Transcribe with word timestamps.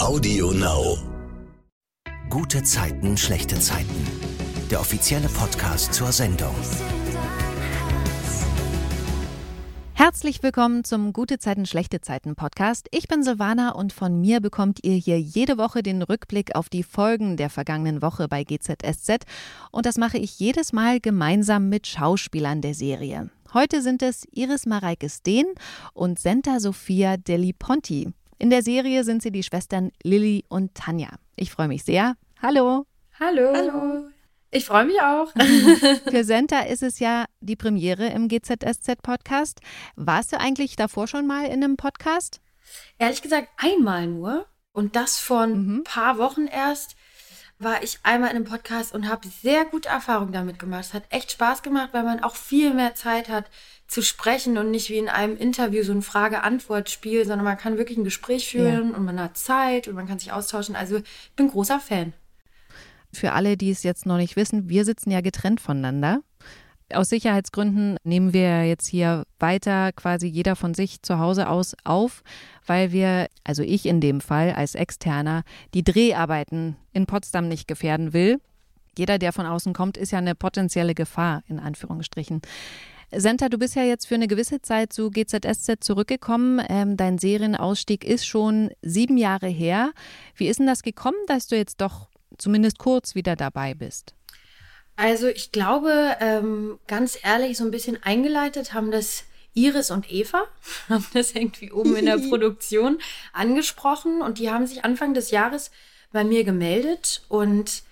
Audio 0.00 0.50
Now. 0.52 0.96
Gute 2.30 2.62
Zeiten, 2.62 3.18
schlechte 3.18 3.60
Zeiten. 3.60 4.06
Der 4.70 4.80
offizielle 4.80 5.28
Podcast 5.28 5.92
zur 5.92 6.10
Sendung. 6.10 6.54
Herzlich 9.92 10.42
willkommen 10.42 10.84
zum 10.84 11.12
Gute 11.12 11.38
Zeiten, 11.38 11.66
schlechte 11.66 12.00
Zeiten 12.00 12.34
Podcast. 12.34 12.88
Ich 12.92 13.08
bin 13.08 13.22
Silvana 13.22 13.72
und 13.72 13.92
von 13.92 14.18
mir 14.18 14.40
bekommt 14.40 14.82
ihr 14.82 14.94
hier 14.94 15.20
jede 15.20 15.58
Woche 15.58 15.82
den 15.82 16.00
Rückblick 16.00 16.54
auf 16.56 16.70
die 16.70 16.82
Folgen 16.82 17.36
der 17.36 17.50
vergangenen 17.50 18.00
Woche 18.00 18.26
bei 18.26 18.42
GZSZ. 18.42 19.26
Und 19.70 19.84
das 19.84 19.98
mache 19.98 20.16
ich 20.16 20.38
jedes 20.38 20.72
Mal 20.72 21.00
gemeinsam 21.00 21.68
mit 21.68 21.86
Schauspielern 21.86 22.62
der 22.62 22.72
Serie. 22.72 23.28
Heute 23.52 23.82
sind 23.82 24.02
es 24.02 24.24
Iris 24.32 24.64
Mareike 24.64 25.10
Steen 25.10 25.44
und 25.92 26.18
Senta 26.18 26.58
Sophia 26.58 27.18
Deli 27.18 27.52
Ponti. 27.52 28.14
In 28.40 28.48
der 28.48 28.62
Serie 28.62 29.04
sind 29.04 29.22
sie 29.22 29.30
die 29.30 29.42
Schwestern 29.42 29.92
Lilly 30.02 30.46
und 30.48 30.74
Tanja. 30.74 31.10
Ich 31.36 31.50
freue 31.50 31.68
mich 31.68 31.84
sehr. 31.84 32.16
Hallo. 32.40 32.86
Hallo. 33.20 33.52
Hallo. 33.54 34.08
Ich 34.50 34.64
freue 34.64 34.86
mich 34.86 34.98
auch. 34.98 35.30
Für 36.10 36.24
Senta 36.24 36.60
ist 36.60 36.82
es 36.82 37.00
ja 37.00 37.26
die 37.40 37.54
Premiere 37.54 38.06
im 38.06 38.28
GZSZ-Podcast. 38.28 39.60
Warst 39.94 40.32
du 40.32 40.40
eigentlich 40.40 40.74
davor 40.76 41.06
schon 41.06 41.26
mal 41.26 41.44
in 41.48 41.62
einem 41.62 41.76
Podcast? 41.76 42.40
Ehrlich 42.98 43.20
gesagt, 43.20 43.48
einmal 43.58 44.06
nur. 44.06 44.46
Und 44.72 44.96
das 44.96 45.18
von 45.18 45.52
ein 45.52 45.66
mhm. 45.66 45.84
paar 45.84 46.16
Wochen 46.16 46.46
erst 46.46 46.96
war 47.58 47.82
ich 47.82 47.98
einmal 48.04 48.30
in 48.30 48.36
einem 48.36 48.46
Podcast 48.46 48.94
und 48.94 49.06
habe 49.06 49.28
sehr 49.28 49.66
gute 49.66 49.90
Erfahrungen 49.90 50.32
damit 50.32 50.58
gemacht. 50.58 50.86
Es 50.86 50.94
hat 50.94 51.04
echt 51.10 51.30
Spaß 51.32 51.62
gemacht, 51.62 51.90
weil 51.92 52.04
man 52.04 52.24
auch 52.24 52.36
viel 52.36 52.72
mehr 52.72 52.94
Zeit 52.94 53.28
hat 53.28 53.50
zu 53.90 54.02
sprechen 54.02 54.56
und 54.56 54.70
nicht 54.70 54.88
wie 54.88 54.98
in 54.98 55.08
einem 55.08 55.36
Interview 55.36 55.82
so 55.82 55.90
ein 55.90 56.02
Frage-Antwort-Spiel, 56.02 57.26
sondern 57.26 57.44
man 57.44 57.58
kann 57.58 57.76
wirklich 57.76 57.98
ein 57.98 58.04
Gespräch 58.04 58.48
führen 58.48 58.90
ja. 58.90 58.96
und 58.96 59.04
man 59.04 59.20
hat 59.20 59.36
Zeit 59.36 59.88
und 59.88 59.96
man 59.96 60.06
kann 60.06 60.20
sich 60.20 60.30
austauschen. 60.30 60.76
Also 60.76 60.98
ich 60.98 61.32
bin 61.34 61.48
großer 61.48 61.80
Fan. 61.80 62.12
Für 63.12 63.32
alle, 63.32 63.56
die 63.56 63.70
es 63.70 63.82
jetzt 63.82 64.06
noch 64.06 64.16
nicht 64.16 64.36
wissen, 64.36 64.68
wir 64.68 64.84
sitzen 64.84 65.10
ja 65.10 65.20
getrennt 65.20 65.60
voneinander. 65.60 66.20
Aus 66.92 67.08
Sicherheitsgründen 67.08 67.96
nehmen 68.04 68.32
wir 68.32 68.64
jetzt 68.64 68.86
hier 68.86 69.24
weiter 69.40 69.90
quasi 69.92 70.28
jeder 70.28 70.54
von 70.54 70.72
sich 70.72 71.02
zu 71.02 71.18
Hause 71.18 71.48
aus 71.48 71.74
auf, 71.82 72.22
weil 72.66 72.92
wir, 72.92 73.26
also 73.42 73.64
ich 73.64 73.86
in 73.86 74.00
dem 74.00 74.20
Fall 74.20 74.52
als 74.52 74.76
Externer, 74.76 75.42
die 75.74 75.82
Dreharbeiten 75.82 76.76
in 76.92 77.06
Potsdam 77.06 77.48
nicht 77.48 77.66
gefährden 77.66 78.12
will. 78.12 78.40
Jeder, 78.96 79.18
der 79.18 79.32
von 79.32 79.46
außen 79.46 79.72
kommt, 79.72 79.96
ist 79.96 80.12
ja 80.12 80.18
eine 80.18 80.36
potenzielle 80.36 80.94
Gefahr, 80.94 81.42
in 81.48 81.58
Anführungsstrichen. 81.58 82.40
Senta, 83.12 83.48
du 83.48 83.58
bist 83.58 83.74
ja 83.74 83.82
jetzt 83.82 84.06
für 84.06 84.14
eine 84.14 84.28
gewisse 84.28 84.62
Zeit 84.62 84.92
zu 84.92 85.10
GZSZ 85.10 85.82
zurückgekommen. 85.82 86.64
Ähm, 86.68 86.96
dein 86.96 87.18
Serienausstieg 87.18 88.04
ist 88.04 88.24
schon 88.24 88.70
sieben 88.82 89.16
Jahre 89.16 89.48
her. 89.48 89.92
Wie 90.36 90.46
ist 90.46 90.60
denn 90.60 90.66
das 90.66 90.82
gekommen, 90.82 91.18
dass 91.26 91.48
du 91.48 91.56
jetzt 91.56 91.80
doch 91.80 92.08
zumindest 92.38 92.78
kurz 92.78 93.14
wieder 93.14 93.34
dabei 93.34 93.74
bist? 93.74 94.14
Also 94.96 95.26
ich 95.28 95.50
glaube, 95.50 96.16
ähm, 96.20 96.78
ganz 96.86 97.18
ehrlich, 97.22 97.56
so 97.56 97.64
ein 97.64 97.70
bisschen 97.70 98.00
eingeleitet 98.02 98.74
haben 98.74 98.90
das 98.90 99.24
Iris 99.54 99.90
und 99.90 100.10
Eva, 100.12 100.44
haben 100.88 101.06
das 101.12 101.32
irgendwie 101.32 101.72
oben 101.72 101.96
in 101.96 102.06
der 102.06 102.18
Produktion 102.28 102.98
angesprochen 103.32 104.22
und 104.22 104.38
die 104.38 104.50
haben 104.50 104.66
sich 104.66 104.84
Anfang 104.84 105.14
des 105.14 105.30
Jahres 105.30 105.70
bei 106.12 106.22
mir 106.22 106.44
gemeldet 106.44 107.22
und 107.28 107.82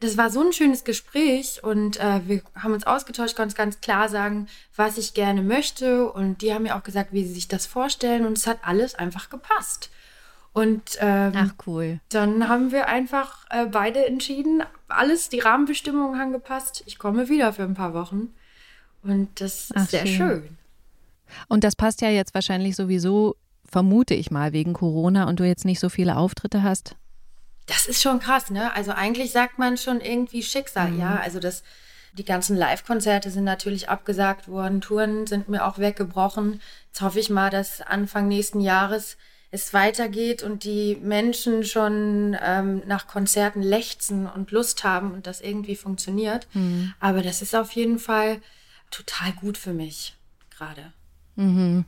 das 0.00 0.16
war 0.16 0.30
so 0.30 0.42
ein 0.42 0.52
schönes 0.52 0.84
Gespräch 0.84 1.62
und 1.64 1.98
äh, 1.98 2.20
wir 2.26 2.42
haben 2.54 2.72
uns 2.72 2.86
ausgetauscht, 2.86 3.36
ganz, 3.36 3.54
ganz 3.54 3.80
klar 3.80 4.08
sagen, 4.08 4.48
was 4.76 4.96
ich 4.96 5.14
gerne 5.14 5.42
möchte 5.42 6.10
und 6.10 6.40
die 6.42 6.54
haben 6.54 6.62
mir 6.62 6.76
auch 6.76 6.84
gesagt, 6.84 7.12
wie 7.12 7.24
sie 7.24 7.34
sich 7.34 7.48
das 7.48 7.66
vorstellen 7.66 8.24
und 8.24 8.38
es 8.38 8.46
hat 8.46 8.58
alles 8.62 8.94
einfach 8.94 9.28
gepasst. 9.28 9.90
Und 10.52 10.98
ähm, 11.00 11.32
Ach 11.36 11.54
cool. 11.66 12.00
Dann 12.08 12.48
haben 12.48 12.72
wir 12.72 12.88
einfach 12.88 13.44
äh, 13.50 13.66
beide 13.66 14.06
entschieden, 14.06 14.62
alles, 14.88 15.28
die 15.28 15.40
Rahmenbestimmungen 15.40 16.18
haben 16.18 16.32
gepasst. 16.32 16.82
Ich 16.86 16.98
komme 16.98 17.28
wieder 17.28 17.52
für 17.52 17.62
ein 17.64 17.74
paar 17.74 17.94
Wochen. 17.94 18.34
Und 19.02 19.40
das 19.40 19.70
ist 19.70 19.72
Ach, 19.76 19.88
sehr 19.88 20.06
schön. 20.06 20.16
schön. 20.16 20.58
Und 21.48 21.64
das 21.64 21.76
passt 21.76 22.00
ja 22.00 22.08
jetzt 22.08 22.34
wahrscheinlich 22.34 22.74
sowieso, 22.74 23.36
vermute 23.64 24.14
ich 24.14 24.30
mal, 24.30 24.52
wegen 24.52 24.72
Corona 24.72 25.28
und 25.28 25.38
du 25.40 25.44
jetzt 25.44 25.64
nicht 25.64 25.78
so 25.78 25.88
viele 25.88 26.16
Auftritte 26.16 26.62
hast. 26.62 26.96
Das 27.68 27.86
ist 27.86 28.02
schon 28.02 28.18
krass, 28.18 28.50
ne? 28.50 28.74
Also 28.74 28.90
eigentlich 28.92 29.30
sagt 29.30 29.58
man 29.58 29.76
schon 29.76 30.00
irgendwie 30.00 30.42
Schicksal, 30.42 30.90
mhm. 30.90 31.00
ja. 31.00 31.20
Also 31.22 31.38
das, 31.38 31.62
die 32.14 32.24
ganzen 32.24 32.56
Live-Konzerte 32.56 33.30
sind 33.30 33.44
natürlich 33.44 33.88
abgesagt 33.88 34.48
worden, 34.48 34.80
Touren 34.80 35.26
sind 35.26 35.48
mir 35.48 35.64
auch 35.64 35.78
weggebrochen. 35.78 36.60
Jetzt 36.88 37.02
hoffe 37.02 37.20
ich 37.20 37.30
mal, 37.30 37.50
dass 37.50 37.80
Anfang 37.82 38.26
nächsten 38.26 38.60
Jahres 38.60 39.16
es 39.50 39.72
weitergeht 39.72 40.42
und 40.42 40.64
die 40.64 40.96
Menschen 40.96 41.64
schon 41.64 42.36
ähm, 42.42 42.82
nach 42.86 43.06
Konzerten 43.06 43.62
lechzen 43.62 44.26
und 44.26 44.50
Lust 44.50 44.84
haben 44.84 45.12
und 45.12 45.26
das 45.26 45.40
irgendwie 45.40 45.76
funktioniert. 45.76 46.46
Mhm. 46.52 46.92
Aber 47.00 47.22
das 47.22 47.40
ist 47.40 47.54
auf 47.54 47.72
jeden 47.72 47.98
Fall 47.98 48.40
total 48.90 49.32
gut 49.32 49.56
für 49.56 49.72
mich 49.72 50.16
gerade. 50.50 50.92
Mhm. 51.36 51.84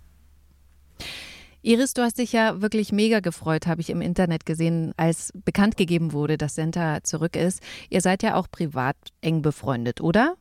Iris, 1.63 1.93
du 1.93 2.03
hast 2.03 2.19
dich 2.19 2.33
ja 2.33 2.63
wirklich 2.63 2.91
mega 2.91 3.21
gefreut, 3.21 3.67
habe 3.67 3.81
ich 3.81 3.91
im 3.91 4.01
Internet 4.01 4.47
gesehen, 4.47 4.95
als 4.97 5.31
bekannt 5.45 5.77
gegeben 5.77 6.13
wurde, 6.13 6.39
dass 6.39 6.55
Senta 6.55 7.03
zurück 7.03 7.37
ist. 7.37 7.63
Ihr 7.91 8.01
seid 8.01 8.23
ja 8.23 8.35
auch 8.35 8.51
privat 8.51 8.97
eng 9.21 9.43
befreundet, 9.43 10.01
oder? 10.01 10.37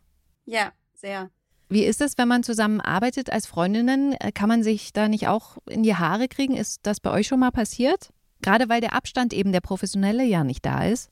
Ja, 0.45 0.71
sehr. 0.93 1.29
Wie 1.67 1.83
ist 1.83 2.01
es, 2.01 2.17
wenn 2.17 2.27
man 2.27 2.43
zusammen 2.43 2.81
arbeitet 2.81 3.29
als 3.29 3.45
Freundinnen? 3.45 4.13
Äh, 4.13 4.31
kann 4.31 4.49
man 4.49 4.63
sich 4.63 4.91
da 4.91 5.07
nicht 5.07 5.27
auch 5.27 5.57
in 5.69 5.83
die 5.83 5.95
Haare 5.95 6.27
kriegen? 6.27 6.55
Ist 6.55 6.79
das 6.83 6.99
bei 6.99 7.11
euch 7.11 7.27
schon 7.27 7.39
mal 7.39 7.51
passiert? 7.51 8.09
Gerade 8.41 8.69
weil 8.69 8.81
der 8.81 8.93
Abstand 8.93 9.33
eben 9.33 9.51
der 9.51 9.61
professionelle 9.61 10.23
ja 10.23 10.43
nicht 10.43 10.65
da 10.65 10.85
ist. 10.85 11.11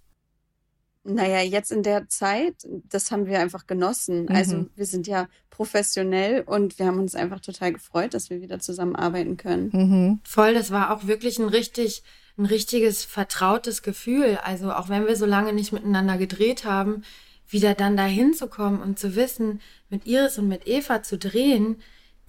Naja, 1.07 1.41
jetzt 1.41 1.71
in 1.71 1.83
der 1.83 2.09
Zeit, 2.09 2.55
das 2.89 3.11
haben 3.11 3.25
wir 3.25 3.39
einfach 3.39 3.65
genossen. 3.65 4.23
Mhm. 4.23 4.35
Also 4.35 4.65
wir 4.75 4.85
sind 4.85 5.07
ja 5.07 5.27
professionell 5.49 6.43
und 6.45 6.77
wir 6.77 6.85
haben 6.85 6.99
uns 6.99 7.15
einfach 7.15 7.39
total 7.39 7.73
gefreut, 7.73 8.13
dass 8.13 8.29
wir 8.29 8.41
wieder 8.41 8.59
zusammenarbeiten 8.59 9.37
können. 9.37 9.69
Mhm. 9.71 10.19
Voll, 10.23 10.53
das 10.53 10.69
war 10.69 10.91
auch 10.91 11.07
wirklich 11.07 11.39
ein 11.39 11.47
richtig, 11.47 12.03
ein 12.37 12.45
richtiges 12.45 13.05
vertrautes 13.05 13.81
Gefühl. 13.81 14.37
Also 14.43 14.71
auch 14.71 14.89
wenn 14.89 15.07
wir 15.07 15.15
so 15.15 15.25
lange 15.25 15.53
nicht 15.53 15.71
miteinander 15.71 16.17
gedreht 16.17 16.65
haben, 16.65 17.03
wieder 17.49 17.73
dann 17.73 17.95
dahin 17.95 18.33
zu 18.33 18.47
kommen 18.47 18.81
und 18.81 18.99
zu 18.99 19.15
wissen, 19.15 19.61
mit 19.89 20.05
Iris 20.05 20.37
und 20.37 20.47
mit 20.47 20.67
Eva 20.67 21.01
zu 21.01 21.17
drehen, 21.17 21.77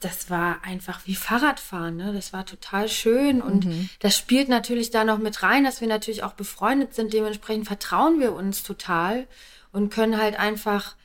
das 0.00 0.30
war 0.30 0.64
einfach 0.64 1.00
wie 1.06 1.14
Fahrradfahren, 1.14 1.96
ne? 1.96 2.12
Das 2.12 2.32
war 2.32 2.46
total 2.46 2.88
schön 2.88 3.42
und 3.42 3.66
mhm. 3.66 3.88
das 3.98 4.16
spielt 4.16 4.48
natürlich 4.48 4.90
da 4.90 5.04
noch 5.04 5.18
mit 5.18 5.42
rein, 5.42 5.64
dass 5.64 5.80
wir 5.80 5.88
natürlich 5.88 6.22
auch 6.22 6.34
befreundet 6.34 6.94
sind. 6.94 7.12
Dementsprechend 7.12 7.66
vertrauen 7.66 8.20
wir 8.20 8.32
uns 8.32 8.62
total 8.62 9.26
und 9.72 9.90
können 9.90 10.18
halt 10.18 10.38
einfach 10.38 10.96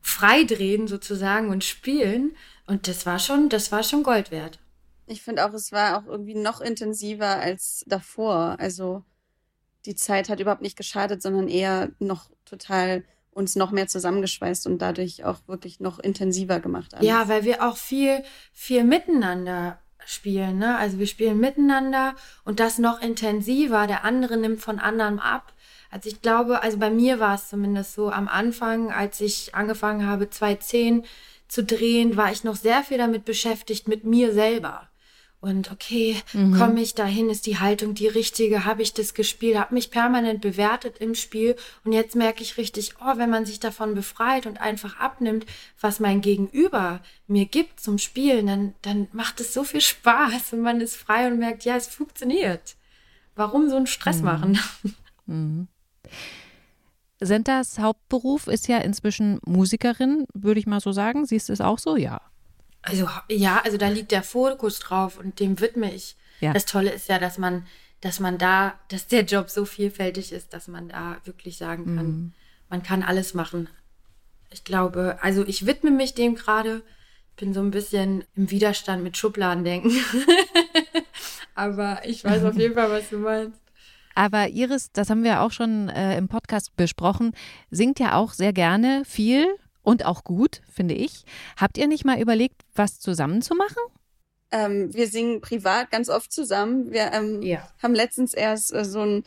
frei 0.00 0.44
drehen 0.44 0.86
sozusagen 0.86 1.48
und 1.48 1.64
spielen. 1.64 2.36
Und 2.66 2.86
das 2.86 3.04
war 3.06 3.18
schon, 3.18 3.48
das 3.48 3.72
war 3.72 3.82
schon 3.82 4.04
Gold 4.04 4.30
wert. 4.30 4.60
Ich 5.06 5.22
finde 5.22 5.44
auch, 5.44 5.52
es 5.52 5.72
war 5.72 5.98
auch 5.98 6.06
irgendwie 6.06 6.34
noch 6.34 6.60
intensiver 6.60 7.36
als 7.36 7.84
davor. 7.86 8.56
Also 8.58 9.02
die 9.84 9.94
Zeit 9.96 10.28
hat 10.28 10.40
überhaupt 10.40 10.62
nicht 10.62 10.76
geschadet, 10.76 11.22
sondern 11.22 11.48
eher 11.48 11.90
noch 11.98 12.30
total 12.44 13.04
uns 13.36 13.54
noch 13.54 13.70
mehr 13.70 13.86
zusammengeschweißt 13.86 14.66
und 14.66 14.78
dadurch 14.78 15.24
auch 15.24 15.38
wirklich 15.46 15.78
noch 15.78 15.98
intensiver 15.98 16.58
gemacht. 16.58 16.94
Alles. 16.94 17.06
Ja, 17.06 17.28
weil 17.28 17.44
wir 17.44 17.66
auch 17.66 17.76
viel, 17.76 18.22
viel 18.52 18.82
miteinander 18.82 19.78
spielen. 20.06 20.58
Ne? 20.58 20.76
Also 20.78 20.98
wir 20.98 21.06
spielen 21.06 21.38
miteinander 21.38 22.14
und 22.44 22.60
das 22.60 22.78
noch 22.78 23.00
intensiver. 23.02 23.86
Der 23.86 24.04
andere 24.04 24.36
nimmt 24.36 24.60
von 24.60 24.78
anderem 24.78 25.18
ab. 25.18 25.52
Also 25.90 26.08
ich 26.08 26.22
glaube, 26.22 26.62
also 26.62 26.78
bei 26.78 26.90
mir 26.90 27.20
war 27.20 27.34
es 27.34 27.48
zumindest 27.48 27.94
so, 27.94 28.10
am 28.10 28.26
Anfang, 28.26 28.90
als 28.90 29.20
ich 29.20 29.54
angefangen 29.54 30.06
habe, 30.06 30.30
2010 30.30 31.04
zu 31.48 31.62
drehen, 31.62 32.16
war 32.16 32.32
ich 32.32 32.42
noch 32.42 32.56
sehr 32.56 32.82
viel 32.82 32.98
damit 32.98 33.24
beschäftigt, 33.24 33.86
mit 33.86 34.04
mir 34.04 34.32
selber. 34.32 34.88
Und 35.46 35.70
okay, 35.70 36.16
mhm. 36.32 36.58
komme 36.58 36.80
ich 36.80 36.96
dahin, 36.96 37.30
ist 37.30 37.46
die 37.46 37.60
Haltung 37.60 37.94
die 37.94 38.08
richtige, 38.08 38.64
habe 38.64 38.82
ich 38.82 38.94
das 38.94 39.14
gespielt, 39.14 39.56
habe 39.56 39.74
mich 39.74 39.92
permanent 39.92 40.40
bewertet 40.40 40.98
im 40.98 41.14
Spiel 41.14 41.54
und 41.84 41.92
jetzt 41.92 42.16
merke 42.16 42.42
ich 42.42 42.56
richtig, 42.56 42.94
oh, 43.00 43.16
wenn 43.16 43.30
man 43.30 43.46
sich 43.46 43.60
davon 43.60 43.94
befreit 43.94 44.46
und 44.46 44.60
einfach 44.60 44.98
abnimmt, 44.98 45.46
was 45.80 46.00
mein 46.00 46.20
Gegenüber 46.20 46.98
mir 47.28 47.44
gibt 47.46 47.78
zum 47.78 47.98
Spielen, 47.98 48.48
dann, 48.48 48.74
dann 48.82 49.06
macht 49.12 49.38
es 49.40 49.54
so 49.54 49.62
viel 49.62 49.80
Spaß 49.80 50.52
und 50.52 50.62
man 50.62 50.80
ist 50.80 50.96
frei 50.96 51.28
und 51.28 51.38
merkt, 51.38 51.64
ja, 51.64 51.76
es 51.76 51.86
funktioniert. 51.86 52.74
Warum 53.36 53.70
so 53.70 53.76
einen 53.76 53.86
Stress 53.86 54.18
mhm. 54.18 54.24
machen? 54.24 54.58
Mhm. 55.28 55.66
Sentas 57.18 57.80
Hauptberuf 57.80 58.46
ist 58.46 58.68
ja 58.68 58.78
inzwischen 58.78 59.40
Musikerin, 59.44 60.28
würde 60.34 60.60
ich 60.60 60.68
mal 60.68 60.78
so 60.78 60.92
sagen. 60.92 61.26
Siehst 61.26 61.48
du 61.48 61.52
es 61.52 61.60
auch 61.60 61.80
so? 61.80 61.96
Ja. 61.96 62.20
Also 62.86 63.08
ja, 63.28 63.60
also 63.64 63.76
da 63.76 63.88
liegt 63.88 64.12
der 64.12 64.22
Fokus 64.22 64.78
drauf 64.78 65.18
und 65.18 65.40
dem 65.40 65.60
widme 65.60 65.92
ich. 65.92 66.16
Ja. 66.40 66.52
Das 66.52 66.66
Tolle 66.66 66.90
ist 66.90 67.08
ja, 67.08 67.18
dass 67.18 67.36
man, 67.36 67.66
dass 68.00 68.20
man 68.20 68.38
da, 68.38 68.78
dass 68.88 69.08
der 69.08 69.24
Job 69.24 69.50
so 69.50 69.64
vielfältig 69.64 70.32
ist, 70.32 70.54
dass 70.54 70.68
man 70.68 70.88
da 70.88 71.16
wirklich 71.24 71.56
sagen 71.56 71.96
kann, 71.96 72.06
mhm. 72.06 72.32
man 72.68 72.82
kann 72.82 73.02
alles 73.02 73.34
machen. 73.34 73.68
Ich 74.50 74.62
glaube, 74.62 75.18
also 75.20 75.44
ich 75.44 75.66
widme 75.66 75.90
mich 75.90 76.14
dem 76.14 76.36
gerade, 76.36 76.82
bin 77.36 77.52
so 77.52 77.60
ein 77.60 77.72
bisschen 77.72 78.24
im 78.36 78.50
Widerstand 78.50 79.02
mit 79.02 79.16
Schubladendenken. 79.16 79.92
Aber 81.54 82.02
ich 82.04 82.24
weiß 82.24 82.44
auf 82.44 82.56
jeden 82.56 82.74
Fall, 82.74 82.90
was 82.90 83.10
du 83.10 83.18
meinst. 83.18 83.60
Aber 84.14 84.48
Iris, 84.48 84.92
das 84.92 85.10
haben 85.10 85.24
wir 85.24 85.42
auch 85.42 85.50
schon 85.50 85.88
äh, 85.88 86.16
im 86.16 86.28
Podcast 86.28 86.74
besprochen, 86.76 87.32
singt 87.70 87.98
ja 87.98 88.14
auch 88.14 88.32
sehr 88.32 88.52
gerne 88.52 89.02
viel 89.04 89.46
und 89.86 90.04
auch 90.04 90.24
gut, 90.24 90.62
finde 90.68 90.94
ich. 90.94 91.24
Habt 91.56 91.78
ihr 91.78 91.86
nicht 91.86 92.04
mal 92.04 92.20
überlegt, 92.20 92.62
was 92.74 92.98
zusammen 92.98 93.40
zu 93.40 93.54
machen? 93.54 93.80
Ähm, 94.50 94.92
wir 94.92 95.06
singen 95.06 95.40
privat 95.40 95.92
ganz 95.92 96.08
oft 96.08 96.32
zusammen. 96.32 96.90
Wir 96.90 97.12
ähm, 97.12 97.40
ja. 97.40 97.68
haben 97.80 97.94
letztens 97.94 98.34
erst 98.34 98.74
äh, 98.74 98.84
so 98.84 99.02
ein 99.02 99.22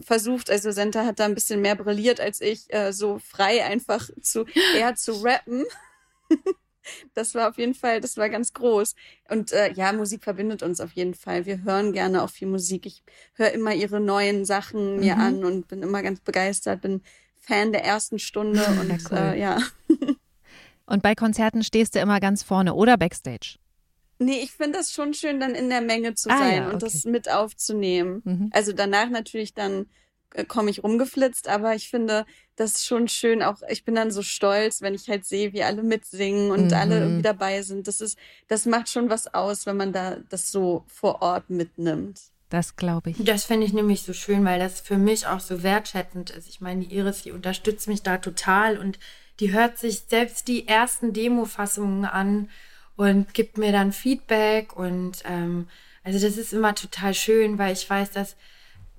versucht, 0.00 0.50
also 0.50 0.72
Senta 0.72 1.04
hat 1.04 1.20
da 1.20 1.24
ein 1.24 1.34
bisschen 1.34 1.60
mehr 1.60 1.76
brilliert 1.76 2.20
als 2.20 2.40
ich, 2.40 2.72
äh, 2.74 2.92
so 2.92 3.20
frei 3.20 3.64
einfach 3.64 4.10
zu 4.20 4.44
eher 4.76 4.96
zu 4.96 5.12
rappen. 5.22 5.64
das 7.14 7.36
war 7.36 7.48
auf 7.48 7.58
jeden 7.58 7.74
Fall, 7.74 8.00
das 8.00 8.16
war 8.16 8.28
ganz 8.28 8.52
groß. 8.54 8.96
Und 9.30 9.52
äh, 9.52 9.72
ja, 9.72 9.92
Musik 9.92 10.24
verbindet 10.24 10.64
uns 10.64 10.80
auf 10.80 10.90
jeden 10.92 11.14
Fall. 11.14 11.46
Wir 11.46 11.62
hören 11.62 11.92
gerne 11.92 12.24
auch 12.24 12.30
viel 12.30 12.48
Musik. 12.48 12.86
Ich 12.86 13.04
höre 13.34 13.52
immer 13.52 13.72
ihre 13.72 14.00
neuen 14.00 14.44
Sachen 14.44 14.98
mir 14.98 15.14
mhm. 15.14 15.20
an 15.20 15.44
und 15.44 15.68
bin 15.68 15.80
immer 15.80 16.02
ganz 16.02 16.18
begeistert, 16.18 16.80
bin 16.80 17.02
Fan 17.42 17.72
der 17.72 17.84
ersten 17.84 18.18
Stunde 18.18 18.64
und 18.80 18.88
ja. 18.88 18.98
Cool. 19.10 19.18
Äh, 19.18 19.40
ja. 19.40 19.58
und 20.86 21.02
bei 21.02 21.14
Konzerten 21.14 21.62
stehst 21.62 21.94
du 21.94 22.00
immer 22.00 22.20
ganz 22.20 22.42
vorne 22.42 22.74
oder 22.74 22.96
backstage? 22.96 23.58
Nee, 24.18 24.40
ich 24.42 24.52
finde 24.52 24.78
das 24.78 24.92
schon 24.92 25.14
schön, 25.14 25.40
dann 25.40 25.54
in 25.54 25.68
der 25.68 25.80
Menge 25.80 26.14
zu 26.14 26.30
ah, 26.30 26.38
sein 26.38 26.54
ja, 26.54 26.64
okay. 26.64 26.72
und 26.74 26.82
das 26.82 27.04
mit 27.04 27.30
aufzunehmen. 27.30 28.22
Mhm. 28.24 28.50
Also 28.52 28.72
danach 28.72 29.10
natürlich 29.10 29.52
dann 29.52 29.86
äh, 30.34 30.44
komme 30.44 30.70
ich 30.70 30.84
rumgeflitzt, 30.84 31.48
aber 31.48 31.74
ich 31.74 31.90
finde 31.90 32.24
das 32.56 32.84
schon 32.84 33.08
schön. 33.08 33.42
Auch 33.42 33.62
ich 33.68 33.84
bin 33.84 33.94
dann 33.94 34.10
so 34.10 34.22
stolz, 34.22 34.80
wenn 34.80 34.94
ich 34.94 35.08
halt 35.08 35.24
sehe, 35.24 35.52
wie 35.52 35.64
alle 35.64 35.82
mitsingen 35.82 36.50
und 36.50 36.66
mhm. 36.66 36.74
alle 36.74 37.00
irgendwie 37.00 37.22
dabei 37.22 37.62
sind. 37.62 37.88
Das 37.88 38.00
ist, 38.00 38.16
das 38.48 38.66
macht 38.66 38.88
schon 38.88 39.10
was 39.10 39.32
aus, 39.34 39.66
wenn 39.66 39.76
man 39.76 39.92
da 39.92 40.18
das 40.28 40.52
so 40.52 40.84
vor 40.86 41.20
Ort 41.22 41.50
mitnimmt. 41.50 42.20
Das 42.52 42.76
glaube 42.76 43.08
ich. 43.10 43.16
Das 43.18 43.46
finde 43.46 43.66
ich 43.66 43.72
nämlich 43.72 44.02
so 44.02 44.12
schön, 44.12 44.44
weil 44.44 44.58
das 44.58 44.80
für 44.80 44.98
mich 44.98 45.26
auch 45.26 45.40
so 45.40 45.62
wertschätzend 45.62 46.28
ist. 46.28 46.50
Ich 46.50 46.60
meine, 46.60 46.84
die 46.84 46.94
Iris, 46.94 47.22
die 47.22 47.32
unterstützt 47.32 47.88
mich 47.88 48.02
da 48.02 48.18
total 48.18 48.76
und 48.76 48.98
die 49.40 49.52
hört 49.54 49.78
sich 49.78 50.00
selbst 50.00 50.48
die 50.48 50.68
ersten 50.68 51.14
Demo-Fassungen 51.14 52.04
an 52.04 52.50
und 52.94 53.32
gibt 53.32 53.56
mir 53.56 53.72
dann 53.72 53.90
Feedback 53.90 54.76
und 54.76 55.22
ähm, 55.24 55.66
also 56.04 56.18
das 56.18 56.36
ist 56.36 56.52
immer 56.52 56.74
total 56.74 57.14
schön, 57.14 57.56
weil 57.56 57.72
ich 57.72 57.88
weiß, 57.88 58.10
dass, 58.10 58.36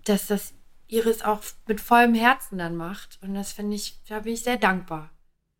dass 0.03 0.25
das 0.25 0.53
Iris 0.87 1.21
auch 1.21 1.41
mit 1.67 1.79
vollem 1.79 2.15
Herzen 2.15 2.57
dann 2.57 2.75
macht 2.75 3.19
und 3.21 3.35
das 3.35 3.53
finde 3.53 3.75
ich, 3.75 3.99
da 4.09 4.21
bin 4.21 4.33
ich 4.33 4.41
sehr 4.41 4.57
dankbar. 4.57 5.11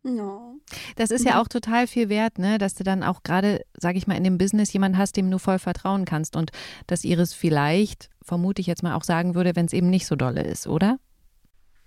No. 0.06 0.60
Das 0.96 1.10
ist 1.10 1.24
ja 1.24 1.40
auch 1.40 1.48
total 1.48 1.86
viel 1.86 2.10
wert, 2.10 2.38
ne? 2.38 2.58
dass 2.58 2.74
du 2.74 2.84
dann 2.84 3.02
auch 3.02 3.22
gerade, 3.22 3.64
sage 3.74 3.96
ich 3.96 4.06
mal, 4.06 4.16
in 4.16 4.22
dem 4.24 4.36
Business 4.36 4.70
jemanden 4.70 4.98
hast, 4.98 5.16
dem 5.16 5.30
du 5.30 5.38
voll 5.38 5.58
vertrauen 5.58 6.04
kannst 6.04 6.36
und 6.36 6.52
dass 6.86 7.04
Iris 7.04 7.32
vielleicht, 7.32 8.10
vermute 8.20 8.60
ich 8.60 8.66
jetzt 8.66 8.82
mal, 8.82 8.94
auch 8.94 9.02
sagen 9.02 9.34
würde, 9.34 9.56
wenn 9.56 9.64
es 9.64 9.72
eben 9.72 9.88
nicht 9.88 10.06
so 10.06 10.14
dolle 10.14 10.42
ist, 10.42 10.66
oder? 10.66 10.98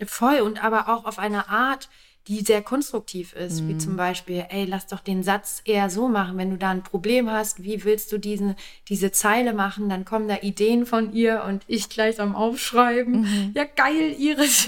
Voll 0.04 0.40
und 0.42 0.64
aber 0.64 0.90
auch 0.90 1.06
auf 1.06 1.20
eine 1.20 1.48
Art, 1.48 1.90
die 2.28 2.42
sehr 2.42 2.62
konstruktiv 2.62 3.34
ist, 3.34 3.62
mhm. 3.62 3.70
wie 3.70 3.78
zum 3.78 3.96
Beispiel, 3.96 4.46
ey, 4.50 4.66
lass 4.66 4.88
doch 4.88 5.00
den 5.00 5.24
Satz 5.24 5.62
eher 5.64 5.90
so 5.90 6.10
machen, 6.10 6.38
wenn 6.38 6.50
du 6.50 6.58
da 6.58 6.72
ein 6.72 6.84
Problem 6.84 7.30
hast, 7.30 7.64
wie 7.64 7.84
willst 7.86 8.12
du 8.12 8.18
diesen, 8.18 8.56
diese 8.90 9.12
Zeile 9.12 9.54
machen, 9.54 9.88
dann 9.88 10.04
kommen 10.04 10.28
da 10.28 10.38
Ideen 10.42 10.86
von 10.86 11.14
ihr 11.14 11.44
und 11.48 11.64
ich 11.68 11.90
gleich 11.90 12.20
am 12.20 12.36
Aufschreiben. 12.36 13.22
Mhm. 13.22 13.52
Ja, 13.56 13.64
geil, 13.64 14.16
Iris. 14.18 14.68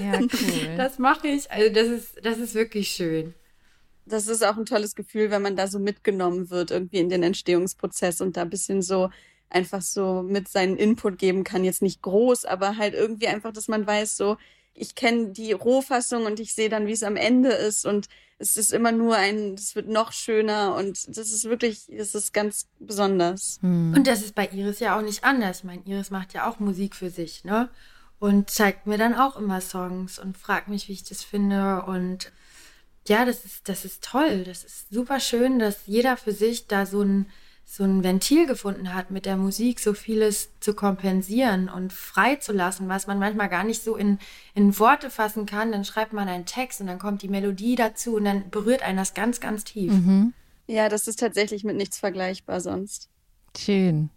Ja, 0.00 0.20
cool. 0.20 0.28
Das 0.76 0.98
mache 0.98 1.28
ich. 1.28 1.50
Also 1.50 1.72
das 1.72 1.88
ist, 1.88 2.24
das 2.24 2.38
ist 2.38 2.54
wirklich 2.54 2.88
schön. 2.88 3.34
Das 4.06 4.26
ist 4.26 4.44
auch 4.44 4.56
ein 4.56 4.66
tolles 4.66 4.94
Gefühl, 4.94 5.30
wenn 5.30 5.42
man 5.42 5.56
da 5.56 5.66
so 5.66 5.78
mitgenommen 5.78 6.50
wird, 6.50 6.70
irgendwie 6.70 6.98
in 6.98 7.08
den 7.08 7.22
Entstehungsprozess 7.22 8.20
und 8.20 8.36
da 8.36 8.42
ein 8.42 8.50
bisschen 8.50 8.82
so 8.82 9.10
einfach 9.50 9.82
so 9.82 10.22
mit 10.22 10.48
seinen 10.48 10.76
Input 10.76 11.18
geben 11.18 11.44
kann. 11.44 11.64
Jetzt 11.64 11.82
nicht 11.82 12.02
groß, 12.02 12.44
aber 12.44 12.76
halt 12.76 12.94
irgendwie 12.94 13.28
einfach, 13.28 13.52
dass 13.52 13.68
man 13.68 13.86
weiß, 13.86 14.16
so, 14.16 14.36
ich 14.74 14.94
kenne 14.94 15.28
die 15.28 15.52
Rohfassung 15.52 16.26
und 16.26 16.40
ich 16.40 16.54
sehe 16.54 16.68
dann, 16.68 16.86
wie 16.86 16.92
es 16.92 17.02
am 17.02 17.16
Ende 17.16 17.50
ist 17.50 17.86
und 17.86 18.08
es 18.38 18.56
ist 18.56 18.72
immer 18.72 18.92
nur 18.92 19.16
ein, 19.16 19.54
es 19.54 19.76
wird 19.76 19.88
noch 19.88 20.12
schöner 20.12 20.74
und 20.74 21.16
das 21.16 21.30
ist 21.30 21.44
wirklich, 21.44 21.86
das 21.96 22.14
ist 22.14 22.34
ganz 22.34 22.66
besonders. 22.80 23.58
Hm. 23.62 23.94
Und 23.94 24.06
das 24.06 24.22
ist 24.22 24.34
bei 24.34 24.48
Iris 24.48 24.80
ja 24.80 24.98
auch 24.98 25.02
nicht 25.02 25.24
anders. 25.24 25.58
Ich 25.58 25.64
meine, 25.64 25.82
Iris 25.86 26.10
macht 26.10 26.34
ja 26.34 26.48
auch 26.48 26.58
Musik 26.58 26.96
für 26.96 27.10
sich, 27.10 27.44
ne? 27.44 27.70
Und 28.18 28.50
zeigt 28.50 28.86
mir 28.86 28.98
dann 28.98 29.14
auch 29.14 29.36
immer 29.36 29.60
Songs 29.60 30.18
und 30.18 30.38
fragt 30.38 30.68
mich, 30.68 30.88
wie 30.88 30.92
ich 30.92 31.04
das 31.04 31.22
finde 31.22 31.82
und 31.82 32.32
ja, 33.06 33.24
das 33.24 33.44
ist, 33.44 33.68
das 33.68 33.84
ist 33.84 34.02
toll. 34.02 34.44
Das 34.44 34.64
ist 34.64 34.90
super 34.90 35.20
schön, 35.20 35.58
dass 35.58 35.86
jeder 35.86 36.16
für 36.16 36.32
sich 36.32 36.66
da 36.66 36.86
so 36.86 37.02
ein, 37.02 37.26
so 37.74 37.82
ein 37.82 38.04
Ventil 38.04 38.46
gefunden 38.46 38.94
hat, 38.94 39.10
mit 39.10 39.26
der 39.26 39.36
Musik 39.36 39.80
so 39.80 39.94
vieles 39.94 40.50
zu 40.60 40.74
kompensieren 40.74 41.68
und 41.68 41.92
freizulassen, 41.92 42.88
was 42.88 43.08
man 43.08 43.18
manchmal 43.18 43.48
gar 43.48 43.64
nicht 43.64 43.82
so 43.82 43.96
in, 43.96 44.20
in 44.54 44.78
Worte 44.78 45.10
fassen 45.10 45.44
kann. 45.44 45.72
Dann 45.72 45.84
schreibt 45.84 46.12
man 46.12 46.28
einen 46.28 46.46
Text 46.46 46.80
und 46.80 46.86
dann 46.86 47.00
kommt 47.00 47.22
die 47.22 47.28
Melodie 47.28 47.74
dazu 47.74 48.14
und 48.14 48.26
dann 48.26 48.48
berührt 48.50 48.82
einen 48.82 48.98
das 48.98 49.12
ganz, 49.12 49.40
ganz 49.40 49.64
tief. 49.64 49.90
Mhm. 49.90 50.34
Ja, 50.68 50.88
das 50.88 51.08
ist 51.08 51.18
tatsächlich 51.18 51.64
mit 51.64 51.74
nichts 51.76 51.98
vergleichbar 51.98 52.60
sonst. 52.60 53.08
Schön. 53.56 54.10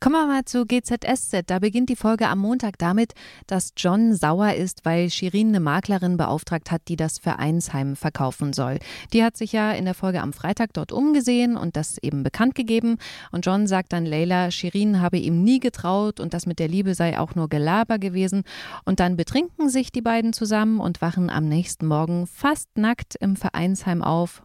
Kommen 0.00 0.14
wir 0.14 0.26
mal 0.26 0.44
zu 0.44 0.64
GZSZ. 0.64 1.42
Da 1.46 1.58
beginnt 1.58 1.88
die 1.88 1.96
Folge 1.96 2.28
am 2.28 2.38
Montag 2.38 2.78
damit, 2.78 3.14
dass 3.46 3.72
John 3.76 4.14
sauer 4.14 4.54
ist, 4.54 4.84
weil 4.84 5.10
Shirin 5.10 5.48
eine 5.48 5.60
Maklerin 5.60 6.16
beauftragt 6.16 6.70
hat, 6.70 6.82
die 6.86 6.94
das 6.96 7.18
Vereinsheim 7.18 7.96
verkaufen 7.96 8.52
soll. 8.52 8.78
Die 9.12 9.24
hat 9.24 9.36
sich 9.36 9.52
ja 9.52 9.72
in 9.72 9.86
der 9.86 9.94
Folge 9.94 10.20
am 10.20 10.32
Freitag 10.32 10.72
dort 10.72 10.92
umgesehen 10.92 11.56
und 11.56 11.76
das 11.76 11.98
eben 11.98 12.22
bekannt 12.22 12.54
gegeben. 12.54 12.98
Und 13.32 13.44
John 13.44 13.66
sagt 13.66 13.92
dann 13.92 14.06
Leila, 14.06 14.50
Shirin 14.50 15.00
habe 15.00 15.18
ihm 15.18 15.42
nie 15.42 15.58
getraut 15.58 16.20
und 16.20 16.32
das 16.32 16.46
mit 16.46 16.58
der 16.58 16.68
Liebe 16.68 16.94
sei 16.94 17.18
auch 17.18 17.34
nur 17.34 17.48
Gelaber 17.48 17.98
gewesen. 17.98 18.44
Und 18.84 19.00
dann 19.00 19.16
betrinken 19.16 19.68
sich 19.68 19.90
die 19.90 20.02
beiden 20.02 20.32
zusammen 20.32 20.78
und 20.78 21.00
wachen 21.00 21.30
am 21.30 21.48
nächsten 21.48 21.86
Morgen 21.86 22.26
fast 22.26 22.68
nackt 22.76 23.16
im 23.16 23.34
Vereinsheim 23.34 24.02
auf 24.02 24.42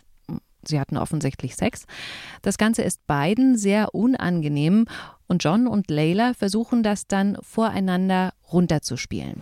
Sie 0.68 0.80
hatten 0.80 0.98
offensichtlich 0.98 1.56
Sex. 1.56 1.86
Das 2.42 2.58
Ganze 2.58 2.82
ist 2.82 3.06
beiden 3.08 3.58
sehr 3.58 3.94
unangenehm 3.94 4.86
und 5.28 5.44
John 5.44 5.68
und 5.68 5.90
Layla 5.90 6.34
versuchen 6.34 6.84
das 6.84 7.08
dann 7.08 7.38
voreinander 7.42 8.34
runterzuspielen. 8.52 9.42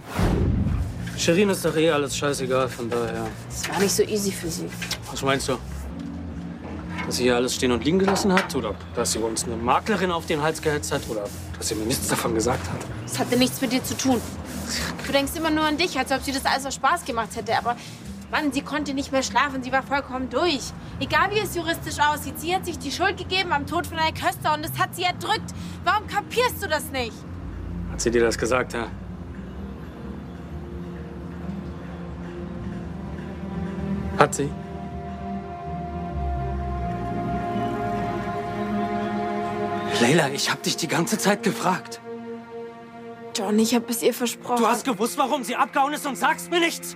Shirin 1.17 1.49
ist 1.49 1.63
doch 1.63 1.75
eh 1.75 1.91
alles 1.91 2.17
scheißegal, 2.17 2.67
von 2.67 2.89
daher. 2.89 3.27
Es 3.49 3.69
war 3.69 3.79
nicht 3.79 3.91
so 3.91 4.03
easy 4.03 4.31
für 4.31 4.49
sie. 4.49 4.67
Was 5.11 5.21
meinst 5.21 5.47
du? 5.49 5.57
Dass 7.05 7.17
sie 7.17 7.23
hier 7.23 7.35
alles 7.35 7.55
stehen 7.55 7.71
und 7.71 7.83
liegen 7.83 7.99
gelassen 7.99 8.33
hat? 8.33 8.55
Oder 8.55 8.73
dass 8.95 9.11
sie 9.11 9.19
uns 9.19 9.43
eine 9.43 9.55
Maklerin 9.55 10.11
auf 10.11 10.25
den 10.25 10.41
Hals 10.41 10.61
gehetzt 10.61 10.91
hat? 10.91 11.01
Oder 11.09 11.25
dass 11.57 11.67
sie 11.67 11.75
mir 11.75 11.85
nichts 11.85 12.07
davon 12.07 12.33
gesagt 12.33 12.67
hat? 12.69 12.79
Das 13.05 13.19
hatte 13.19 13.37
nichts 13.37 13.61
mit 13.61 13.71
dir 13.71 13.83
zu 13.83 13.95
tun. 13.95 14.19
Du 15.05 15.11
denkst 15.11 15.33
immer 15.35 15.49
nur 15.49 15.63
an 15.63 15.77
dich, 15.77 15.97
als 15.99 16.11
ob 16.11 16.23
sie 16.23 16.31
das 16.31 16.45
alles 16.45 16.65
aus 16.65 16.75
Spaß 16.75 17.05
gemacht 17.05 17.35
hätte. 17.35 17.57
Aber 17.57 17.75
Mann, 18.31 18.53
sie 18.53 18.61
konnte 18.61 18.93
nicht 18.93 19.11
mehr 19.11 19.23
schlafen, 19.23 19.61
sie 19.61 19.73
war 19.73 19.83
vollkommen 19.83 20.29
durch. 20.29 20.71
Egal 21.01 21.31
wie 21.31 21.39
es 21.39 21.53
juristisch 21.53 21.99
aussieht, 21.99 22.39
sie 22.39 22.55
hat 22.55 22.65
sich 22.65 22.79
die 22.79 22.91
Schuld 22.91 23.17
gegeben 23.17 23.51
am 23.51 23.67
Tod 23.67 23.85
von 23.85 23.97
Herrn 23.97 24.13
Köster 24.13 24.53
und 24.53 24.65
es 24.65 24.79
hat 24.79 24.95
sie 24.95 25.03
erdrückt. 25.03 25.53
Warum 25.83 26.07
kapierst 26.07 26.63
du 26.63 26.67
das 26.67 26.89
nicht? 26.91 27.13
Hat 27.91 27.99
sie 27.99 28.09
dir 28.09 28.21
das 28.21 28.37
gesagt, 28.37 28.73
ja? 28.73 28.87
Hat 34.17 34.33
sie? 34.33 34.49
Leila, 39.99 40.29
ich 40.29 40.49
hab 40.49 40.63
dich 40.63 40.77
die 40.77 40.87
ganze 40.87 41.17
Zeit 41.17 41.43
gefragt. 41.43 41.99
John, 43.35 43.59
ich 43.59 43.75
hab 43.75 43.89
es 43.89 44.01
ihr 44.01 44.13
versprochen. 44.13 44.57
Du 44.57 44.67
hast 44.67 44.85
gewusst, 44.85 45.17
warum 45.17 45.43
sie 45.43 45.55
abgehauen 45.55 45.93
ist 45.93 46.05
und 46.05 46.17
sagst 46.17 46.49
mir 46.49 46.59
nichts? 46.59 46.95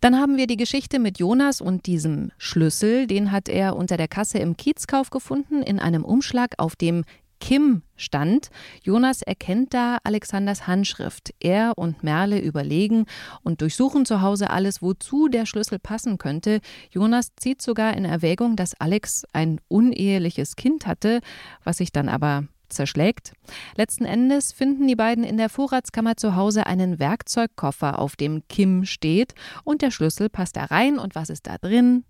Dann 0.00 0.18
haben 0.18 0.38
wir 0.38 0.46
die 0.46 0.56
Geschichte 0.56 0.98
mit 0.98 1.18
Jonas 1.18 1.60
und 1.60 1.84
diesem 1.86 2.32
Schlüssel. 2.38 3.06
Den 3.06 3.32
hat 3.32 3.50
er 3.50 3.76
unter 3.76 3.98
der 3.98 4.08
Kasse 4.08 4.38
im 4.38 4.56
Kiezkauf 4.56 5.10
gefunden, 5.10 5.62
in 5.62 5.78
einem 5.78 6.06
Umschlag, 6.06 6.54
auf 6.56 6.74
dem 6.74 7.04
Kim 7.38 7.82
stand. 7.96 8.50
Jonas 8.82 9.20
erkennt 9.20 9.74
da 9.74 9.98
Alexanders 10.04 10.66
Handschrift. 10.66 11.34
Er 11.40 11.76
und 11.76 12.02
Merle 12.02 12.40
überlegen 12.40 13.04
und 13.42 13.60
durchsuchen 13.60 14.06
zu 14.06 14.22
Hause 14.22 14.48
alles, 14.50 14.80
wozu 14.80 15.28
der 15.28 15.44
Schlüssel 15.44 15.78
passen 15.78 16.16
könnte. 16.16 16.60
Jonas 16.90 17.34
zieht 17.36 17.60
sogar 17.60 17.94
in 17.94 18.06
Erwägung, 18.06 18.56
dass 18.56 18.80
Alex 18.80 19.24
ein 19.32 19.60
uneheliches 19.68 20.56
Kind 20.56 20.86
hatte, 20.86 21.20
was 21.62 21.78
sich 21.78 21.92
dann 21.92 22.08
aber 22.08 22.44
zerschlägt. 22.70 23.32
Letzten 23.76 24.04
Endes 24.04 24.52
finden 24.52 24.86
die 24.86 24.96
beiden 24.96 25.24
in 25.24 25.36
der 25.36 25.48
Vorratskammer 25.48 26.16
zu 26.16 26.36
Hause 26.36 26.66
einen 26.66 26.98
Werkzeugkoffer, 26.98 27.98
auf 27.98 28.16
dem 28.16 28.42
Kim 28.48 28.84
steht 28.84 29.34
und 29.64 29.82
der 29.82 29.90
Schlüssel 29.90 30.28
passt 30.28 30.56
da 30.56 30.64
rein 30.64 30.98
und 30.98 31.14
was 31.14 31.30
ist 31.30 31.46
da 31.46 31.58
drin? 31.58 32.04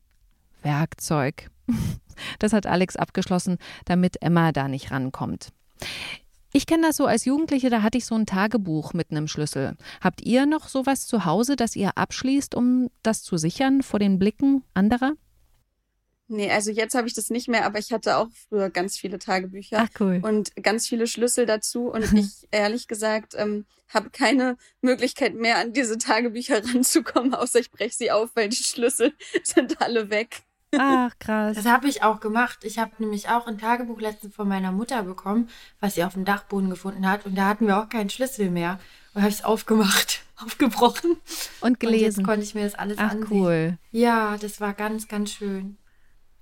Werkzeug. 0.62 1.50
Das 2.38 2.52
hat 2.52 2.66
Alex 2.66 2.96
abgeschlossen, 2.96 3.56
damit 3.86 4.20
Emma 4.20 4.52
da 4.52 4.68
nicht 4.68 4.90
rankommt. 4.90 5.54
Ich 6.52 6.66
kenne 6.66 6.88
das 6.88 6.96
so 6.96 7.06
als 7.06 7.24
Jugendliche, 7.24 7.70
da 7.70 7.82
hatte 7.82 7.96
ich 7.96 8.04
so 8.04 8.14
ein 8.14 8.26
Tagebuch 8.26 8.92
mit 8.92 9.10
einem 9.10 9.28
Schlüssel. 9.28 9.76
Habt 10.00 10.20
ihr 10.22 10.46
noch 10.46 10.68
sowas 10.68 11.06
zu 11.06 11.24
Hause, 11.24 11.54
das 11.54 11.76
ihr 11.76 11.96
abschließt, 11.96 12.54
um 12.54 12.88
das 13.02 13.22
zu 13.22 13.36
sichern 13.36 13.82
vor 13.82 14.00
den 14.00 14.18
Blicken 14.18 14.64
anderer? 14.74 15.12
Nee, 16.30 16.50
also 16.50 16.70
jetzt 16.70 16.94
habe 16.94 17.08
ich 17.08 17.14
das 17.14 17.28
nicht 17.28 17.48
mehr, 17.48 17.66
aber 17.66 17.80
ich 17.80 17.92
hatte 17.92 18.16
auch 18.16 18.28
früher 18.48 18.70
ganz 18.70 18.96
viele 18.96 19.18
Tagebücher. 19.18 19.78
Ach 19.80 20.00
cool. 20.00 20.20
Und 20.22 20.54
ganz 20.62 20.86
viele 20.86 21.08
Schlüssel 21.08 21.44
dazu. 21.44 21.90
Und 21.90 22.12
ich, 22.14 22.46
ehrlich 22.52 22.86
gesagt, 22.86 23.34
ähm, 23.36 23.66
habe 23.92 24.10
keine 24.10 24.56
Möglichkeit 24.80 25.34
mehr, 25.34 25.58
an 25.58 25.72
diese 25.72 25.98
Tagebücher 25.98 26.62
ranzukommen, 26.74 27.34
außer 27.34 27.58
ich 27.58 27.72
breche 27.72 27.96
sie 27.96 28.10
auf, 28.12 28.30
weil 28.34 28.48
die 28.48 28.62
Schlüssel 28.62 29.12
sind 29.42 29.80
alle 29.82 30.08
weg. 30.10 30.42
Ach, 30.78 31.10
krass. 31.18 31.56
Das 31.56 31.66
habe 31.66 31.88
ich 31.88 32.04
auch 32.04 32.20
gemacht. 32.20 32.60
Ich 32.62 32.78
habe 32.78 32.92
nämlich 32.98 33.28
auch 33.28 33.48
ein 33.48 33.58
Tagebuch 33.58 34.00
letztens 34.00 34.36
von 34.36 34.46
meiner 34.46 34.70
Mutter 34.70 35.02
bekommen, 35.02 35.48
was 35.80 35.96
sie 35.96 36.04
auf 36.04 36.14
dem 36.14 36.24
Dachboden 36.24 36.70
gefunden 36.70 37.08
hat. 37.08 37.26
Und 37.26 37.34
da 37.34 37.48
hatten 37.48 37.66
wir 37.66 37.80
auch 37.80 37.88
keinen 37.88 38.08
Schlüssel 38.08 38.50
mehr. 38.50 38.78
Und 39.14 39.22
habe 39.22 39.30
ich 39.30 39.38
es 39.40 39.44
aufgemacht, 39.44 40.22
aufgebrochen. 40.36 41.16
Und 41.60 41.80
gelesen. 41.80 42.04
Und 42.04 42.18
jetzt 42.18 42.24
konnte 42.24 42.42
ich 42.44 42.54
mir 42.54 42.62
das 42.62 42.76
alles 42.76 42.98
Ach, 42.98 43.10
ansehen. 43.10 43.32
cool. 43.32 43.78
Ja, 43.90 44.36
das 44.36 44.60
war 44.60 44.72
ganz, 44.72 45.08
ganz 45.08 45.32
schön. 45.32 45.76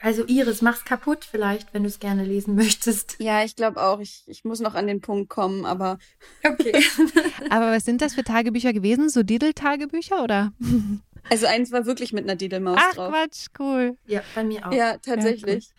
Also 0.00 0.24
Iris, 0.26 0.62
mach's 0.62 0.84
kaputt 0.84 1.24
vielleicht, 1.24 1.74
wenn 1.74 1.82
du 1.82 1.88
es 1.88 1.98
gerne 1.98 2.24
lesen 2.24 2.54
möchtest. 2.54 3.16
Ja, 3.18 3.42
ich 3.44 3.56
glaube 3.56 3.82
auch. 3.82 3.98
Ich, 4.00 4.22
ich 4.26 4.44
muss 4.44 4.60
noch 4.60 4.74
an 4.74 4.86
den 4.86 5.00
Punkt 5.00 5.28
kommen, 5.28 5.66
aber 5.66 5.98
Okay. 6.44 6.72
Aber 7.50 7.72
was 7.72 7.84
sind 7.84 8.00
das 8.00 8.14
für 8.14 8.22
Tagebücher 8.24 8.72
gewesen? 8.72 9.08
So 9.08 9.22
Didel-Tagebücher 9.22 10.22
oder? 10.22 10.52
also 11.30 11.46
eins 11.46 11.72
war 11.72 11.86
wirklich 11.86 12.12
mit 12.12 12.24
einer 12.24 12.36
Diddlemaus 12.36 12.78
Ach, 12.80 12.94
drauf. 12.94 13.12
Quatsch, 13.12 13.46
cool. 13.58 13.96
ja, 14.06 14.22
bei 14.34 14.44
mir 14.44 14.66
auch. 14.66 14.72
Ja, 14.72 14.98
tatsächlich. 14.98 15.66
Ja, 15.66 15.72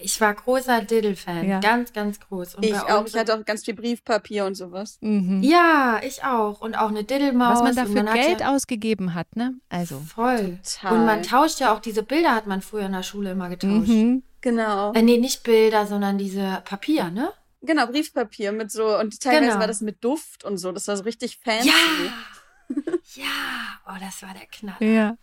ich 0.00 0.20
war 0.20 0.34
großer 0.34 0.82
Diddle-Fan. 0.82 1.48
Ja. 1.48 1.60
Ganz, 1.60 1.92
ganz 1.92 2.20
groß. 2.20 2.56
Und 2.56 2.64
ich 2.64 2.72
bei 2.72 2.94
auch. 2.94 3.06
Ich 3.06 3.14
hatte 3.14 3.34
auch 3.38 3.44
ganz 3.44 3.64
viel 3.64 3.74
Briefpapier 3.74 4.44
und 4.44 4.54
sowas. 4.54 4.98
Mhm. 5.00 5.42
Ja, 5.42 6.00
ich 6.02 6.24
auch. 6.24 6.60
Und 6.60 6.74
auch 6.74 6.88
eine 6.88 7.04
Diddlemaus. 7.04 7.60
Was 7.60 7.62
man 7.62 7.76
dafür 7.76 8.02
man 8.02 8.14
Geld 8.14 8.40
ja, 8.40 8.54
ausgegeben 8.54 9.14
hat, 9.14 9.36
ne? 9.36 9.54
Also. 9.68 9.98
Voll. 10.00 10.58
Total. 10.62 10.92
Und 10.92 11.06
man 11.06 11.22
tauscht 11.22 11.60
ja 11.60 11.74
auch 11.74 11.80
diese 11.80 12.02
Bilder, 12.02 12.34
hat 12.34 12.46
man 12.46 12.62
früher 12.62 12.86
in 12.86 12.92
der 12.92 13.02
Schule 13.02 13.32
immer 13.32 13.48
getauscht. 13.48 13.88
Mhm. 13.88 14.22
Genau. 14.40 14.92
Äh, 14.92 15.02
nee, 15.02 15.18
nicht 15.18 15.42
Bilder, 15.42 15.86
sondern 15.86 16.18
diese 16.18 16.62
Papier, 16.64 17.10
ne? 17.10 17.32
Genau, 17.62 17.86
Briefpapier 17.86 18.52
mit 18.52 18.70
so, 18.70 18.98
und 18.98 19.18
teilweise 19.20 19.46
Genau. 19.46 19.60
war 19.60 19.66
das 19.66 19.80
mit 19.80 20.04
Duft 20.04 20.44
und 20.44 20.58
so. 20.58 20.70
Das 20.70 20.86
war 20.86 20.96
so 20.98 21.04
richtig 21.04 21.40
fancy. 21.42 21.68
Ja! 21.68 22.76
ja! 23.14 23.24
Oh, 23.88 23.98
das 23.98 24.22
war 24.22 24.34
der 24.34 24.46
Knall. 24.46 24.76
Ja. 24.80 25.16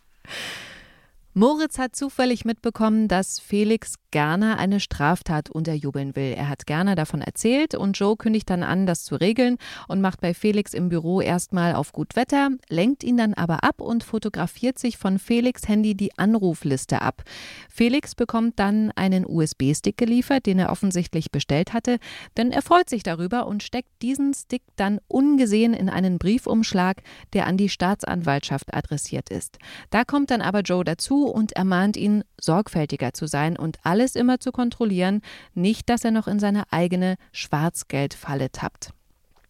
Moritz 1.34 1.80
hat 1.80 1.96
zufällig 1.96 2.44
mitbekommen, 2.44 3.08
dass 3.08 3.40
Felix 3.40 3.94
Gerner 4.12 4.60
eine 4.60 4.82
Straftat 4.82 5.50
unterjubeln 5.50 6.18
will. 6.18 6.34
Er 6.34 6.50
hat 6.50 6.66
Gerner 6.66 6.96
davon 6.96 7.22
erzählt 7.22 7.74
und 7.74 7.98
Joe 7.98 8.18
kündigt 8.18 8.50
dann 8.50 8.64
an, 8.64 8.86
das 8.86 9.06
zu 9.06 9.16
regeln 9.16 9.56
und 9.88 10.02
macht 10.02 10.20
bei 10.20 10.34
Felix 10.34 10.74
im 10.74 10.90
Büro 10.90 11.22
erstmal 11.22 11.76
auf 11.76 11.94
gut 11.94 12.18
Wetter, 12.18 12.50
lenkt 12.68 13.06
ihn 13.06 13.16
dann 13.16 13.34
aber 13.34 13.64
ab 13.64 13.80
und 13.80 14.04
fotografiert 14.04 14.78
sich 14.78 14.98
von 14.98 15.18
Felix 15.20 15.70
Handy 15.70 15.96
die 15.96 16.18
Anrufliste 16.18 17.02
ab. 17.02 17.24
Felix 17.70 18.14
bekommt 18.14 18.60
dann 18.60 18.92
einen 18.98 19.26
USB-Stick 19.26 19.96
geliefert, 19.96 20.46
den 20.46 20.60
er 20.60 20.70
offensichtlich 20.70 21.32
bestellt 21.32 21.72
hatte, 21.72 21.98
denn 22.36 22.52
er 22.52 22.62
freut 22.62 22.90
sich 22.90 23.04
darüber 23.04 23.48
und 23.48 23.64
steckt 23.64 24.02
diesen 24.02 24.34
Stick 24.34 24.64
dann 24.76 25.00
ungesehen 25.08 25.74
in 25.74 25.90
einen 25.90 26.18
Briefumschlag, 26.18 27.02
der 27.32 27.48
an 27.48 27.56
die 27.56 27.70
Staatsanwaltschaft 27.70 28.74
adressiert 28.74 29.30
ist. 29.30 29.58
Da 29.90 30.04
kommt 30.04 30.32
dann 30.32 30.42
aber 30.42 30.60
Joe 30.60 30.84
dazu 30.84 31.21
und 31.26 31.54
ermahnt 31.54 31.98
ihn, 31.98 32.24
sorgfältiger 32.40 33.14
zu 33.14 33.28
sein 33.28 33.58
und 33.58 33.78
alles 33.84 34.16
immer 34.16 34.40
zu 34.40 34.52
kontrollieren, 34.52 35.22
nicht, 35.54 35.90
dass 35.90 36.04
er 36.04 36.12
noch 36.12 36.28
in 36.28 36.40
seine 36.40 36.72
eigene 36.72 37.16
Schwarzgeldfalle 37.32 38.52
tappt. 38.52 38.92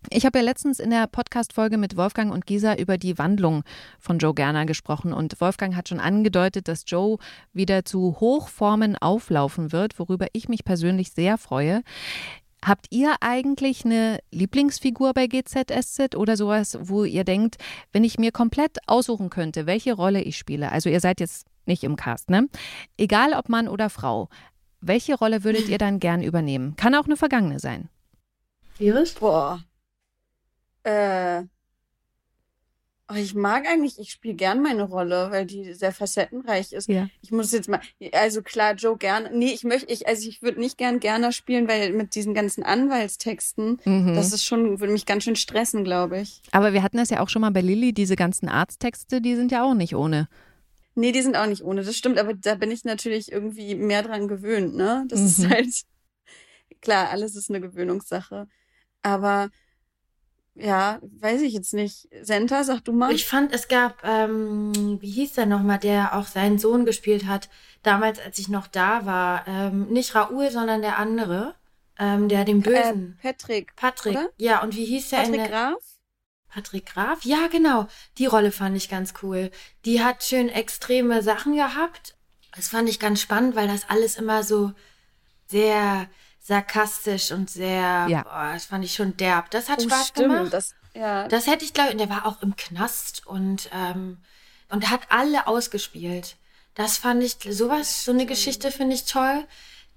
Ich 0.09 0.25
habe 0.25 0.39
ja 0.39 0.43
letztens 0.43 0.79
in 0.79 0.89
der 0.89 1.05
Podcast-Folge 1.05 1.77
mit 1.77 1.95
Wolfgang 1.95 2.33
und 2.33 2.47
Gisa 2.47 2.73
über 2.73 2.97
die 2.97 3.19
Wandlung 3.19 3.63
von 3.99 4.17
Joe 4.17 4.33
Gerner 4.33 4.65
gesprochen 4.65 5.13
und 5.13 5.39
Wolfgang 5.39 5.75
hat 5.75 5.89
schon 5.89 5.99
angedeutet, 5.99 6.67
dass 6.67 6.83
Joe 6.87 7.17
wieder 7.53 7.85
zu 7.85 8.17
Hochformen 8.19 8.97
auflaufen 8.97 9.71
wird, 9.71 9.99
worüber 9.99 10.27
ich 10.33 10.49
mich 10.49 10.65
persönlich 10.65 11.11
sehr 11.11 11.37
freue. 11.37 11.83
Habt 12.65 12.87
ihr 12.89 13.15
eigentlich 13.21 13.85
eine 13.85 14.19
Lieblingsfigur 14.31 15.13
bei 15.13 15.27
GZSZ 15.27 16.15
oder 16.15 16.35
sowas, 16.35 16.77
wo 16.81 17.05
ihr 17.05 17.23
denkt, 17.23 17.57
wenn 17.91 18.03
ich 18.03 18.19
mir 18.19 18.31
komplett 18.31 18.77
aussuchen 18.87 19.29
könnte, 19.29 19.65
welche 19.65 19.93
Rolle 19.93 20.21
ich 20.21 20.37
spiele, 20.37 20.71
also 20.71 20.89
ihr 20.89 20.99
seid 20.99 21.19
jetzt 21.19 21.45
nicht 21.65 21.83
im 21.83 21.95
Cast, 21.95 22.29
ne? 22.29 22.47
Egal 22.97 23.33
ob 23.33 23.49
Mann 23.49 23.67
oder 23.67 23.89
Frau, 23.89 24.29
welche 24.81 25.15
Rolle 25.15 25.43
würdet 25.43 25.67
ihr 25.69 25.77
dann 25.77 25.99
gern 25.99 26.23
übernehmen? 26.23 26.75
Kann 26.75 26.95
auch 26.95 27.05
eine 27.05 27.17
vergangene 27.17 27.59
sein. 27.59 27.89
Iris? 28.79 29.13
Boah. 29.13 29.63
Äh. 30.83 31.43
oh, 33.11 33.13
Ich 33.15 33.35
mag 33.35 33.67
eigentlich, 33.67 33.99
ich 33.99 34.11
spiele 34.11 34.33
gern 34.33 34.63
meine 34.63 34.81
Rolle, 34.83 35.29
weil 35.29 35.45
die 35.45 35.73
sehr 35.73 35.91
facettenreich 35.91 36.73
ist. 36.73 36.87
Ja. 36.89 37.07
Ich 37.21 37.31
muss 37.31 37.51
jetzt 37.51 37.69
mal, 37.69 37.79
also 38.13 38.41
klar, 38.41 38.73
Joe 38.73 38.97
gern, 38.97 39.29
nee, 39.33 39.51
ich 39.51 39.63
möchte, 39.63 39.91
ich, 39.93 40.07
also 40.07 40.27
ich 40.27 40.41
würde 40.41 40.59
nicht 40.59 40.79
gern 40.79 40.99
Gerner 40.99 41.31
spielen, 41.31 41.67
weil 41.67 41.93
mit 41.93 42.15
diesen 42.15 42.33
ganzen 42.33 42.63
Anwaltstexten, 42.63 43.79
Mhm. 43.85 44.15
das 44.15 44.33
ist 44.33 44.43
schon, 44.45 44.79
würde 44.79 44.93
mich 44.93 45.05
ganz 45.05 45.23
schön 45.25 45.35
stressen, 45.35 45.83
glaube 45.83 46.19
ich. 46.21 46.41
Aber 46.51 46.73
wir 46.73 46.81
hatten 46.81 46.97
das 46.97 47.11
ja 47.11 47.19
auch 47.19 47.29
schon 47.29 47.41
mal 47.43 47.51
bei 47.51 47.61
Lilly, 47.61 47.93
diese 47.93 48.15
ganzen 48.15 48.49
Arzttexte, 48.49 49.21
die 49.21 49.35
sind 49.35 49.51
ja 49.51 49.63
auch 49.63 49.75
nicht 49.75 49.95
ohne. 49.95 50.27
Nee, 51.01 51.11
die 51.11 51.21
sind 51.23 51.35
auch 51.35 51.47
nicht 51.47 51.63
ohne, 51.63 51.83
das 51.83 51.95
stimmt, 51.97 52.19
aber 52.19 52.33
da 52.35 52.53
bin 52.55 52.69
ich 52.71 52.83
natürlich 52.85 53.31
irgendwie 53.31 53.73
mehr 53.75 54.03
dran 54.03 54.27
gewöhnt, 54.27 54.75
ne? 54.75 55.03
Das 55.09 55.19
ist 55.19 55.39
Mhm. 55.39 55.49
halt, 55.49 55.67
klar, 56.81 57.09
alles 57.09 57.35
ist 57.35 57.49
eine 57.49 57.59
Gewöhnungssache. 57.59 58.47
Aber, 59.01 59.49
ja, 60.53 60.99
weiß 61.01 61.41
ich 61.41 61.53
jetzt 61.53 61.73
nicht. 61.73 62.07
Senta, 62.21 62.63
sag 62.63 62.81
du 62.85 62.91
mal. 62.93 63.11
Ich 63.13 63.25
fand, 63.25 63.51
es 63.53 63.67
gab, 63.67 64.03
ähm, 64.03 64.97
wie 65.01 65.09
hieß 65.09 65.33
der 65.33 65.45
nochmal, 65.47 65.79
der 65.79 66.15
auch 66.15 66.27
seinen 66.27 66.59
Sohn 66.59 66.85
gespielt 66.85 67.25
hat, 67.25 67.49
damals, 67.83 68.19
als 68.19 68.37
ich 68.37 68.47
noch 68.47 68.67
da 68.67 69.05
war. 69.05 69.47
Ähm, 69.47 69.87
nicht 69.87 70.13
Raoul, 70.13 70.51
sondern 70.51 70.81
der 70.81 70.99
andere, 70.99 71.55
ähm, 71.97 72.29
der 72.29 72.45
den 72.45 72.61
Bösen. 72.61 73.17
Äh, 73.23 73.31
Patrick. 73.31 73.75
Patrick. 73.75 74.17
oder? 74.17 74.29
Ja, 74.37 74.61
und 74.61 74.75
wie 74.75 74.85
hieß 74.85 75.09
der 75.09 75.19
in 75.23 75.31
Patrick 75.31 75.41
der... 75.41 75.49
Graf? 75.49 75.83
Patrick 76.53 76.85
Graf? 76.87 77.19
Ja, 77.23 77.47
genau. 77.47 77.87
Die 78.17 78.25
Rolle 78.25 78.51
fand 78.51 78.75
ich 78.77 78.89
ganz 78.89 79.13
cool. 79.23 79.51
Die 79.85 80.03
hat 80.03 80.23
schön 80.23 80.49
extreme 80.49 81.23
Sachen 81.23 81.55
gehabt. 81.55 82.15
Das 82.55 82.67
fand 82.67 82.89
ich 82.89 82.99
ganz 82.99 83.21
spannend, 83.21 83.55
weil 83.55 83.67
das 83.67 83.89
alles 83.89 84.17
immer 84.17 84.43
so 84.43 84.73
sehr 85.47 86.07
sarkastisch 86.39 87.31
und 87.31 87.49
sehr, 87.49 88.07
Ja. 88.09 88.23
boah, 88.23 88.51
das 88.53 88.65
fand 88.65 88.83
ich 88.83 88.93
schon 88.93 89.15
derb. 89.17 89.49
Das 89.51 89.69
hat 89.69 89.79
Oh, 89.79 89.83
Spaß 89.83 90.07
stimmt. 90.09 90.29
gemacht. 90.33 90.53
Das, 90.53 90.75
ja, 90.93 91.27
Das 91.27 91.47
hätte 91.47 91.63
ich, 91.63 91.73
glaube 91.73 91.89
ich, 91.89 91.93
und 91.93 91.99
der 91.99 92.09
war 92.09 92.25
auch 92.25 92.41
im 92.41 92.55
Knast 92.55 93.25
und, 93.27 93.69
ähm, 93.73 94.17
und 94.69 94.89
hat 94.89 95.01
alle 95.09 95.47
ausgespielt. 95.47 96.35
Das 96.73 96.97
fand 96.97 97.23
ich, 97.23 97.37
sowas, 97.49 98.03
so 98.03 98.11
eine 98.11 98.25
Geschichte 98.25 98.71
finde 98.71 98.95
ich 98.95 99.05
toll. 99.05 99.45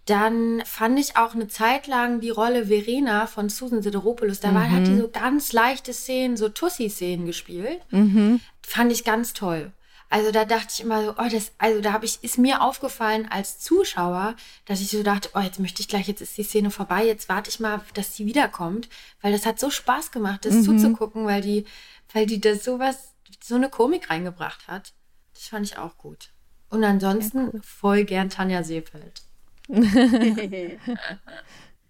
Dann 0.07 0.63
fand 0.67 0.99
ich 0.99 1.17
auch 1.17 1.35
eine 1.35 1.49
Zeit 1.49 1.87
lang 1.87 2.21
die 2.21 2.31
Rolle 2.31 2.67
Verena 2.67 3.27
von 3.27 3.49
Susan 3.49 3.83
Sideropoulos. 3.83 4.41
Da 4.41 4.55
war, 4.55 4.71
hat 4.71 4.87
die 4.87 4.99
so 4.99 5.09
ganz 5.09 5.53
leichte 5.53 5.95
Szenen, 5.95 6.37
so 6.37 6.51
Tussi-Szenen 6.51 7.25
gespielt. 7.25 7.81
Mhm. 7.91 8.41
Fand 8.61 8.93
ich 8.93 9.05
ganz 9.05 9.33
toll. 9.33 9.73
Also 10.11 10.31
da 10.31 10.45
dachte 10.45 10.69
ich 10.71 10.81
immer 10.81 11.03
so, 11.05 11.11
oh, 11.13 11.29
das, 11.31 11.53
also 11.59 11.81
da 11.81 11.93
habe 11.93 12.05
ich, 12.05 12.23
ist 12.23 12.39
mir 12.39 12.63
aufgefallen 12.63 13.27
als 13.31 13.59
Zuschauer, 13.59 14.37
dass 14.67 14.81
ich 14.81 14.89
so 14.91 15.03
dachte, 15.03 15.31
oh, 15.35 15.41
jetzt 15.41 15.59
möchte 15.59 15.81
ich 15.81 15.89
gleich, 15.89 16.07
jetzt 16.07 16.21
ist 16.21 16.37
die 16.37 16.45
Szene 16.45 16.71
vorbei, 16.71 17.05
jetzt 17.05 17.29
warte 17.29 17.51
ich 17.51 17.59
mal, 17.59 17.81
dass 17.95 18.15
sie 18.15 18.27
wiederkommt, 18.27 18.89
weil 19.23 19.33
das 19.33 19.47
hat 19.47 19.59
so 19.59 19.71
Spaß 19.71 20.13
gemacht, 20.13 20.45
das 20.45 20.63
zuzugucken, 20.63 21.27
weil 21.27 21.41
die, 21.41 21.65
weil 22.13 22.27
die 22.27 22.41
da 22.41 22.55
sowas, 22.55 23.15
so 23.43 23.57
eine 23.57 23.71
Komik 23.71 24.11
reingebracht 24.11 24.69
hat. 24.69 24.93
Das 25.33 25.49
fand 25.49 25.67
ich 25.67 25.79
auch 25.79 25.99
gut. 25.99 26.31
Und 26.71 26.85
ansonsten 26.85 27.61
voll 27.63 28.05
gern 28.05 28.31
Tanja 28.31 28.63
Seefeld. 28.63 29.23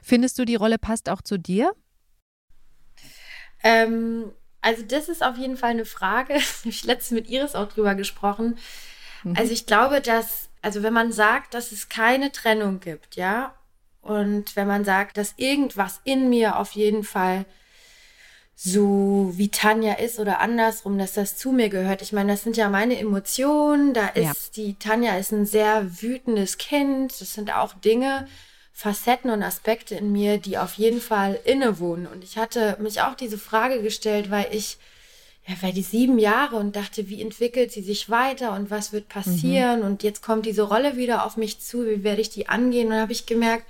Findest 0.02 0.38
du, 0.38 0.44
die 0.44 0.56
Rolle 0.56 0.78
passt 0.78 1.08
auch 1.08 1.22
zu 1.22 1.38
dir? 1.38 1.72
Ähm, 3.62 4.32
also 4.60 4.82
das 4.82 5.08
ist 5.08 5.22
auf 5.22 5.36
jeden 5.36 5.56
Fall 5.56 5.70
eine 5.70 5.84
Frage. 5.84 6.34
Habe 6.34 6.68
ich 6.68 6.84
letztens 6.84 7.20
mit 7.20 7.30
Iris 7.30 7.54
auch 7.54 7.68
drüber 7.68 7.94
gesprochen. 7.94 8.58
Also 9.36 9.52
ich 9.52 9.64
glaube, 9.64 10.02
dass, 10.02 10.50
also 10.60 10.82
wenn 10.82 10.92
man 10.92 11.10
sagt, 11.10 11.54
dass 11.54 11.72
es 11.72 11.88
keine 11.88 12.30
Trennung 12.30 12.80
gibt, 12.80 13.16
ja, 13.16 13.54
und 14.02 14.54
wenn 14.54 14.66
man 14.66 14.84
sagt, 14.84 15.16
dass 15.16 15.32
irgendwas 15.38 16.02
in 16.04 16.28
mir 16.28 16.58
auf 16.58 16.72
jeden 16.72 17.04
Fall 17.04 17.46
so 18.56 19.32
wie 19.34 19.48
Tanja 19.48 19.94
ist 19.94 20.18
oder 20.20 20.40
andersrum, 20.40 20.96
dass 20.96 21.12
das 21.12 21.36
zu 21.36 21.50
mir 21.52 21.68
gehört. 21.68 22.02
Ich 22.02 22.12
meine, 22.12 22.32
das 22.32 22.44
sind 22.44 22.56
ja 22.56 22.68
meine 22.68 22.98
Emotionen. 22.98 23.94
Da 23.94 24.08
ist 24.08 24.56
die 24.56 24.74
Tanja 24.78 25.16
ist 25.16 25.32
ein 25.32 25.46
sehr 25.46 26.02
wütendes 26.02 26.58
Kind. 26.58 27.20
Das 27.20 27.34
sind 27.34 27.54
auch 27.54 27.74
Dinge, 27.74 28.28
Facetten 28.72 29.30
und 29.30 29.42
Aspekte 29.42 29.96
in 29.96 30.12
mir, 30.12 30.38
die 30.38 30.58
auf 30.58 30.74
jeden 30.74 31.00
Fall 31.00 31.38
innewohnen. 31.44 32.06
Und 32.06 32.22
ich 32.22 32.38
hatte 32.38 32.76
mich 32.80 33.00
auch 33.00 33.14
diese 33.14 33.38
Frage 33.38 33.82
gestellt, 33.82 34.30
weil 34.30 34.46
ich 34.52 34.78
ja, 35.46 35.54
weil 35.60 35.72
die 35.74 35.82
sieben 35.82 36.18
Jahre 36.18 36.56
und 36.56 36.74
dachte, 36.74 37.08
wie 37.10 37.20
entwickelt 37.20 37.70
sie 37.70 37.82
sich 37.82 38.08
weiter 38.08 38.54
und 38.54 38.70
was 38.70 38.94
wird 38.94 39.08
passieren? 39.10 39.82
Und 39.82 40.02
jetzt 40.02 40.22
kommt 40.22 40.46
diese 40.46 40.62
Rolle 40.62 40.96
wieder 40.96 41.26
auf 41.26 41.36
mich 41.36 41.60
zu, 41.60 41.84
wie 41.84 42.02
werde 42.02 42.22
ich 42.22 42.30
die 42.30 42.48
angehen? 42.48 42.88
Und 42.88 42.94
habe 42.94 43.12
ich 43.12 43.26
gemerkt, 43.26 43.66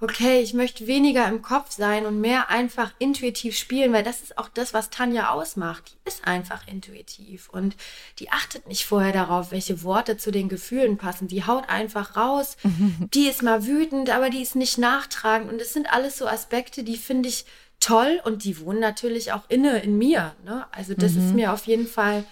okay, 0.00 0.40
ich 0.40 0.54
möchte 0.54 0.86
weniger 0.86 1.28
im 1.28 1.42
Kopf 1.42 1.70
sein 1.72 2.06
und 2.06 2.20
mehr 2.20 2.48
einfach 2.48 2.92
intuitiv 2.98 3.56
spielen, 3.56 3.92
weil 3.92 4.02
das 4.02 4.22
ist 4.22 4.38
auch 4.38 4.48
das, 4.48 4.72
was 4.72 4.88
Tanja 4.88 5.30
ausmacht. 5.30 5.92
Die 5.92 6.08
ist 6.08 6.26
einfach 6.26 6.66
intuitiv 6.66 7.50
und 7.50 7.76
die 8.18 8.30
achtet 8.30 8.66
nicht 8.66 8.86
vorher 8.86 9.12
darauf, 9.12 9.50
welche 9.50 9.82
Worte 9.82 10.16
zu 10.16 10.30
den 10.30 10.48
Gefühlen 10.48 10.96
passen. 10.96 11.28
Die 11.28 11.44
haut 11.44 11.68
einfach 11.68 12.16
raus. 12.16 12.56
die 13.14 13.28
ist 13.28 13.42
mal 13.42 13.66
wütend, 13.66 14.08
aber 14.08 14.30
die 14.30 14.40
ist 14.40 14.56
nicht 14.56 14.78
nachtragend. 14.78 15.52
Und 15.52 15.60
das 15.60 15.74
sind 15.74 15.92
alles 15.92 16.16
so 16.16 16.26
Aspekte, 16.26 16.82
die 16.82 16.96
finde 16.96 17.28
ich 17.28 17.44
toll 17.78 18.20
und 18.24 18.44
die 18.44 18.58
wohnen 18.60 18.80
natürlich 18.80 19.32
auch 19.32 19.44
inne 19.48 19.80
in 19.80 19.98
mir. 19.98 20.34
Ne? 20.44 20.66
Also 20.72 20.94
das 20.94 21.12
mhm. 21.12 21.26
ist 21.26 21.34
mir 21.34 21.52
auf 21.52 21.66
jeden 21.66 21.86
Fall 21.86 22.24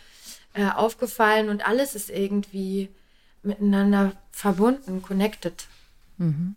äh, 0.55 0.69
aufgefallen 0.71 1.51
und 1.51 1.67
alles 1.67 1.95
ist 1.95 2.09
irgendwie 2.09 2.89
miteinander 3.43 4.13
verbunden, 4.31 5.03
connected. 5.03 5.67
Mhm. 6.17 6.57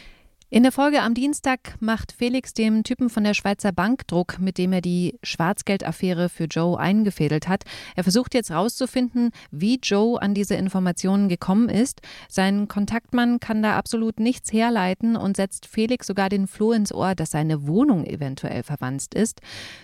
In 0.53 0.63
der 0.63 0.73
Folge 0.73 1.01
am 1.01 1.13
Dienstag 1.13 1.75
macht 1.79 2.11
Felix 2.11 2.53
dem 2.53 2.83
Typen 2.83 3.09
von 3.09 3.23
der 3.23 3.33
Schweizer 3.33 3.71
Bank 3.71 4.05
Druck, 4.07 4.37
mit 4.37 4.57
dem 4.57 4.73
er 4.73 4.81
die 4.81 5.17
Schwarzgeldaffäre 5.23 6.27
für 6.27 6.43
Joe 6.43 6.77
eingefädelt 6.77 7.47
hat. 7.47 7.63
Er 7.95 8.03
versucht 8.03 8.33
jetzt 8.33 8.49
herauszufinden, 8.49 9.31
wie 9.51 9.79
Joe 9.81 10.21
an 10.21 10.33
diese 10.33 10.55
Informationen 10.55 11.29
gekommen 11.29 11.69
ist. 11.69 12.01
Sein 12.27 12.67
Kontaktmann 12.67 13.39
kann 13.39 13.63
da 13.63 13.77
absolut 13.77 14.19
nichts 14.19 14.51
herleiten 14.51 15.15
und 15.15 15.37
setzt 15.37 15.67
Felix 15.67 16.05
sogar 16.05 16.27
den 16.27 16.47
Floh 16.47 16.73
ins 16.73 16.93
Ohr, 16.93 17.15
dass 17.15 17.31
seine 17.31 17.65
Wohnung 17.65 18.05
eventuell 18.05 18.63
verwanzt 18.63 19.13
ist. 19.13 19.39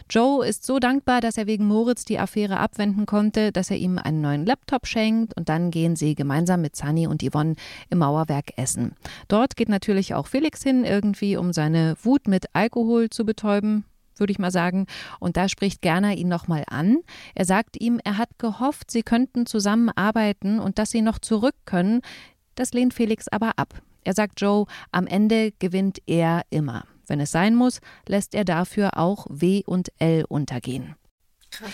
Joe 0.09 0.45
ist 0.45 0.65
so 0.65 0.79
dankbar, 0.79 1.21
dass 1.21 1.37
er 1.37 1.47
wegen 1.47 1.65
Moritz 1.65 2.03
die 2.03 2.19
Affäre 2.19 2.59
abwenden 2.59 3.05
konnte, 3.05 3.53
dass 3.53 3.71
er 3.71 3.77
ihm 3.77 3.97
einen 3.99 4.19
neuen 4.19 4.45
Laptop 4.45 4.85
schenkt 4.85 5.33
und 5.37 5.47
dann 5.47 5.71
gehen 5.71 5.95
sie 5.95 6.13
gemeinsam 6.13 6.59
mit 6.59 6.75
Sunny 6.75 7.07
und 7.07 7.23
Yvonne 7.23 7.55
im 7.89 7.99
Mauerwerk 7.99 8.57
essen. 8.57 8.97
Dort 9.29 9.55
geht 9.55 9.69
natürlich 9.69 10.13
auch 10.13 10.27
Felix 10.27 10.56
Felix 10.57 10.63
hin, 10.63 10.85
irgendwie 10.85 11.37
um 11.37 11.53
seine 11.53 11.95
Wut 12.01 12.27
mit 12.27 12.45
Alkohol 12.53 13.09
zu 13.09 13.25
betäuben, 13.25 13.85
würde 14.17 14.31
ich 14.31 14.39
mal 14.39 14.51
sagen. 14.51 14.87
Und 15.19 15.37
da 15.37 15.47
spricht 15.49 15.81
Gerner 15.81 16.15
ihn 16.15 16.27
nochmal 16.27 16.63
an. 16.67 16.99
Er 17.35 17.45
sagt 17.45 17.79
ihm, 17.79 17.99
er 18.03 18.17
hat 18.17 18.29
gehofft, 18.37 18.91
sie 18.91 19.03
könnten 19.03 19.45
zusammenarbeiten 19.45 20.59
und 20.59 20.79
dass 20.79 20.91
sie 20.91 21.01
noch 21.01 21.19
zurück 21.19 21.55
können. 21.65 22.01
Das 22.55 22.73
lehnt 22.73 22.93
Felix 22.93 23.27
aber 23.27 23.51
ab. 23.57 23.81
Er 24.03 24.13
sagt 24.13 24.41
Joe, 24.41 24.65
am 24.91 25.05
Ende 25.05 25.51
gewinnt 25.59 25.99
er 26.07 26.41
immer. 26.49 26.85
Wenn 27.07 27.19
es 27.19 27.31
sein 27.31 27.55
muss, 27.55 27.79
lässt 28.07 28.33
er 28.33 28.45
dafür 28.45 28.97
auch 28.97 29.27
W 29.29 29.63
und 29.65 29.89
L 29.99 30.25
untergehen. 30.27 30.95
Krass. 31.51 31.71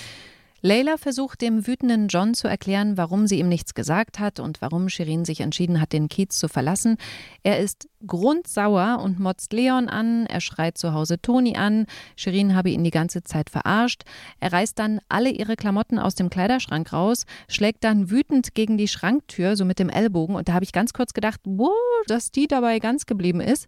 Layla 0.65 0.95
versucht 0.95 1.41
dem 1.41 1.67
wütenden 1.67 2.07
John 2.07 2.33
zu 2.33 2.47
erklären, 2.47 2.95
warum 2.95 3.27
sie 3.27 3.37
ihm 3.37 3.49
nichts 3.49 3.73
gesagt 3.73 4.19
hat 4.19 4.39
und 4.39 4.61
warum 4.61 4.87
Shirin 4.87 5.25
sich 5.25 5.41
entschieden 5.41 5.81
hat, 5.81 5.91
den 5.91 6.07
Kiez 6.07 6.39
zu 6.39 6.47
verlassen. 6.47 6.95
Er 7.43 7.59
ist 7.59 7.89
grundsauer 8.07 9.01
und 9.03 9.19
motzt 9.19 9.51
Leon 9.51 9.89
an, 9.89 10.25
er 10.25 10.39
schreit 10.39 10.77
zu 10.77 10.93
Hause 10.93 11.21
Toni 11.21 11.57
an, 11.57 11.85
Shirin 12.15 12.55
habe 12.55 12.69
ihn 12.69 12.85
die 12.85 12.91
ganze 12.91 13.23
Zeit 13.23 13.49
verarscht. 13.49 14.03
Er 14.39 14.53
reißt 14.53 14.79
dann 14.79 15.01
alle 15.09 15.31
ihre 15.31 15.57
Klamotten 15.57 15.99
aus 15.99 16.15
dem 16.15 16.29
Kleiderschrank 16.29 16.93
raus, 16.93 17.25
schlägt 17.49 17.83
dann 17.83 18.09
wütend 18.09 18.55
gegen 18.55 18.77
die 18.77 18.87
Schranktür, 18.87 19.57
so 19.57 19.65
mit 19.65 19.79
dem 19.79 19.89
Ellbogen. 19.89 20.37
Und 20.37 20.47
da 20.47 20.53
habe 20.53 20.63
ich 20.63 20.71
ganz 20.71 20.93
kurz 20.93 21.13
gedacht, 21.13 21.41
wow, 21.43 21.73
dass 22.07 22.31
die 22.31 22.47
dabei 22.47 22.79
ganz 22.79 23.05
geblieben 23.05 23.41
ist. 23.41 23.67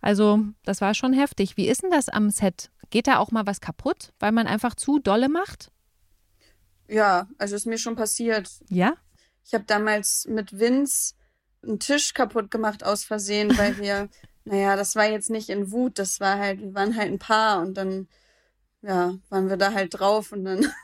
Also, 0.00 0.42
das 0.64 0.80
war 0.80 0.94
schon 0.94 1.12
heftig. 1.12 1.58
Wie 1.58 1.68
ist 1.68 1.82
denn 1.82 1.90
das 1.90 2.08
am 2.08 2.30
Set? 2.30 2.70
Geht 2.88 3.08
da 3.08 3.18
auch 3.18 3.30
mal 3.30 3.44
was 3.44 3.60
kaputt, 3.60 4.14
weil 4.20 4.32
man 4.32 4.46
einfach 4.46 4.74
zu 4.74 5.00
dolle 5.00 5.28
macht? 5.28 5.70
Ja, 6.90 7.28
also 7.38 7.54
ist 7.54 7.66
mir 7.66 7.78
schon 7.78 7.94
passiert. 7.94 8.50
Ja? 8.68 8.94
Ich 9.44 9.54
habe 9.54 9.64
damals 9.64 10.26
mit 10.28 10.58
Vince 10.58 11.14
einen 11.62 11.78
Tisch 11.78 12.14
kaputt 12.14 12.50
gemacht 12.50 12.84
aus 12.84 13.04
Versehen, 13.04 13.56
weil 13.56 13.78
wir, 13.78 14.08
naja, 14.44 14.76
das 14.76 14.96
war 14.96 15.08
jetzt 15.08 15.30
nicht 15.30 15.48
in 15.48 15.70
Wut, 15.70 15.98
das 15.98 16.20
war 16.20 16.38
halt, 16.38 16.60
wir 16.60 16.74
waren 16.74 16.96
halt 16.96 17.12
ein 17.12 17.18
Paar 17.18 17.60
und 17.60 17.74
dann, 17.74 18.08
ja, 18.82 19.14
waren 19.28 19.48
wir 19.48 19.56
da 19.56 19.72
halt 19.72 19.98
drauf 19.98 20.32
und 20.32 20.44
dann. 20.44 20.66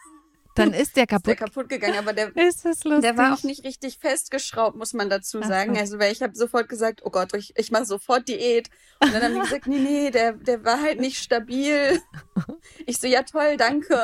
Dann 0.54 0.72
ist 0.72 0.96
der 0.96 1.06
kaputt. 1.06 1.26
Ist 1.34 1.38
der 1.38 1.48
kaputt 1.48 1.68
gegangen, 1.68 1.98
aber 1.98 2.14
der, 2.14 2.34
ist 2.34 2.64
das 2.64 2.82
lustig. 2.84 3.02
der 3.02 3.18
war 3.18 3.34
auch 3.34 3.42
nicht 3.42 3.62
richtig 3.62 3.98
festgeschraubt, 3.98 4.74
muss 4.74 4.94
man 4.94 5.10
dazu 5.10 5.42
sagen. 5.42 5.74
So. 5.74 5.80
Also, 5.82 5.98
weil 5.98 6.12
ich 6.12 6.22
habe 6.22 6.34
sofort 6.34 6.70
gesagt, 6.70 7.02
oh 7.04 7.10
Gott, 7.10 7.34
ich, 7.34 7.52
ich 7.58 7.70
mache 7.70 7.84
sofort 7.84 8.26
Diät. 8.26 8.70
Und 9.00 9.12
dann 9.12 9.22
haben 9.22 9.34
die 9.34 9.40
gesagt, 9.40 9.66
nee, 9.66 9.78
nee, 9.78 10.10
der, 10.10 10.32
der 10.32 10.64
war 10.64 10.80
halt 10.80 10.98
nicht 10.98 11.18
stabil. 11.22 12.00
Ich 12.86 12.98
so, 12.98 13.06
ja 13.06 13.22
toll, 13.22 13.58
danke. 13.58 14.02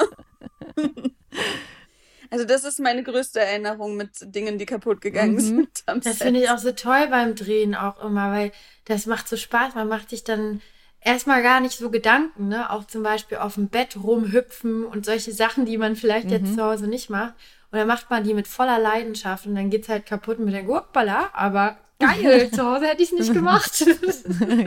Also 2.32 2.47
das 2.47 2.64
ist 2.64 2.80
meine 2.80 3.02
größte 3.02 3.40
Erinnerung 3.40 3.95
mit 3.95 4.10
Dingen, 4.23 4.56
die 4.56 4.64
kaputt 4.64 5.02
gegangen 5.02 5.34
mhm. 5.34 5.40
sind. 5.40 5.84
das 5.86 6.16
finde 6.16 6.40
ich 6.40 6.49
auch 6.49 6.56
so 6.56 6.73
toll 6.73 7.08
beim 7.10 7.34
Drehen 7.34 7.75
auch 7.75 8.02
immer, 8.02 8.32
weil 8.32 8.52
das 8.86 9.04
macht 9.04 9.28
so 9.28 9.36
Spaß. 9.36 9.75
Man 9.75 9.86
macht 9.86 10.08
sich 10.08 10.25
dann 10.25 10.62
erstmal 11.02 11.42
gar 11.42 11.60
nicht 11.60 11.76
so 11.76 11.90
Gedanken, 11.90 12.49
ne? 12.49 12.71
Auch 12.71 12.86
zum 12.86 13.02
Beispiel 13.02 13.36
auf 13.36 13.56
dem 13.56 13.68
Bett 13.68 13.99
rumhüpfen 14.02 14.86
und 14.86 15.04
solche 15.04 15.32
Sachen, 15.32 15.66
die 15.66 15.76
man 15.76 15.95
vielleicht 15.95 16.28
mhm. 16.28 16.32
jetzt 16.32 16.54
zu 16.54 16.64
Hause 16.64 16.86
nicht 16.86 17.10
macht. 17.10 17.34
Und 17.71 17.78
dann 17.78 17.86
macht 17.86 18.08
man 18.08 18.25
die 18.25 18.32
mit 18.32 18.49
voller 18.49 18.78
Leidenschaft 18.78 19.45
und 19.45 19.54
dann 19.54 19.68
geht 19.68 19.82
es 19.82 19.90
halt 19.90 20.06
kaputt 20.06 20.38
mit 20.38 20.54
der 20.54 20.62
Gurkballa, 20.62 21.28
aber 21.34 21.76
geil, 21.99 22.50
zu 22.54 22.64
Hause 22.64 22.86
hätte 22.86 23.02
ich 23.02 23.12
es 23.12 23.18
nicht 23.18 23.34
gemacht. 23.34 23.84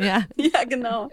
ja. 0.01 0.21
ja, 0.35 0.63
genau. 0.69 1.09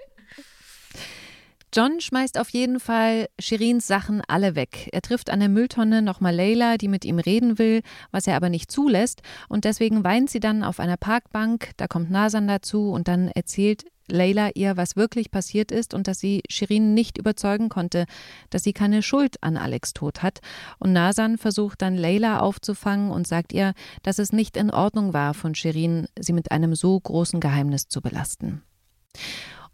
John 1.74 2.00
schmeißt 2.00 2.38
auf 2.38 2.50
jeden 2.50 2.80
Fall 2.80 3.28
Shirins 3.38 3.86
Sachen 3.86 4.20
alle 4.28 4.54
weg. 4.54 4.90
Er 4.92 5.00
trifft 5.00 5.30
an 5.30 5.40
der 5.40 5.48
Mülltonne 5.48 6.02
nochmal 6.02 6.34
Layla, 6.34 6.76
die 6.76 6.88
mit 6.88 7.06
ihm 7.06 7.18
reden 7.18 7.58
will, 7.58 7.80
was 8.10 8.26
er 8.26 8.36
aber 8.36 8.50
nicht 8.50 8.70
zulässt. 8.70 9.22
Und 9.48 9.64
deswegen 9.64 10.04
weint 10.04 10.28
sie 10.28 10.40
dann 10.40 10.64
auf 10.64 10.80
einer 10.80 10.98
Parkbank. 10.98 11.70
Da 11.78 11.86
kommt 11.88 12.10
Nasan 12.10 12.46
dazu 12.46 12.90
und 12.90 13.08
dann 13.08 13.28
erzählt 13.28 13.86
Layla 14.06 14.50
ihr, 14.54 14.76
was 14.76 14.96
wirklich 14.96 15.30
passiert 15.30 15.72
ist 15.72 15.94
und 15.94 16.08
dass 16.08 16.20
sie 16.20 16.42
Shirin 16.50 16.92
nicht 16.92 17.16
überzeugen 17.16 17.70
konnte, 17.70 18.04
dass 18.50 18.64
sie 18.64 18.74
keine 18.74 19.02
Schuld 19.02 19.42
an 19.42 19.56
Alex 19.56 19.94
Tod 19.94 20.22
hat. 20.22 20.40
Und 20.78 20.92
Nasan 20.92 21.38
versucht 21.38 21.80
dann 21.80 21.96
Layla 21.96 22.40
aufzufangen 22.40 23.10
und 23.10 23.26
sagt 23.26 23.54
ihr, 23.54 23.72
dass 24.02 24.18
es 24.18 24.30
nicht 24.30 24.58
in 24.58 24.70
Ordnung 24.70 25.14
war, 25.14 25.32
von 25.32 25.54
Shirin 25.54 26.06
sie 26.20 26.34
mit 26.34 26.52
einem 26.52 26.74
so 26.74 27.00
großen 27.00 27.40
Geheimnis 27.40 27.88
zu 27.88 28.02
belasten. 28.02 28.62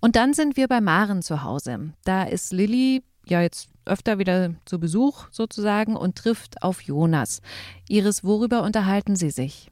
Und 0.00 0.16
dann 0.16 0.32
sind 0.34 0.56
wir 0.56 0.68
bei 0.68 0.80
Maren 0.80 1.22
zu 1.22 1.42
Hause. 1.42 1.92
Da 2.04 2.24
ist 2.24 2.52
Lilly 2.52 3.02
ja 3.26 3.42
jetzt 3.42 3.68
öfter 3.84 4.18
wieder 4.18 4.54
zu 4.64 4.78
Besuch 4.78 5.26
sozusagen 5.30 5.96
und 5.96 6.16
trifft 6.16 6.62
auf 6.62 6.82
Jonas. 6.82 7.40
Iris, 7.88 8.22
worüber 8.22 8.62
unterhalten 8.62 9.16
sie 9.16 9.30
sich? 9.30 9.70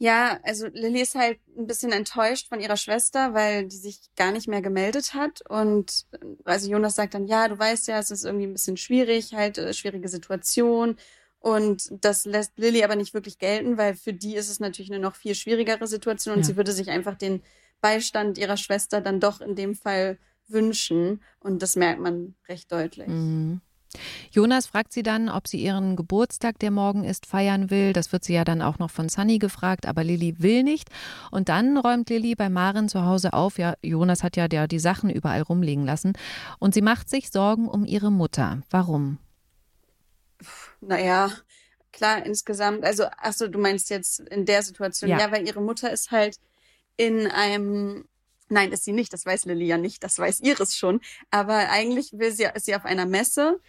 Ja, 0.00 0.38
also 0.44 0.68
Lilly 0.68 1.00
ist 1.00 1.16
halt 1.16 1.40
ein 1.56 1.66
bisschen 1.66 1.90
enttäuscht 1.90 2.48
von 2.48 2.60
ihrer 2.60 2.76
Schwester, 2.76 3.34
weil 3.34 3.66
die 3.66 3.76
sich 3.76 3.98
gar 4.14 4.30
nicht 4.30 4.46
mehr 4.46 4.62
gemeldet 4.62 5.12
hat. 5.14 5.42
Und 5.48 6.06
also 6.44 6.70
Jonas 6.70 6.94
sagt 6.94 7.14
dann, 7.14 7.26
ja, 7.26 7.48
du 7.48 7.58
weißt 7.58 7.88
ja, 7.88 7.98
es 7.98 8.12
ist 8.12 8.24
irgendwie 8.24 8.46
ein 8.46 8.52
bisschen 8.52 8.76
schwierig, 8.76 9.34
halt 9.34 9.58
äh, 9.58 9.74
schwierige 9.74 10.08
Situation. 10.08 10.96
Und 11.40 11.88
das 11.90 12.24
lässt 12.26 12.58
Lilly 12.58 12.84
aber 12.84 12.94
nicht 12.94 13.12
wirklich 13.12 13.38
gelten, 13.38 13.76
weil 13.76 13.94
für 13.94 14.12
die 14.12 14.36
ist 14.36 14.50
es 14.50 14.60
natürlich 14.60 14.90
eine 14.92 15.00
noch 15.00 15.16
viel 15.16 15.34
schwierigere 15.34 15.86
Situation 15.88 16.36
und 16.36 16.40
ja. 16.42 16.46
sie 16.46 16.56
würde 16.56 16.72
sich 16.72 16.90
einfach 16.90 17.16
den 17.16 17.42
Beistand 17.80 18.38
ihrer 18.38 18.56
Schwester 18.56 19.00
dann 19.00 19.20
doch 19.20 19.40
in 19.40 19.54
dem 19.54 19.74
Fall 19.74 20.18
wünschen. 20.48 21.22
Und 21.40 21.62
das 21.62 21.76
merkt 21.76 22.00
man 22.00 22.34
recht 22.48 22.70
deutlich. 22.72 23.08
Mhm. 23.08 23.60
Jonas 24.30 24.66
fragt 24.66 24.92
sie 24.92 25.02
dann, 25.02 25.28
ob 25.28 25.48
sie 25.48 25.58
ihren 25.62 25.96
Geburtstag, 25.96 26.58
der 26.58 26.70
morgen 26.70 27.04
ist, 27.04 27.26
feiern 27.26 27.70
will. 27.70 27.92
Das 27.92 28.12
wird 28.12 28.22
sie 28.24 28.34
ja 28.34 28.44
dann 28.44 28.60
auch 28.60 28.78
noch 28.78 28.90
von 28.90 29.08
Sunny 29.08 29.38
gefragt, 29.38 29.86
aber 29.86 30.04
Lilly 30.04 30.36
will 30.38 30.62
nicht. 30.62 30.90
Und 31.30 31.48
dann 31.48 31.78
räumt 31.78 32.10
Lilly 32.10 32.34
bei 32.34 32.50
Maren 32.50 32.88
zu 32.88 33.04
Hause 33.04 33.32
auf. 33.32 33.58
Ja, 33.58 33.74
Jonas 33.82 34.22
hat 34.22 34.36
ja 34.36 34.48
die 34.48 34.78
Sachen 34.78 35.10
überall 35.10 35.42
rumliegen 35.42 35.86
lassen. 35.86 36.12
Und 36.58 36.74
sie 36.74 36.82
macht 36.82 37.08
sich 37.08 37.30
Sorgen 37.30 37.66
um 37.68 37.84
ihre 37.84 38.10
Mutter. 38.10 38.62
Warum? 38.70 39.18
Naja, 40.80 41.30
klar, 41.92 42.24
insgesamt. 42.24 42.84
Also, 42.84 43.04
achso, 43.16 43.48
du 43.48 43.58
meinst 43.58 43.90
jetzt 43.90 44.20
in 44.20 44.44
der 44.44 44.62
Situation. 44.62 45.10
Ja, 45.10 45.18
ja 45.18 45.32
weil 45.32 45.46
ihre 45.46 45.62
Mutter 45.62 45.90
ist 45.90 46.10
halt 46.10 46.36
in 46.98 47.26
einem 47.26 48.04
Nein, 48.50 48.72
ist 48.72 48.84
sie 48.84 48.92
nicht, 48.92 49.12
das 49.12 49.26
weiß 49.26 49.44
Lilly 49.44 49.66
ja 49.66 49.76
nicht, 49.76 50.02
das 50.02 50.18
weiß 50.18 50.40
Iris 50.40 50.76
schon. 50.76 51.00
Aber 51.30 51.70
eigentlich 51.70 52.12
will 52.14 52.32
sie, 52.32 52.46
ist 52.54 52.66
sie 52.66 52.74
auf 52.74 52.84
einer 52.84 53.06
Messe, 53.06 53.60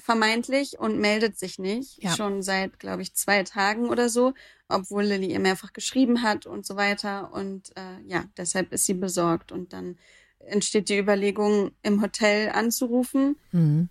vermeintlich, 0.00 0.78
und 0.78 0.98
meldet 0.98 1.38
sich 1.38 1.58
nicht. 1.58 2.02
Ja. 2.02 2.16
Schon 2.16 2.42
seit, 2.42 2.78
glaube 2.78 3.02
ich, 3.02 3.14
zwei 3.14 3.42
Tagen 3.42 3.90
oder 3.90 4.08
so, 4.08 4.32
obwohl 4.68 5.04
Lilly 5.04 5.32
ihr 5.32 5.40
mehrfach 5.40 5.72
geschrieben 5.72 6.22
hat 6.22 6.46
und 6.46 6.64
so 6.64 6.76
weiter. 6.76 7.32
Und 7.32 7.76
äh, 7.76 8.00
ja, 8.06 8.24
deshalb 8.36 8.72
ist 8.72 8.86
sie 8.86 8.94
besorgt. 8.94 9.52
Und 9.52 9.72
dann 9.74 9.98
entsteht 10.38 10.88
die 10.88 10.98
Überlegung, 10.98 11.72
im 11.82 12.00
Hotel 12.00 12.50
anzurufen. 12.50 13.36
Mhm. 13.52 13.90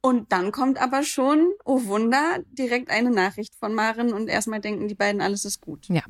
Und 0.00 0.30
dann 0.30 0.52
kommt 0.52 0.78
aber 0.80 1.02
schon, 1.02 1.52
oh 1.64 1.84
Wunder, 1.84 2.38
direkt 2.52 2.90
eine 2.90 3.10
Nachricht 3.10 3.54
von 3.56 3.74
Maren 3.74 4.12
und 4.12 4.28
erstmal 4.28 4.60
denken 4.60 4.86
die 4.86 4.94
beiden, 4.94 5.20
alles 5.20 5.44
ist 5.44 5.60
gut. 5.60 5.86
Ja, 5.88 6.02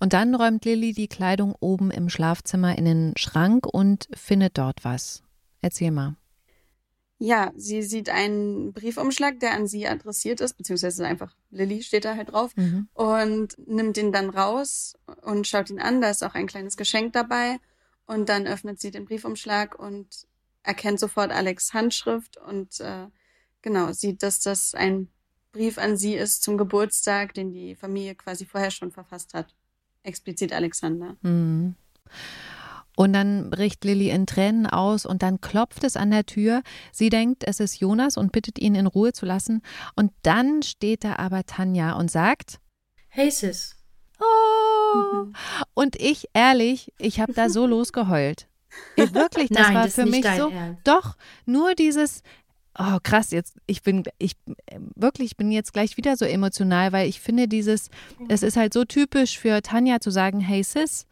und 0.00 0.12
dann 0.12 0.34
räumt 0.34 0.64
Lilly 0.64 0.92
die 0.92 1.08
Kleidung 1.08 1.54
oben 1.60 1.90
im 1.90 2.08
Schlafzimmer 2.08 2.76
in 2.78 2.84
den 2.84 3.12
Schrank 3.16 3.66
und 3.66 4.08
findet 4.14 4.58
dort 4.58 4.84
was. 4.84 5.22
Erzähl 5.60 5.90
mal. 5.90 6.16
Ja, 7.18 7.52
sie 7.54 7.82
sieht 7.82 8.08
einen 8.08 8.72
Briefumschlag, 8.72 9.38
der 9.38 9.52
an 9.52 9.68
sie 9.68 9.86
adressiert 9.86 10.40
ist, 10.40 10.54
beziehungsweise 10.54 11.06
einfach 11.06 11.36
Lilly 11.50 11.82
steht 11.82 12.04
da 12.04 12.16
halt 12.16 12.32
drauf 12.32 12.50
Mhm. 12.56 12.88
und 12.94 13.54
nimmt 13.68 13.96
ihn 13.96 14.10
dann 14.10 14.28
raus 14.30 14.94
und 15.22 15.46
schaut 15.46 15.70
ihn 15.70 15.78
an. 15.78 16.00
Da 16.00 16.10
ist 16.10 16.24
auch 16.24 16.34
ein 16.34 16.48
kleines 16.48 16.76
Geschenk 16.76 17.12
dabei. 17.12 17.58
Und 18.06 18.28
dann 18.28 18.48
öffnet 18.48 18.80
sie 18.80 18.90
den 18.90 19.04
Briefumschlag 19.04 19.78
und 19.78 20.26
erkennt 20.64 20.98
sofort 20.98 21.30
Alex 21.30 21.72
Handschrift 21.72 22.36
und 22.38 22.80
äh, 22.80 23.06
genau 23.62 23.92
sieht, 23.92 24.24
dass 24.24 24.40
das 24.40 24.74
ein 24.74 25.08
Brief 25.52 25.78
an 25.78 25.96
sie 25.96 26.14
ist 26.14 26.42
zum 26.42 26.56
Geburtstag, 26.56 27.34
den 27.34 27.52
die 27.52 27.74
Familie 27.74 28.14
quasi 28.14 28.46
vorher 28.46 28.70
schon 28.70 28.90
verfasst 28.90 29.34
hat. 29.34 29.54
Explizit 30.02 30.52
Alexander. 30.52 31.16
Mhm. 31.22 31.74
Und 32.96 33.12
dann 33.14 33.48
bricht 33.50 33.84
Lilly 33.84 34.10
in 34.10 34.26
Tränen 34.26 34.66
aus 34.66 35.06
und 35.06 35.22
dann 35.22 35.40
klopft 35.40 35.84
es 35.84 35.96
an 35.96 36.10
der 36.10 36.26
Tür. 36.26 36.62
Sie 36.90 37.08
denkt, 37.08 37.42
es 37.46 37.58
ist 37.60 37.80
Jonas 37.80 38.16
und 38.16 38.32
bittet 38.32 38.58
ihn 38.58 38.74
in 38.74 38.86
Ruhe 38.86 39.12
zu 39.12 39.24
lassen. 39.24 39.62
Und 39.94 40.12
dann 40.22 40.62
steht 40.62 41.04
da 41.04 41.16
aber 41.16 41.44
Tanja 41.44 41.92
und 41.92 42.10
sagt, 42.10 42.58
Hey 43.08 43.30
Sis. 43.30 43.76
oh. 44.20 45.26
Und 45.74 45.96
ich, 45.96 46.28
ehrlich, 46.34 46.92
ich 46.98 47.20
habe 47.20 47.32
da 47.32 47.48
so 47.48 47.66
losgeheult. 47.66 48.48
Ey, 48.96 49.12
wirklich, 49.14 49.48
das 49.50 49.66
Nein, 49.66 49.74
war 49.74 49.82
das 49.82 49.90
ist 49.90 49.94
für 49.96 50.02
nicht 50.04 50.12
mich 50.12 50.22
dein 50.22 50.38
so. 50.38 50.48
Ernst. 50.48 50.80
Doch, 50.84 51.16
nur 51.44 51.74
dieses. 51.74 52.22
Oh, 52.78 52.98
krass, 53.02 53.30
jetzt, 53.32 53.56
ich 53.66 53.82
bin, 53.82 54.02
ich, 54.18 54.32
äh, 54.66 54.78
wirklich, 54.94 55.32
ich 55.32 55.36
bin 55.36 55.50
jetzt 55.52 55.72
gleich 55.74 55.96
wieder 55.98 56.16
so 56.16 56.24
emotional, 56.24 56.92
weil 56.92 57.06
ich 57.08 57.20
finde 57.20 57.46
dieses, 57.46 57.90
es 58.28 58.42
ist 58.42 58.56
halt 58.56 58.72
so 58.72 58.84
typisch 58.84 59.38
für 59.38 59.60
Tanja 59.60 60.00
zu 60.00 60.10
sagen, 60.10 60.40
hey 60.40 60.62
Sis. 60.62 61.06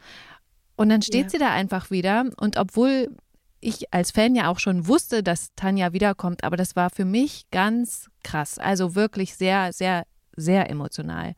Und 0.77 0.89
dann 0.89 1.03
steht 1.03 1.25
Ja. 1.25 1.31
sie 1.31 1.39
da 1.39 1.51
einfach 1.53 1.91
wieder. 1.91 2.25
Und 2.41 2.57
obwohl 2.57 3.15
ich 3.61 3.93
als 3.93 4.11
Fan 4.11 4.35
ja 4.35 4.49
auch 4.49 4.59
schon 4.59 4.87
wusste, 4.87 5.23
dass 5.23 5.51
Tanja 5.55 5.93
wiederkommt, 5.93 6.45
aber 6.45 6.57
das 6.57 6.77
war 6.77 6.89
für 6.89 7.05
mich 7.05 7.45
ganz 7.51 8.09
krass. 8.23 8.59
Also 8.59 8.95
wirklich 8.95 9.35
sehr, 9.35 9.75
sehr, 9.75 10.07
sehr 10.37 10.71
emotional. 10.71 11.35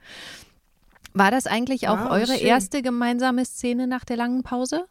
War 1.15 1.33
das 1.33 1.49
eigentlich 1.49 1.89
auch 1.89 1.99
Wow, 1.99 2.11
eure 2.13 2.39
schön. 2.39 2.47
erste 2.47 2.81
gemeinsame 2.81 3.45
Szene 3.45 3.89
nach 3.89 4.05
der 4.05 4.17
langen 4.17 4.45
Pause? 4.45 4.87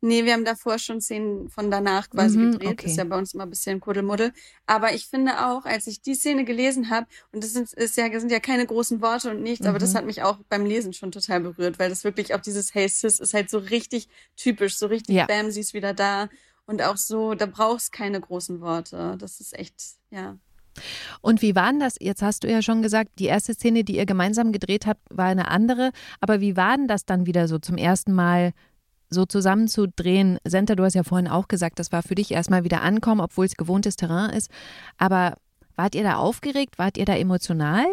Nee, 0.00 0.24
wir 0.24 0.32
haben 0.34 0.44
davor 0.44 0.78
schon 0.78 1.00
Szenen 1.00 1.48
von 1.48 1.70
danach 1.72 2.08
quasi 2.08 2.38
Mhm, 2.38 2.52
gedreht. 2.52 2.68
okay. 2.68 2.86
Ist 2.86 2.96
ja 2.98 3.04
bei 3.04 3.18
uns 3.18 3.34
immer 3.34 3.42
ein 3.44 3.50
bisschen 3.50 3.80
Kuddelmuddel. 3.80 4.32
Aber 4.66 4.92
ich 4.94 5.06
finde 5.08 5.46
auch, 5.48 5.64
als 5.64 5.88
ich 5.88 6.00
die 6.02 6.14
Szene 6.14 6.44
gelesen 6.44 6.88
habe, 6.90 7.06
und 7.32 7.42
das 7.42 7.52
sind, 7.52 7.72
ist 7.72 7.96
ja, 7.96 8.04
sind 8.20 8.30
ja 8.30 8.38
keine 8.38 8.64
großen 8.64 9.00
Worte 9.02 9.30
und 9.30 9.42
nichts, 9.42 9.66
aber 9.66 9.78
das 9.80 9.92
Mhm. 9.92 9.96
hat 9.96 10.06
mich 10.06 10.22
auch 10.22 10.38
beim 10.48 10.64
Lesen 10.64 10.92
schon 10.92 11.10
total 11.10 11.40
berührt, 11.40 11.80
weil 11.80 11.88
das 11.90 12.04
wirklich 12.04 12.32
auch 12.34 12.40
dieses 12.40 12.74
Hey 12.74 12.88
Sis 12.88 13.18
ist 13.18 13.34
halt 13.34 13.50
so 13.50 13.58
richtig 13.58 14.08
typisch, 14.36 14.76
so 14.78 14.86
richtig 14.86 15.16
Ja. 15.16 15.26
Bam, 15.26 15.50
sie 15.50 15.60
ist 15.60 15.74
wieder 15.74 15.94
da. 15.94 16.28
Und 16.66 16.80
auch 16.82 16.96
so, 16.96 17.34
da 17.34 17.46
brauchst 17.46 17.92
keine 17.92 18.20
großen 18.20 18.60
Worte. 18.60 19.16
Das 19.18 19.40
ist 19.40 19.58
echt, 19.58 19.74
ja. 20.10 20.36
Und 21.22 21.42
wie 21.42 21.56
war 21.56 21.70
denn 21.70 21.80
das? 21.80 21.96
Jetzt 21.98 22.22
hast 22.22 22.44
du 22.44 22.48
ja 22.50 22.62
schon 22.62 22.82
gesagt, 22.82 23.10
die 23.18 23.24
erste 23.24 23.52
Szene, 23.54 23.82
die 23.82 23.96
ihr 23.96 24.06
gemeinsam 24.06 24.52
gedreht 24.52 24.86
habt, 24.86 25.00
war 25.10 25.26
eine 25.26 25.48
andere. 25.48 25.90
Aber 26.20 26.40
wie 26.40 26.56
war 26.56 26.76
denn 26.76 26.86
das 26.86 27.04
dann 27.04 27.26
wieder 27.26 27.48
so 27.48 27.58
zum 27.58 27.76
ersten 27.78 28.12
Mal 28.12 28.52
so 29.10 29.24
zusammenzudrehen? 29.26 30.38
Senta, 30.44 30.74
du 30.74 30.84
hast 30.84 30.94
ja 30.94 31.02
vorhin 31.04 31.28
auch 31.28 31.48
gesagt, 31.48 31.78
das 31.78 31.92
war 31.92 32.02
für 32.02 32.14
dich 32.14 32.30
erstmal 32.30 32.64
wieder 32.64 32.82
ankommen, 32.82 33.20
obwohl 33.20 33.46
es 33.46 33.56
gewohntes 33.56 33.96
Terrain 33.96 34.30
ist. 34.30 34.50
Aber 34.98 35.36
wart 35.76 35.94
ihr 35.94 36.02
da 36.02 36.16
aufgeregt? 36.16 36.78
Wart 36.78 36.96
ihr 36.98 37.04
da 37.04 37.16
emotional? 37.16 37.86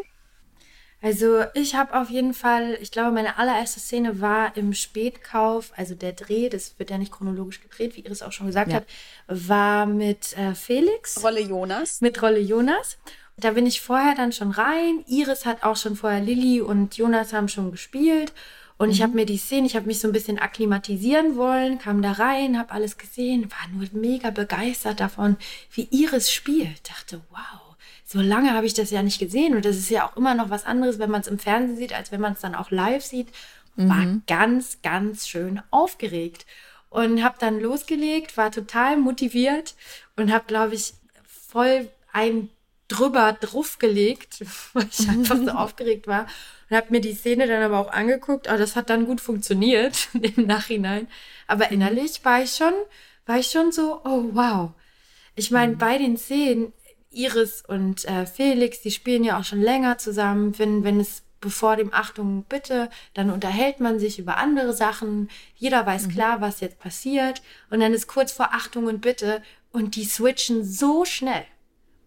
Also 1.02 1.44
ich 1.54 1.76
habe 1.76 1.94
auf 2.00 2.10
jeden 2.10 2.34
Fall, 2.34 2.78
ich 2.82 2.90
glaube, 2.90 3.12
meine 3.12 3.38
allererste 3.38 3.80
Szene 3.80 4.22
war 4.22 4.58
im 4.58 4.74
Spätkauf, 4.74 5.72
also 5.76 5.94
der 5.94 6.14
Dreh, 6.14 6.50
das 6.50 6.80
wird 6.80 6.90
ja 6.90 6.98
nicht 6.98 7.12
chronologisch 7.12 7.62
gedreht, 7.62 7.96
wie 7.96 8.02
Iris 8.02 8.24
auch 8.24 8.32
schon 8.32 8.48
gesagt 8.48 8.72
Ja. 8.72 8.78
hat, 8.78 8.86
war 9.28 9.86
mit 9.86 10.36
äh, 10.38 10.56
Felix, 10.56 11.22
Rolle 11.24 11.42
Jonas. 11.42 12.02
mit 12.02 12.20
Rolle 12.22 12.40
Jonas. 12.40 12.98
Da 13.38 13.52
bin 13.52 13.68
ich 13.68 13.82
vorher 13.82 14.16
dann 14.16 14.32
schon 14.32 14.52
rein. 14.52 15.04
Iris 15.08 15.46
hat 15.46 15.64
auch 15.64 15.76
schon 15.76 15.96
vorher 15.98 16.22
Lilly 16.22 16.62
und 16.62 16.96
Jonas 16.98 17.34
haben 17.34 17.50
schon 17.50 17.70
gespielt. 17.70 18.34
Und 18.78 18.90
ich 18.90 19.02
habe 19.02 19.14
mir 19.14 19.26
die 19.26 19.38
Szene, 19.38 19.68
ich 19.68 19.76
habe 19.76 19.88
mich 19.88 20.00
so 20.00 20.08
ein 20.08 20.14
bisschen 20.14 20.38
akklimatisieren 20.38 21.38
wollen, 21.38 21.80
kam 21.80 22.02
da 22.02 22.12
rein, 22.12 22.60
habe 22.60 22.72
alles 22.72 22.98
gesehen, 22.98 23.50
war 23.50 23.70
nur 23.74 23.88
mega 23.94 24.32
begeistert 24.32 25.00
davon, 25.00 25.38
wie 25.72 25.88
Iris 25.92 26.32
spielt. 26.32 26.90
Dachte, 26.90 27.22
wow, 27.30 27.76
so 28.04 28.20
lange 28.20 28.54
habe 28.54 28.66
ich 28.66 28.74
das 28.74 28.92
ja 28.92 29.02
nicht 29.02 29.20
gesehen. 29.20 29.56
Und 29.56 29.64
das 29.64 29.78
ist 29.78 29.90
ja 29.90 30.06
auch 30.06 30.18
immer 30.18 30.36
noch 30.36 30.50
was 30.50 30.66
anderes, 30.66 31.00
wenn 31.00 31.10
man 31.10 31.22
es 31.22 31.28
im 31.28 31.40
Fernsehen 31.40 31.78
sieht, 31.78 31.94
als 31.94 32.12
wenn 32.12 32.22
man 32.22 32.34
es 32.34 32.42
dann 32.42 32.56
auch 32.56 32.70
live 32.70 33.04
sieht. 33.04 33.30
War 33.78 34.22
ganz, 34.26 34.78
ganz 34.84 35.28
schön 35.28 35.62
aufgeregt. 35.70 36.46
Und 36.90 37.24
habe 37.24 37.36
dann 37.40 37.60
losgelegt, 37.60 38.38
war 38.38 38.52
total 38.52 38.96
motiviert 38.96 39.76
und 40.16 40.32
habe, 40.32 40.46
glaube 40.48 40.76
ich, 40.76 40.94
voll 41.26 41.90
ein 42.14 42.50
drüber 42.88 43.34
draufgelegt, 43.34 44.44
weil 44.74 44.88
ich 44.92 45.08
einfach 45.10 45.38
so 45.38 45.50
aufgeregt 45.52 46.08
war. 46.08 46.28
Und 46.70 46.78
habe 46.78 46.88
mir 46.92 47.02
die 47.02 47.14
Szene 47.14 47.48
dann 47.48 47.64
aber 47.64 47.80
auch 47.80 47.92
angeguckt. 47.92 48.48
Oh, 48.52 48.58
das 48.58 48.76
hat 48.76 48.90
dann 48.90 49.06
gut 49.06 49.22
funktioniert 49.22 50.10
im 50.14 50.48
Nachhinein. 50.48 51.08
Aber 51.48 51.72
innerlich 51.72 52.24
war 52.24 52.42
ich 52.42 52.52
schon, 52.52 52.74
war 53.26 53.38
ich 53.38 53.48
schon 53.48 53.72
so, 53.72 54.02
oh 54.04 54.30
wow. 54.34 54.72
Ich 55.36 55.52
meine, 55.52 55.76
bei 55.76 55.98
den 55.98 56.18
Szenen, 56.18 56.74
Iris 57.12 57.64
und 57.66 58.06
äh, 58.06 58.26
Felix, 58.26 58.82
die 58.82 58.92
spielen 58.92 59.24
ja 59.24 59.40
auch 59.40 59.44
schon 59.44 59.62
länger 59.62 59.98
zusammen. 59.98 60.58
Wenn, 60.58 60.84
wenn 60.84 61.00
es 61.00 61.24
bevor 61.40 61.76
dem 61.76 61.94
Achtung 61.94 62.44
bitte, 62.50 62.90
dann 63.14 63.30
unterhält 63.30 63.80
man 63.80 64.00
sich 64.00 64.18
über 64.20 64.38
andere 64.38 64.74
Sachen. 64.74 65.30
Jeder 65.56 65.86
weiß 65.86 66.10
klar, 66.10 66.42
was 66.42 66.60
jetzt 66.60 66.80
passiert. 66.80 67.42
Und 67.70 67.80
dann 67.80 67.94
ist 67.94 68.08
kurz 68.08 68.32
vor 68.32 68.50
Achtung 68.54 68.88
und 68.88 69.02
bitte 69.02 69.42
und 69.72 69.96
die 69.96 70.06
switchen 70.06 70.64
so 70.64 71.06
schnell 71.06 71.46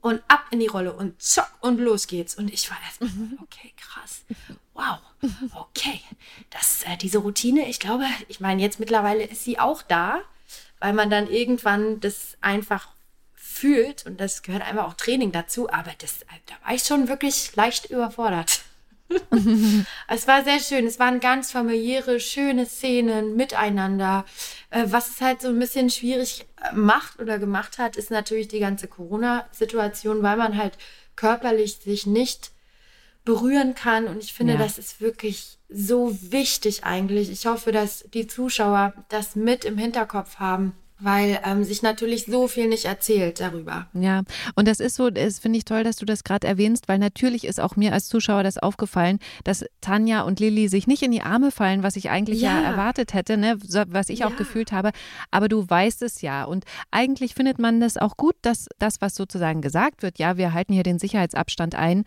und 0.09 0.23
ab 0.29 0.47
in 0.51 0.61
die 0.61 0.67
Rolle 0.67 0.93
und 0.93 1.21
zack 1.23 1.51
und 1.61 1.79
los 1.79 2.07
geht's. 2.07 2.35
Und 2.35 2.53
ich 2.53 2.71
war 2.71 2.79
erst, 2.87 3.03
okay, 3.43 3.73
krass. 3.77 4.25
Wow, 4.75 4.99
okay. 5.55 6.01
Das, 6.51 6.83
äh, 6.85 6.97
diese 6.97 7.19
Routine, 7.19 7.69
ich 7.69 7.81
glaube, 7.81 8.05
ich 8.29 8.41
meine, 8.41 8.63
jetzt 8.63 8.81
mittlerweile 8.81 9.25
ist 9.25 9.45
sie 9.45 9.59
auch 9.59 9.83
da, 9.83 10.21
weil 10.81 10.93
man 10.93 11.11
dann 11.11 11.29
irgendwann 11.29 12.01
das 12.01 12.37
einfach 12.41 12.89
fühlt 13.35 14.07
und 14.07 14.21
das 14.21 14.43
gehört 14.43 14.63
einfach 14.63 14.87
auch 14.87 14.95
Training 14.95 15.33
dazu. 15.33 15.69
Aber 15.71 15.93
das, 15.99 16.23
äh, 16.23 16.27
da 16.47 16.55
war 16.65 16.75
ich 16.75 16.85
schon 16.85 17.09
wirklich 17.09 17.55
leicht 17.57 17.87
überfordert. 17.87 18.63
Es 20.09 20.27
war 20.29 20.45
sehr 20.45 20.61
schön. 20.61 20.87
Es 20.87 20.99
waren 20.99 21.21
ganz 21.21 21.51
familiäre, 21.53 22.21
schöne 22.21 22.67
Szenen 22.67 23.37
miteinander. 23.37 24.25
Äh, 24.71 24.85
was 24.89 25.09
es 25.11 25.21
halt 25.21 25.41
so 25.41 25.49
ein 25.49 25.59
bisschen 25.59 25.91
schwierig 25.91 26.47
äh, 26.63 26.75
macht 26.75 27.19
oder 27.21 27.39
gemacht 27.39 27.79
hat, 27.79 27.97
ist 27.97 28.11
natürlich 28.11 28.49
die 28.49 28.61
ganze 28.61 28.87
Corona-Situation, 28.89 30.23
weil 30.23 30.37
man 30.37 30.57
halt 30.57 30.79
körperlich 31.17 31.77
sich 31.79 32.07
nicht 32.07 32.51
berühren 33.25 33.75
kann. 33.75 34.07
Und 34.07 34.23
ich 34.23 34.33
finde, 34.33 34.55
Ja. 34.55 34.59
das 34.59 34.79
ist 34.79 35.01
wirklich 35.01 35.59
so 35.69 36.17
wichtig 36.21 36.85
eigentlich. 36.85 37.31
Ich 37.31 37.47
hoffe, 37.47 37.73
dass 37.73 38.05
die 38.15 38.27
Zuschauer 38.27 38.95
das 39.09 39.37
mit 39.37 39.65
im 39.65 39.77
Hinterkopf 39.79 40.37
haben, 40.37 40.73
weil 41.01 41.41
ähm, 41.45 41.63
sich 41.65 41.83
natürlich 41.83 42.27
so 42.27 42.49
viel 42.49 42.69
nicht 42.69 42.85
erzählt 42.85 43.41
darüber. 43.41 43.87
Ja, 43.95 44.23
und 44.57 44.67
das 44.67 44.81
ist 44.81 44.97
so, 44.97 45.11
das 45.11 45.39
finde 45.39 45.59
ich 45.59 45.65
toll, 45.65 45.85
dass 45.85 45.97
du 45.97 46.05
das 46.07 46.25
gerade 46.25 46.47
erwähnst, 46.47 46.89
weil 46.89 46.99
natürlich 46.99 47.45
ist 47.45 47.61
auch 47.61 47.77
mir 47.77 47.93
als 47.93 48.09
Zuschauer 48.09 48.43
das 48.43 48.59
aufgefallen, 48.59 49.19
dass 49.45 49.65
Tanja 49.81 50.23
und 50.23 50.41
Lilly 50.41 50.69
sich 50.69 50.87
nicht 50.87 51.03
in 51.03 51.13
die 51.13 51.23
Arme 51.23 51.51
fallen, 51.51 51.83
was 51.83 51.97
ich 51.97 52.11
eigentlich 52.11 52.41
ja, 52.41 52.61
Ja. 52.61 52.65
erwartet 52.65 53.15
hätte, 53.15 53.37
ne, 53.37 53.59
so, 53.65 53.83
was 53.89 54.09
ich 54.09 54.25
auch 54.25 54.31
Ja. 54.31 54.37
gefühlt 54.37 54.73
habe. 54.73 54.91
Aber 55.31 55.49
du 55.49 55.69
weißt 55.69 56.03
es 56.03 56.21
ja. 56.21 56.45
Und 56.45 56.65
eigentlich 56.91 57.35
findet 57.35 57.59
man 57.59 57.81
das 57.81 57.97
auch 57.97 58.17
gut, 58.17 58.35
dass 58.43 58.67
das, 58.79 59.01
was 59.01 59.15
sozusagen 59.15 59.61
gesagt 59.63 60.03
wird, 60.03 60.19
ja, 60.19 60.37
wir 60.37 60.53
halten 60.53 60.73
hier 60.73 60.83
den 60.83 60.99
Sicherheitsabstand 60.99 61.75
ein, 61.75 62.05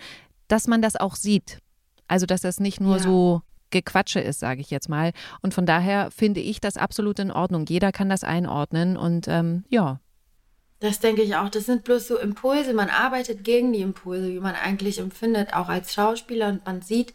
dass 0.48 0.68
man 0.68 0.82
das 0.82 0.96
auch 0.98 1.16
sieht. 1.16 1.60
Also, 2.08 2.26
dass 2.26 2.42
das 2.42 2.60
nicht 2.60 2.82
nur 2.82 2.96
Ja. 2.98 3.00
so 3.04 3.42
Gequatsche 3.72 4.20
ist, 4.20 4.40
sage 4.40 4.62
ich 4.62 4.70
jetzt 4.70 4.90
mal. 4.90 5.12
Und 5.42 5.54
von 5.54 5.66
daher 5.66 6.12
finde 6.12 6.40
ich 6.40 6.62
das 6.62 6.78
absolut 6.78 7.20
in 7.20 7.32
Ordnung. 7.32 7.66
Jeder 7.68 7.92
kann 7.92 8.10
das 8.10 8.24
einordnen 8.24 8.98
und 8.98 9.28
ähm, 9.28 9.64
ja. 9.70 10.00
Das 10.80 11.00
denke 11.00 11.22
ich 11.22 11.36
auch. 11.36 11.50
Das 11.50 11.66
sind 11.68 11.84
bloß 11.84 12.08
so 12.08 12.18
Impulse. 12.18 12.74
Man 12.74 12.90
arbeitet 12.90 13.44
gegen 13.44 13.72
die 13.72 13.82
Impulse, 13.82 14.30
wie 14.34 14.40
man 14.40 14.56
eigentlich 14.56 14.98
empfindet, 15.00 15.54
auch 15.54 15.70
als 15.70 15.94
Schauspieler. 15.94 16.50
Und 16.50 16.66
man 16.66 16.82
sieht 16.82 17.14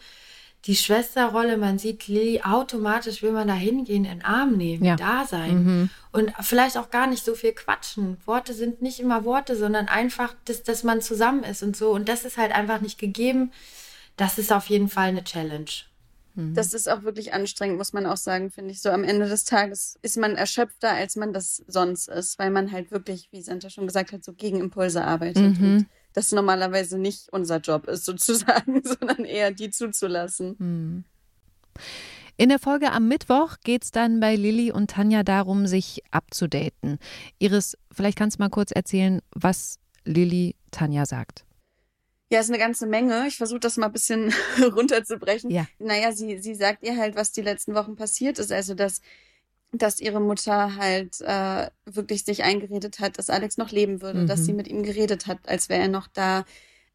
die 0.67 0.77
Schwesterrolle, 0.77 1.57
man 1.59 1.79
sieht 1.79 2.09
Lilly, 2.09 2.43
automatisch 2.43 3.23
will 3.23 3.33
man 3.33 3.47
da 3.49 3.55
hingehen, 3.55 4.05
in 4.05 4.19
den 4.19 4.25
Arm 4.25 4.57
nehmen, 4.57 4.85
Ja. 4.85 4.97
da 4.97 5.25
sein. 5.25 5.65
Mhm. 5.65 5.91
Und 6.13 6.33
vielleicht 6.41 6.77
auch 6.77 6.91
gar 6.91 7.07
nicht 7.07 7.25
so 7.25 7.35
viel 7.35 7.53
quatschen. 7.53 8.17
Worte 8.25 8.53
sind 8.55 8.83
nicht 8.83 8.99
immer 9.01 9.25
Worte, 9.25 9.55
sondern 9.57 9.87
einfach, 9.89 10.35
dass, 10.45 10.63
dass 10.63 10.83
man 10.85 11.01
zusammen 11.03 11.43
ist 11.45 11.63
und 11.63 11.77
so. 11.77 11.91
Und 11.91 12.09
das 12.09 12.25
ist 12.25 12.37
halt 12.39 12.53
einfach 12.53 12.81
nicht 12.81 12.99
gegeben. 12.99 13.53
Das 14.17 14.39
ist 14.39 14.53
auf 14.53 14.67
jeden 14.69 14.89
Fall 14.89 15.09
eine 15.09 15.25
Challenge. 15.25 15.67
Das 16.55 16.75
ist 16.75 16.89
auch 16.89 17.03
wirklich 17.03 17.33
anstrengend, 17.33 17.79
muss 17.79 17.93
man 17.93 18.07
auch 18.07 18.17
sagen, 18.17 18.51
finde 18.51 18.73
ich. 18.73 18.83
So 18.83 18.91
am 18.91 19.05
Ende 19.05 19.29
des 19.29 19.45
Tages 19.45 19.99
ist 20.03 20.19
man 20.19 20.37
erschöpfter, 20.37 20.91
als 20.91 21.17
man 21.17 21.33
das 21.33 21.63
sonst 21.67 22.09
ist, 22.09 22.39
weil 22.39 22.51
man 22.51 22.73
halt 22.73 22.91
wirklich, 22.91 23.29
wie 23.33 23.43
Santa 23.43 23.71
schon 23.71 23.87
gesagt 23.87 24.13
hat, 24.13 24.23
so 24.23 24.33
gegen 24.33 24.61
Impulse 24.61 25.03
arbeitet. 25.03 25.59
Mhm. 25.59 25.77
Und 25.77 25.87
das 26.13 26.33
normalerweise 26.33 26.99
nicht 26.99 27.29
unser 27.33 27.59
Job 27.59 27.89
ist, 27.89 28.05
sozusagen, 28.07 28.83
sondern 28.83 29.25
eher 29.25 29.51
die 29.51 29.71
zuzulassen. 29.71 30.57
Hm. 30.59 31.05
In 32.39 32.51
der 32.51 32.59
Folge 32.59 32.93
am 32.93 33.09
Mittwoch 33.09 33.57
geht 33.65 33.85
es 33.85 33.91
dann 33.91 34.21
bei 34.21 34.37
Lilly 34.37 34.71
und 34.71 34.91
Tanja 34.91 35.23
darum, 35.23 35.67
sich 35.67 36.03
abzudaten. 36.11 36.99
Iris, 37.39 37.79
vielleicht 37.91 38.19
kannst 38.19 38.39
du 38.39 38.43
mal 38.43 38.51
kurz 38.51 38.73
erzählen, 38.73 39.21
was 39.35 39.79
Lilly 40.05 40.55
Tanja 40.71 41.07
sagt. 41.07 41.47
Ja, 42.31 42.41
ist 42.41 42.49
eine 42.51 42.59
ganze 42.59 42.87
Menge. 42.87 43.27
Ich 43.29 43.37
versuche 43.37 43.61
das 43.61 43.77
mal 43.77 43.87
ein 43.87 43.93
bisschen 43.93 44.35
runterzubrechen. 44.75 45.51
Ja. 45.51 45.67
Naja, 45.79 46.13
sie, 46.13 46.39
sie 46.39 46.55
sagt 46.55 46.83
ihr 46.83 46.97
halt, 46.97 47.15
was 47.17 47.33
die 47.33 47.43
letzten 47.43 47.75
Wochen 47.75 47.95
passiert 47.97 48.39
ist. 48.39 48.51
Also, 48.51 48.75
dass, 48.75 49.01
dass 49.73 50.01
ihre 50.01 50.21
Mutter 50.21 50.75
halt 50.77 51.21
äh, 51.21 51.69
wirklich 51.85 52.25
sich 52.25 52.43
eingeredet 52.43 52.99
hat, 52.99 53.19
dass 53.19 53.31
Alex 53.31 53.59
noch 53.59 53.71
leben 53.71 54.03
würde, 54.03 54.21
Mhm. 54.23 54.27
dass 54.27 54.45
sie 54.45 54.53
mit 54.53 54.67
ihm 54.69 54.83
geredet 54.83 55.27
hat, 55.27 55.49
als 55.49 55.69
wäre 55.69 55.83
er 55.83 55.89
noch 55.89 56.09
da. 56.09 56.45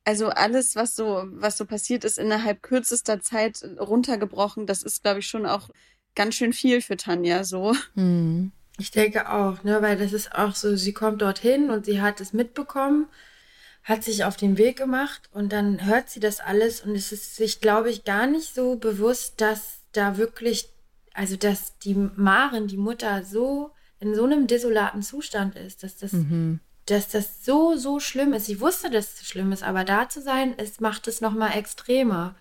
Also 0.04 0.30
alles, 0.30 0.76
was 0.76 0.96
so, 0.96 1.24
was 1.28 1.58
so 1.58 1.66
passiert 1.66 2.04
ist, 2.04 2.18
innerhalb 2.18 2.64
kürzester 2.64 3.22
Zeit 3.22 3.64
runtergebrochen, 3.80 4.66
das 4.66 4.82
ist, 4.84 5.04
glaube 5.04 5.20
ich, 5.20 5.28
schon 5.28 5.46
auch 5.46 5.70
ganz 6.16 6.36
schön 6.36 6.54
viel 6.54 6.82
für 6.82 6.98
Tanja 6.98 7.44
so. 7.44 7.76
Hm. 7.94 8.52
Ich 8.80 8.90
denke 8.92 9.32
auch, 9.32 9.64
ne, 9.64 9.82
weil 9.82 9.98
das 9.98 10.12
ist 10.12 10.34
auch 10.34 10.56
so, 10.56 10.76
sie 10.76 10.92
kommt 10.94 11.22
dorthin 11.22 11.70
und 11.70 11.86
sie 11.86 12.02
hat 12.02 12.20
es 12.20 12.34
mitbekommen, 12.34 13.08
hat 13.84 14.04
sich 14.04 14.24
auf 14.24 14.38
den 14.38 14.58
Weg 14.58 14.78
gemacht 14.78 15.30
und 15.32 15.52
dann 15.52 15.86
hört 15.86 16.10
sie 16.10 16.20
das 16.20 16.40
alles 16.40 16.82
und 16.82 16.96
es 16.96 17.12
ist 17.12 17.36
sich, 17.36 17.62
glaube 17.62 17.90
ich, 17.90 18.04
gar 18.04 18.28
nicht 18.28 18.54
so 18.54 18.76
bewusst, 18.76 19.42
dass 19.42 19.80
da 19.92 20.18
wirklich, 20.18 20.70
also 21.14 21.36
dass 21.36 21.78
die 21.80 21.96
Maren, 21.96 22.68
die 22.68 22.78
Mutter, 22.78 23.24
so 23.24 23.72
in 24.00 24.16
so 24.16 24.24
einem 24.24 24.48
desolaten 24.48 25.02
Zustand 25.02 25.56
ist, 25.56 25.84
dass 25.84 25.98
das, 25.98 26.14
Mhm. 26.14 26.60
dass 26.86 27.10
das 27.10 27.44
so, 27.46 27.76
so 27.76 28.00
schlimm 28.00 28.34
ist. 28.34 28.46
Sie 28.46 28.60
wusste, 28.60 28.90
dass 28.90 29.22
es 29.22 29.28
schlimm 29.28 29.52
ist, 29.52 29.64
aber 29.64 29.84
da 29.84 30.10
zu 30.10 30.22
sein, 30.22 30.54
es 30.58 30.80
macht 30.80 31.08
es 31.08 31.22
nochmal 31.22 31.58
extremer. 31.58 32.36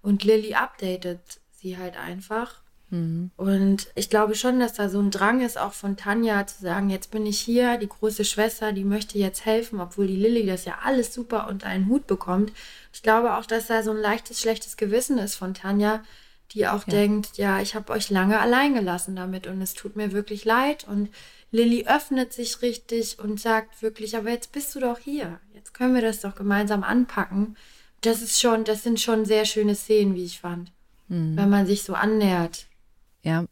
Und 0.00 0.24
Lilly 0.24 0.54
updatet 0.54 1.40
sie 1.52 1.78
halt 1.78 1.96
einfach. 1.96 2.61
Mhm. 2.92 3.30
Und 3.36 3.88
ich 3.94 4.10
glaube 4.10 4.34
schon, 4.34 4.60
dass 4.60 4.74
da 4.74 4.88
so 4.90 5.00
ein 5.00 5.10
Drang 5.10 5.40
ist, 5.40 5.58
auch 5.58 5.72
von 5.72 5.96
Tanja 5.96 6.46
zu 6.46 6.60
sagen, 6.60 6.90
jetzt 6.90 7.10
bin 7.10 7.24
ich 7.24 7.40
hier, 7.40 7.78
die 7.78 7.88
große 7.88 8.24
Schwester, 8.24 8.72
die 8.72 8.84
möchte 8.84 9.18
jetzt 9.18 9.46
helfen, 9.46 9.80
obwohl 9.80 10.06
die 10.06 10.16
Lilly 10.16 10.46
das 10.46 10.66
ja 10.66 10.78
alles 10.84 11.12
super 11.12 11.48
unter 11.48 11.66
einen 11.66 11.88
Hut 11.88 12.06
bekommt. 12.06 12.52
Ich 12.92 13.02
glaube 13.02 13.36
auch, 13.36 13.46
dass 13.46 13.66
da 13.66 13.82
so 13.82 13.90
ein 13.92 13.96
leichtes, 13.96 14.40
schlechtes 14.40 14.76
Gewissen 14.76 15.16
ist 15.18 15.36
von 15.36 15.54
Tanja, 15.54 16.04
die 16.52 16.68
auch 16.68 16.86
Ja. 16.86 16.92
denkt, 16.92 17.38
ja, 17.38 17.60
ich 17.62 17.74
habe 17.74 17.90
euch 17.94 18.10
lange 18.10 18.38
allein 18.38 18.74
gelassen 18.74 19.16
damit 19.16 19.46
und 19.46 19.62
es 19.62 19.72
tut 19.72 19.96
mir 19.96 20.12
wirklich 20.12 20.44
leid. 20.44 20.86
Und 20.86 21.08
Lilly 21.50 21.86
öffnet 21.86 22.34
sich 22.34 22.60
richtig 22.60 23.18
und 23.18 23.40
sagt 23.40 23.80
wirklich, 23.80 24.18
aber 24.18 24.28
jetzt 24.28 24.52
bist 24.52 24.74
du 24.74 24.80
doch 24.80 24.98
hier. 24.98 25.40
Jetzt 25.54 25.72
können 25.72 25.94
wir 25.94 26.02
das 26.02 26.20
doch 26.20 26.34
gemeinsam 26.34 26.84
anpacken. 26.84 27.56
Das 28.02 28.20
ist 28.20 28.38
schon, 28.38 28.64
das 28.64 28.82
sind 28.82 29.00
schon 29.00 29.24
sehr 29.24 29.46
schöne 29.46 29.74
Szenen, 29.74 30.14
wie 30.14 30.24
ich 30.24 30.40
fand. 30.40 30.72
Mhm. 31.08 31.38
Wenn 31.38 31.48
man 31.48 31.66
sich 31.66 31.84
so 31.84 31.94
annähert. 31.94 32.66
Ja. 33.22 33.44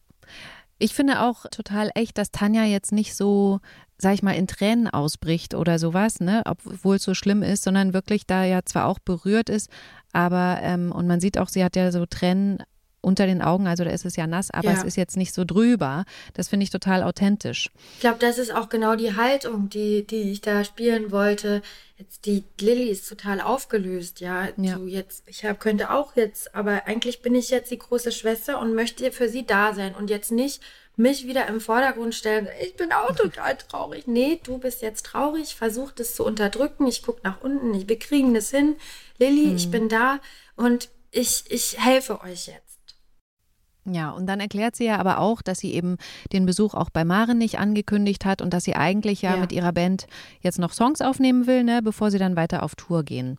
Ich 0.78 0.94
finde 0.94 1.20
auch 1.22 1.44
total 1.50 1.90
echt, 1.94 2.16
dass 2.18 2.30
Tanja 2.30 2.64
jetzt 2.64 2.92
nicht 2.92 3.14
so, 3.14 3.61
sag 3.98 4.14
ich 4.14 4.22
mal, 4.22 4.33
in 4.33 4.46
Tränen 4.46 4.88
ausbricht 4.88 5.54
oder 5.54 5.78
sowas, 5.78 6.20
ne, 6.20 6.42
obwohl 6.46 6.96
es 6.96 7.02
so 7.02 7.14
schlimm 7.14 7.42
ist, 7.42 7.64
sondern 7.64 7.92
wirklich 7.92 8.26
da 8.26 8.44
ja 8.44 8.64
zwar 8.64 8.87
auch 8.87 8.98
berührt 8.98 9.50
ist, 9.50 9.70
aber, 10.12 10.59
ähm, 10.62 10.90
und 10.90 11.06
man 11.06 11.20
sieht 11.20 11.38
auch, 11.38 11.48
sie 11.48 11.62
hat 11.62 11.76
ja 11.76 11.92
so 11.92 12.06
Tränen 12.06 12.62
unter 13.02 13.26
den 13.26 13.40
Augen, 13.42 13.66
also 13.66 13.84
da 13.84 13.90
ist 13.90 14.04
es 14.04 14.16
ja 14.16 14.26
nass, 14.26 14.50
aber 14.50 14.70
Ja. 14.70 14.78
es 14.78 14.84
ist 14.84 14.96
jetzt 14.96 15.16
nicht 15.16 15.32
so 15.34 15.44
drüber. 15.44 16.04
Das 16.34 16.48
finde 16.48 16.64
ich 16.64 16.70
total 16.70 17.02
authentisch. 17.02 17.70
Ich 17.94 18.00
glaube, 18.00 18.18
das 18.18 18.38
ist 18.38 18.54
auch 18.54 18.68
genau 18.68 18.94
die 18.96 19.16
Haltung, 19.16 19.68
die, 19.70 20.06
die 20.06 20.30
ich 20.32 20.40
da 20.40 20.64
spielen 20.64 21.10
wollte. 21.10 21.62
Jetzt 21.96 22.26
die 22.26 22.44
Lilly 22.60 22.88
ist 22.90 23.08
total 23.08 23.40
aufgelöst, 23.40 24.20
ja. 24.20 24.48
Ja. 24.56 24.76
So 24.76 24.86
jetzt, 24.86 25.24
ich 25.26 25.44
hab, 25.44 25.60
könnte 25.60 25.90
auch 25.90 26.16
jetzt, 26.16 26.54
aber 26.54 26.86
eigentlich 26.86 27.22
bin 27.22 27.34
ich 27.34 27.50
jetzt 27.50 27.70
die 27.70 27.78
große 27.78 28.12
Schwester 28.12 28.60
und 28.60 28.74
möchte 28.74 29.10
für 29.12 29.28
sie 29.28 29.46
da 29.46 29.74
sein 29.74 29.94
und 29.94 30.10
jetzt 30.10 30.32
nicht 30.32 30.62
mich 30.96 31.26
wieder 31.26 31.46
im 31.46 31.60
Vordergrund 31.60 32.14
stellen. 32.14 32.48
Ich 32.62 32.76
bin 32.76 32.92
auch 32.92 33.14
total 33.14 33.56
traurig. 33.56 34.06
Nee, 34.06 34.40
du 34.42 34.58
bist 34.58 34.82
jetzt 34.82 35.06
traurig, 35.06 35.54
versuch 35.54 35.92
das 35.92 36.14
zu 36.14 36.24
unterdrücken. 36.26 36.86
Ich 36.86 37.02
guck 37.02 37.24
nach 37.24 37.40
unten, 37.40 37.72
ich, 37.74 37.88
wir 37.88 37.98
kriegen 37.98 38.34
das 38.34 38.50
hin. 38.50 38.76
Lilly, 39.18 39.54
ich 39.54 39.70
bin 39.70 39.88
da 39.88 40.20
und 40.56 40.90
ich, 41.10 41.44
ich 41.48 41.76
helfe 41.82 42.20
euch 42.22 42.46
jetzt. 42.48 42.69
Ja, 43.92 44.11
und 44.11 44.26
dann 44.26 44.40
erklärt 44.40 44.76
sie 44.76 44.85
ja 44.87 44.98
aber 44.98 45.18
auch, 45.18 45.42
dass 45.42 45.59
sie 45.59 45.72
eben 45.74 45.96
den 46.33 46.46
Besuch 46.46 46.74
auch 46.74 46.90
bei 46.90 47.05
Maren 47.05 47.38
nicht 47.38 47.59
angekündigt 47.59 48.24
hat 48.24 48.42
und 48.42 48.53
dass 48.55 48.64
sie 48.64 48.76
eigentlich 48.76 49.22
ja, 49.22 49.35
Ja. 49.35 49.40
mit 49.40 49.53
ihrer 49.53 49.72
Band 49.72 50.07
jetzt 50.40 50.59
noch 50.59 50.72
Songs 50.72 51.00
aufnehmen 51.00 51.46
will, 51.46 51.64
ne, 51.64 51.81
bevor 51.83 52.11
sie 52.11 52.18
dann 52.18 52.37
weiter 52.37 52.62
auf 52.62 52.74
Tour 52.74 53.03
gehen. 53.05 53.37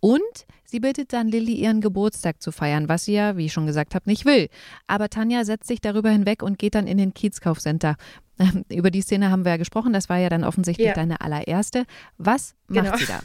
Und 0.00 0.20
sie 0.64 0.80
bittet 0.80 1.12
dann 1.12 1.28
Lilly, 1.28 1.52
ihren 1.54 1.80
Geburtstag 1.82 2.40
zu 2.40 2.52
feiern, 2.52 2.88
was 2.88 3.04
sie 3.04 3.12
ja, 3.12 3.36
wie 3.36 3.46
ich 3.46 3.52
schon 3.52 3.66
gesagt 3.66 3.94
habe, 3.94 4.08
nicht 4.08 4.24
will. 4.24 4.48
Aber 4.86 5.10
Tanja 5.10 5.44
setzt 5.44 5.68
sich 5.68 5.80
darüber 5.82 6.08
hinweg 6.10 6.42
und 6.42 6.58
geht 6.58 6.74
dann 6.74 6.86
in 6.86 6.96
den 6.96 7.12
Kiezkaufcenter. 7.12 7.96
Über 8.70 8.90
die 8.90 9.02
Szene 9.02 9.30
haben 9.30 9.44
wir 9.44 9.52
ja 9.52 9.56
gesprochen, 9.58 9.92
das 9.92 10.08
war 10.08 10.16
ja 10.16 10.30
dann 10.30 10.44
offensichtlich 10.44 10.86
Ja. 10.88 10.94
deine 10.94 11.20
allererste. 11.20 11.84
Was 12.16 12.54
macht 12.68 12.84
Genau. 12.86 12.96
sie 12.96 13.04
da? 13.06 13.20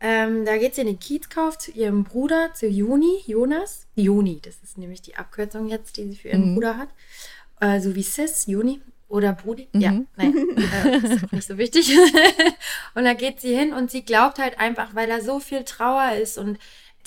Ähm, 0.00 0.44
da 0.44 0.56
geht 0.58 0.74
sie 0.74 0.82
in 0.82 0.86
den 0.86 1.00
Kiezkauf 1.00 1.58
zu 1.58 1.72
ihrem 1.72 2.04
Bruder, 2.04 2.52
zu 2.54 2.66
Juni, 2.68 3.22
Jonas. 3.26 3.86
Juni, 3.96 4.40
das 4.40 4.56
ist 4.62 4.78
nämlich 4.78 5.02
die 5.02 5.16
Abkürzung 5.16 5.68
jetzt, 5.68 5.96
die 5.96 6.04
sie 6.10 6.16
für 6.16 6.28
ihren 6.28 6.50
Mhm. 6.50 6.54
Bruder 6.54 6.76
hat. 6.76 6.88
Äh, 7.60 7.80
so 7.80 7.94
wie 7.96 8.02
Sis, 8.02 8.46
Juni 8.46 8.80
oder 9.08 9.32
Brudi. 9.32 9.68
Mhm. 9.72 9.80
Ja, 9.80 9.92
naja, 10.16 10.32
äh, 10.84 10.96
ist 10.98 11.24
auch 11.24 11.32
nicht 11.32 11.48
so 11.48 11.58
wichtig. 11.58 11.90
und 12.94 13.04
da 13.04 13.14
geht 13.14 13.40
sie 13.40 13.56
hin 13.56 13.72
und 13.72 13.90
sie 13.90 14.02
glaubt 14.02 14.38
halt 14.38 14.60
einfach, 14.60 14.94
weil 14.94 15.08
da 15.08 15.20
so 15.20 15.40
viel 15.40 15.64
Trauer 15.64 16.12
ist. 16.12 16.38
Und 16.38 16.58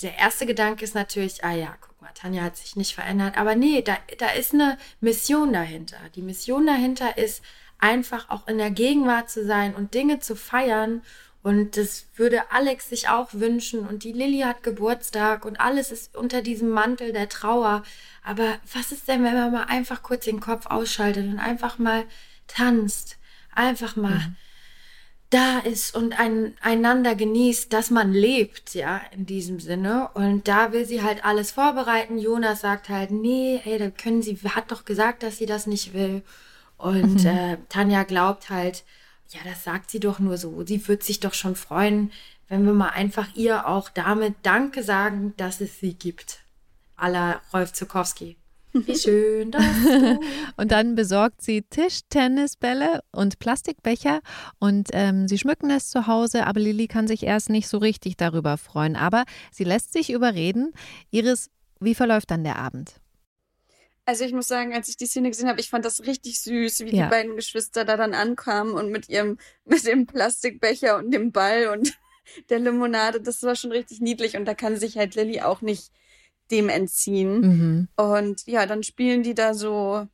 der 0.02 0.18
erste 0.18 0.44
Gedanke 0.44 0.84
ist 0.84 0.94
natürlich, 0.94 1.44
ah 1.44 1.54
ja, 1.54 1.74
guck 1.80 2.00
mal, 2.02 2.10
Tanja 2.14 2.42
hat 2.42 2.56
sich 2.58 2.76
nicht 2.76 2.94
verändert. 2.94 3.38
Aber 3.38 3.54
nee, 3.54 3.80
da, 3.80 3.96
da 4.18 4.28
ist 4.32 4.52
eine 4.52 4.76
Mission 5.00 5.52
dahinter. 5.54 5.96
Die 6.14 6.22
Mission 6.22 6.66
dahinter 6.66 7.16
ist 7.16 7.42
einfach 7.78 8.28
auch 8.28 8.46
in 8.48 8.58
der 8.58 8.70
Gegenwart 8.70 9.30
zu 9.30 9.46
sein 9.46 9.74
und 9.74 9.94
Dinge 9.94 10.18
zu 10.20 10.36
feiern. 10.36 11.02
Und 11.42 11.76
das 11.76 12.06
würde 12.14 12.52
Alex 12.52 12.88
sich 12.88 13.08
auch 13.08 13.30
wünschen. 13.32 13.86
Und 13.86 14.04
die 14.04 14.12
Lilly 14.12 14.40
hat 14.40 14.62
Geburtstag 14.62 15.44
und 15.44 15.60
alles 15.60 15.90
ist 15.90 16.16
unter 16.16 16.40
diesem 16.40 16.70
Mantel 16.70 17.12
der 17.12 17.28
Trauer. 17.28 17.82
Aber 18.22 18.58
was 18.72 18.92
ist 18.92 19.08
denn, 19.08 19.24
wenn 19.24 19.34
man 19.34 19.50
mal 19.50 19.64
einfach 19.64 20.02
kurz 20.02 20.24
den 20.24 20.40
Kopf 20.40 20.66
ausschaltet 20.66 21.26
und 21.26 21.40
einfach 21.40 21.78
mal 21.78 22.04
tanzt? 22.46 23.18
Einfach 23.54 23.96
mal 23.96 24.34
da 25.30 25.58
ist 25.58 25.96
und 25.96 26.18
ein, 26.18 26.54
einander 26.60 27.14
genießt, 27.14 27.72
dass 27.72 27.90
man 27.90 28.12
lebt, 28.12 28.74
ja, 28.74 29.00
in 29.12 29.26
diesem 29.26 29.60
Sinne. 29.60 30.10
Und 30.14 30.46
da 30.46 30.72
will 30.72 30.84
sie 30.84 31.02
halt 31.02 31.24
alles 31.24 31.52
vorbereiten. 31.52 32.18
Jonas 32.18 32.60
sagt 32.60 32.88
halt, 32.88 33.10
nee, 33.10 33.60
ey, 33.64 33.78
da 33.78 33.90
können 33.90 34.22
sie, 34.22 34.36
hat 34.36 34.70
doch 34.70 34.84
gesagt, 34.84 35.22
dass 35.22 35.38
sie 35.38 35.46
das 35.46 35.66
nicht 35.66 35.94
will. 35.94 36.22
Und 36.76 37.24
äh, 37.24 37.56
Tanja 37.68 38.02
glaubt 38.02 38.50
halt, 38.50 38.84
ja, 39.32 39.40
das 39.44 39.64
sagt 39.64 39.90
sie 39.90 40.00
doch 40.00 40.18
nur 40.18 40.36
so. 40.36 40.64
Sie 40.66 40.86
wird 40.88 41.02
sich 41.02 41.20
doch 41.20 41.34
schon 41.34 41.56
freuen, 41.56 42.10
wenn 42.48 42.66
wir 42.66 42.74
mal 42.74 42.90
einfach 42.90 43.34
ihr 43.34 43.66
auch 43.66 43.88
damit 43.88 44.34
Danke 44.42 44.82
sagen, 44.82 45.34
dass 45.36 45.60
es 45.60 45.80
sie 45.80 45.94
gibt. 45.94 46.40
A 46.96 47.08
la 47.08 47.40
Rolf 47.52 47.72
Zukowski. 47.72 48.36
Wie 48.72 48.96
schön, 48.98 49.50
dass 49.50 49.64
du 49.64 50.20
Und 50.56 50.72
dann 50.72 50.94
besorgt 50.94 51.42
sie 51.42 51.62
Tischtennisbälle 51.62 53.00
und 53.10 53.38
Plastikbecher 53.38 54.20
und 54.58 54.88
ähm, 54.92 55.28
sie 55.28 55.38
schmücken 55.38 55.70
es 55.70 55.90
zu 55.90 56.06
Hause, 56.06 56.46
aber 56.46 56.60
Lilly 56.60 56.86
kann 56.86 57.06
sich 57.06 57.22
erst 57.22 57.50
nicht 57.50 57.68
so 57.68 57.78
richtig 57.78 58.16
darüber 58.16 58.56
freuen. 58.56 58.96
Aber 58.96 59.24
sie 59.50 59.64
lässt 59.64 59.92
sich 59.92 60.10
überreden. 60.10 60.72
Iris, 61.10 61.50
wie 61.80 61.94
verläuft 61.94 62.30
dann 62.30 62.44
der 62.44 62.56
Abend? 62.56 63.01
Also 64.04 64.24
ich 64.24 64.32
muss 64.32 64.48
sagen, 64.48 64.74
als 64.74 64.88
ich 64.88 64.96
die 64.96 65.06
Szene 65.06 65.30
gesehen 65.30 65.48
habe, 65.48 65.60
ich 65.60 65.70
fand 65.70 65.84
das 65.84 66.00
richtig 66.06 66.40
süß, 66.40 66.80
wie 66.80 66.96
Ja. 66.96 67.04
die 67.04 67.10
beiden 67.10 67.36
Geschwister 67.36 67.84
da 67.84 67.96
dann 67.96 68.14
ankamen 68.14 68.74
und 68.74 68.90
mit 68.90 69.08
ihrem, 69.08 69.38
mit 69.64 69.86
dem 69.86 70.06
Plastikbecher 70.06 70.96
und 70.98 71.12
dem 71.12 71.30
Ball 71.32 71.68
und 71.68 71.96
der 72.50 72.58
Limonade, 72.58 73.20
das 73.20 73.42
war 73.42 73.54
schon 73.54 73.70
richtig 73.72 74.00
niedlich 74.00 74.36
und 74.36 74.44
da 74.44 74.54
kann 74.54 74.76
sich 74.76 74.96
halt 74.98 75.14
Lilly 75.14 75.40
auch 75.42 75.60
nicht 75.60 75.92
dem 76.50 76.68
entziehen. 76.68 77.40
Mhm. 77.40 77.88
Und 77.96 78.46
ja, 78.46 78.66
dann 78.66 78.82
spielen 78.82 79.22
die 79.22 79.34
da 79.34 79.54
so, 79.54 80.06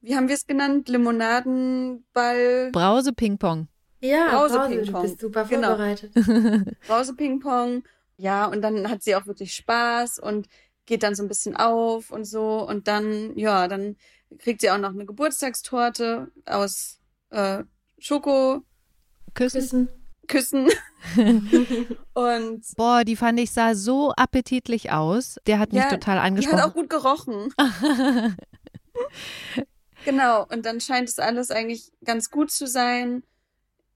wie 0.00 0.14
haben 0.16 0.28
wir 0.28 0.34
es 0.34 0.46
genannt? 0.46 0.88
Limonadenball, 0.88 2.70
Brause 2.72 3.12
Ping-Pong. 3.12 3.68
Ja, 4.00 4.28
Brause 4.30 4.58
Brause, 4.58 4.70
du 4.70 4.82
Ping-Pong. 4.82 5.02
bist 5.02 5.20
super 5.20 5.44
Genau. 5.44 5.68
vorbereitet. 5.68 6.12
Brause 6.86 7.14
Ping-Pong. 7.14 7.82
Ja, 8.16 8.46
und 8.46 8.62
dann 8.62 8.88
hat 8.88 9.02
sie 9.02 9.16
auch 9.16 9.26
wirklich 9.26 9.54
Spaß 9.54 10.18
und 10.18 10.46
geht 10.86 11.02
dann 11.02 11.14
so 11.14 11.22
ein 11.22 11.28
bisschen 11.28 11.56
auf 11.56 12.10
und 12.10 12.24
so. 12.24 12.66
Und 12.66 12.88
dann, 12.88 13.36
ja, 13.36 13.68
dann 13.68 13.96
kriegt 14.38 14.60
sie 14.60 14.70
auch 14.70 14.78
noch 14.78 14.90
eine 14.90 15.06
Geburtstagstorte 15.06 16.30
aus 16.46 17.00
äh, 17.30 17.64
Schoko. 17.98 18.62
Küssen. 19.34 19.88
Küssen. 20.26 20.68
Und 22.14 22.64
Boah, 22.76 23.04
die 23.04 23.16
fand 23.16 23.38
ich 23.40 23.50
sah 23.50 23.74
so 23.74 24.12
appetitlich 24.16 24.90
aus. 24.90 25.36
Der 25.46 25.58
hat 25.58 25.72
mich 25.72 25.82
Ja, 25.82 25.90
total 25.90 26.16
die 26.16 26.20
hat 26.20 26.26
angesprochen. 26.26 26.60
auch 26.60 26.74
gut 26.74 26.88
gerochen. 26.90 27.52
Genau. 30.04 30.46
Und 30.46 30.66
dann 30.66 30.80
scheint 30.80 31.08
es 31.08 31.18
alles 31.18 31.50
eigentlich 31.50 31.90
ganz 32.04 32.30
gut 32.30 32.50
zu 32.50 32.66
sein. 32.66 33.22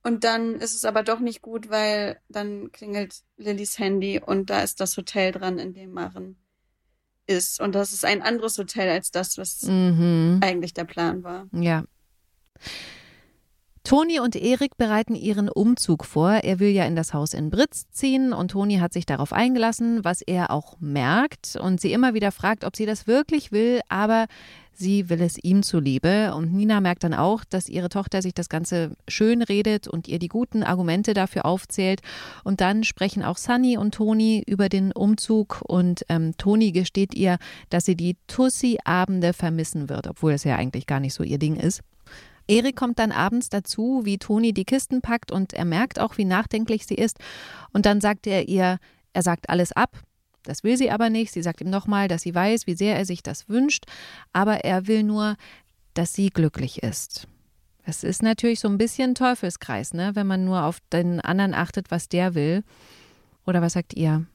Und 0.01 0.23
dann 0.23 0.55
ist 0.55 0.75
es 0.75 0.85
aber 0.85 1.03
doch 1.03 1.19
nicht 1.19 1.41
gut, 1.41 1.69
weil 1.69 2.19
dann 2.29 2.71
klingelt 2.71 3.21
Lillys 3.37 3.77
Handy 3.77 4.19
und 4.19 4.49
da 4.49 4.61
ist 4.61 4.79
das 4.79 4.97
Hotel 4.97 5.31
dran, 5.31 5.59
in 5.59 5.73
dem 5.73 5.91
Maren 5.91 6.37
ist 7.29 7.61
und 7.61 7.75
das 7.75 7.93
ist 7.93 8.03
ein 8.03 8.21
anderes 8.21 8.57
Hotel 8.57 8.89
als 8.89 9.11
das, 9.11 9.37
was 9.37 9.63
Mhm. 9.63 10.39
eigentlich 10.43 10.73
der 10.73 10.85
Plan 10.85 11.23
war. 11.23 11.47
Ja. 11.53 11.83
Toni 13.83 14.19
und 14.19 14.35
Erik 14.35 14.77
bereiten 14.77 15.15
ihren 15.15 15.49
Umzug 15.49 16.05
vor. 16.05 16.29
Er 16.31 16.59
will 16.59 16.69
ja 16.69 16.85
in 16.85 16.95
das 16.95 17.13
Haus 17.13 17.33
in 17.33 17.49
Britz 17.49 17.89
ziehen 17.91 18.33
und 18.33 18.51
Toni 18.51 18.77
hat 18.77 18.93
sich 18.93 19.05
darauf 19.05 19.33
eingelassen, 19.33 20.03
was 20.03 20.21
er 20.21 20.51
auch 20.51 20.77
merkt 20.79 21.55
und 21.55 21.79
sie 21.81 21.93
immer 21.93 22.13
wieder 22.13 22.31
fragt, 22.31 22.65
ob 22.65 22.75
sie 22.75 22.85
das 22.85 23.07
wirklich 23.07 23.51
will, 23.51 23.79
aber 23.87 24.27
sie 24.79 25.09
will 25.09 25.21
es 25.21 25.37
ihm 25.43 25.61
zuliebe. 25.61 26.33
Und 26.33 26.53
Nina 26.53 26.81
merkt 26.81 27.03
dann 27.03 27.13
auch, 27.13 27.43
dass 27.43 27.69
ihre 27.69 27.89
Tochter 27.89 28.21
sich 28.21 28.33
das 28.33 28.49
Ganze 28.49 28.95
schön 29.07 29.41
redet 29.41 29.87
und 29.87 30.07
ihr 30.07 30.19
die 30.19 30.27
guten 30.27 30.63
Argumente 30.63 31.13
dafür 31.13 31.45
aufzählt. 31.45 32.01
Und 32.43 32.61
dann 32.61 32.83
sprechen 32.83 33.23
auch 33.23 33.37
Sunny 33.37 33.77
und 33.77 33.93
Toni 33.93 34.43
über 34.47 34.69
den 34.69 34.91
Umzug 34.91 35.61
und 35.67 36.03
ähm, 36.09 36.35
Toni 36.37 36.71
gesteht 36.71 37.13
ihr, 37.13 37.37
dass 37.69 37.85
sie 37.85 37.95
die 37.95 38.17
Tussi-Abende 38.27 39.33
vermissen 39.33 39.89
wird, 39.89 40.07
obwohl 40.07 40.31
es 40.31 40.43
ja 40.43 40.55
eigentlich 40.55 40.87
gar 40.87 40.99
nicht 40.99 41.13
so 41.13 41.23
ihr 41.23 41.37
Ding 41.37 41.55
ist. 41.55 41.81
Erik 42.47 42.75
kommt 42.75 42.97
dann 42.97 43.11
abends 43.11 43.49
dazu, 43.49 44.01
wie 44.05 44.17
Toni 44.17 44.53
die 44.53 44.65
Kisten 44.65 45.01
packt 45.01 45.31
und 45.31 45.53
er 45.53 45.65
merkt 45.65 45.99
auch, 45.99 46.17
wie 46.17 46.25
nachdenklich 46.25 46.87
sie 46.87 46.95
ist. 46.95 47.19
Und 47.73 47.85
dann 47.85 48.01
sagt 48.01 48.25
er 48.25 48.47
ihr, 48.47 48.79
er 49.13 49.21
sagt 49.21 49.49
alles 49.49 49.71
ab. 49.71 49.99
Das 50.49 50.63
will 50.63 50.77
sie 50.77 50.89
aber 50.89 51.09
nicht. 51.09 51.31
Sie 51.31 51.43
sagt 51.43 51.61
ihm 51.61 51.69
nochmal, 51.69 52.07
dass 52.07 52.23
sie 52.23 52.33
weiß, 52.33 52.65
wie 52.65 52.73
sehr 52.73 52.95
er 52.97 53.05
sich 53.05 53.21
das 53.21 53.47
wünscht. 53.47 53.85
Aber 54.33 54.65
er 54.65 54.87
will 54.87 55.03
nur, 55.03 55.37
dass 55.93 56.13
sie 56.13 56.29
glücklich 56.29 56.81
ist. 56.81 57.27
Es 57.85 58.03
ist 58.03 58.23
natürlich 58.23 58.59
so 58.59 58.67
ein 58.67 58.77
bisschen 58.77 59.15
Teufelskreis, 59.15 59.93
ne? 59.93 60.11
wenn 60.15 60.27
man 60.27 60.45
nur 60.45 60.63
auf 60.63 60.79
den 60.91 61.21
anderen 61.21 61.53
achtet, 61.53 61.91
was 61.91 62.09
der 62.09 62.33
will. 62.33 62.63
Oder 63.45 63.61
was 63.61 63.73
sagt 63.73 63.93
ihr? 63.93 64.25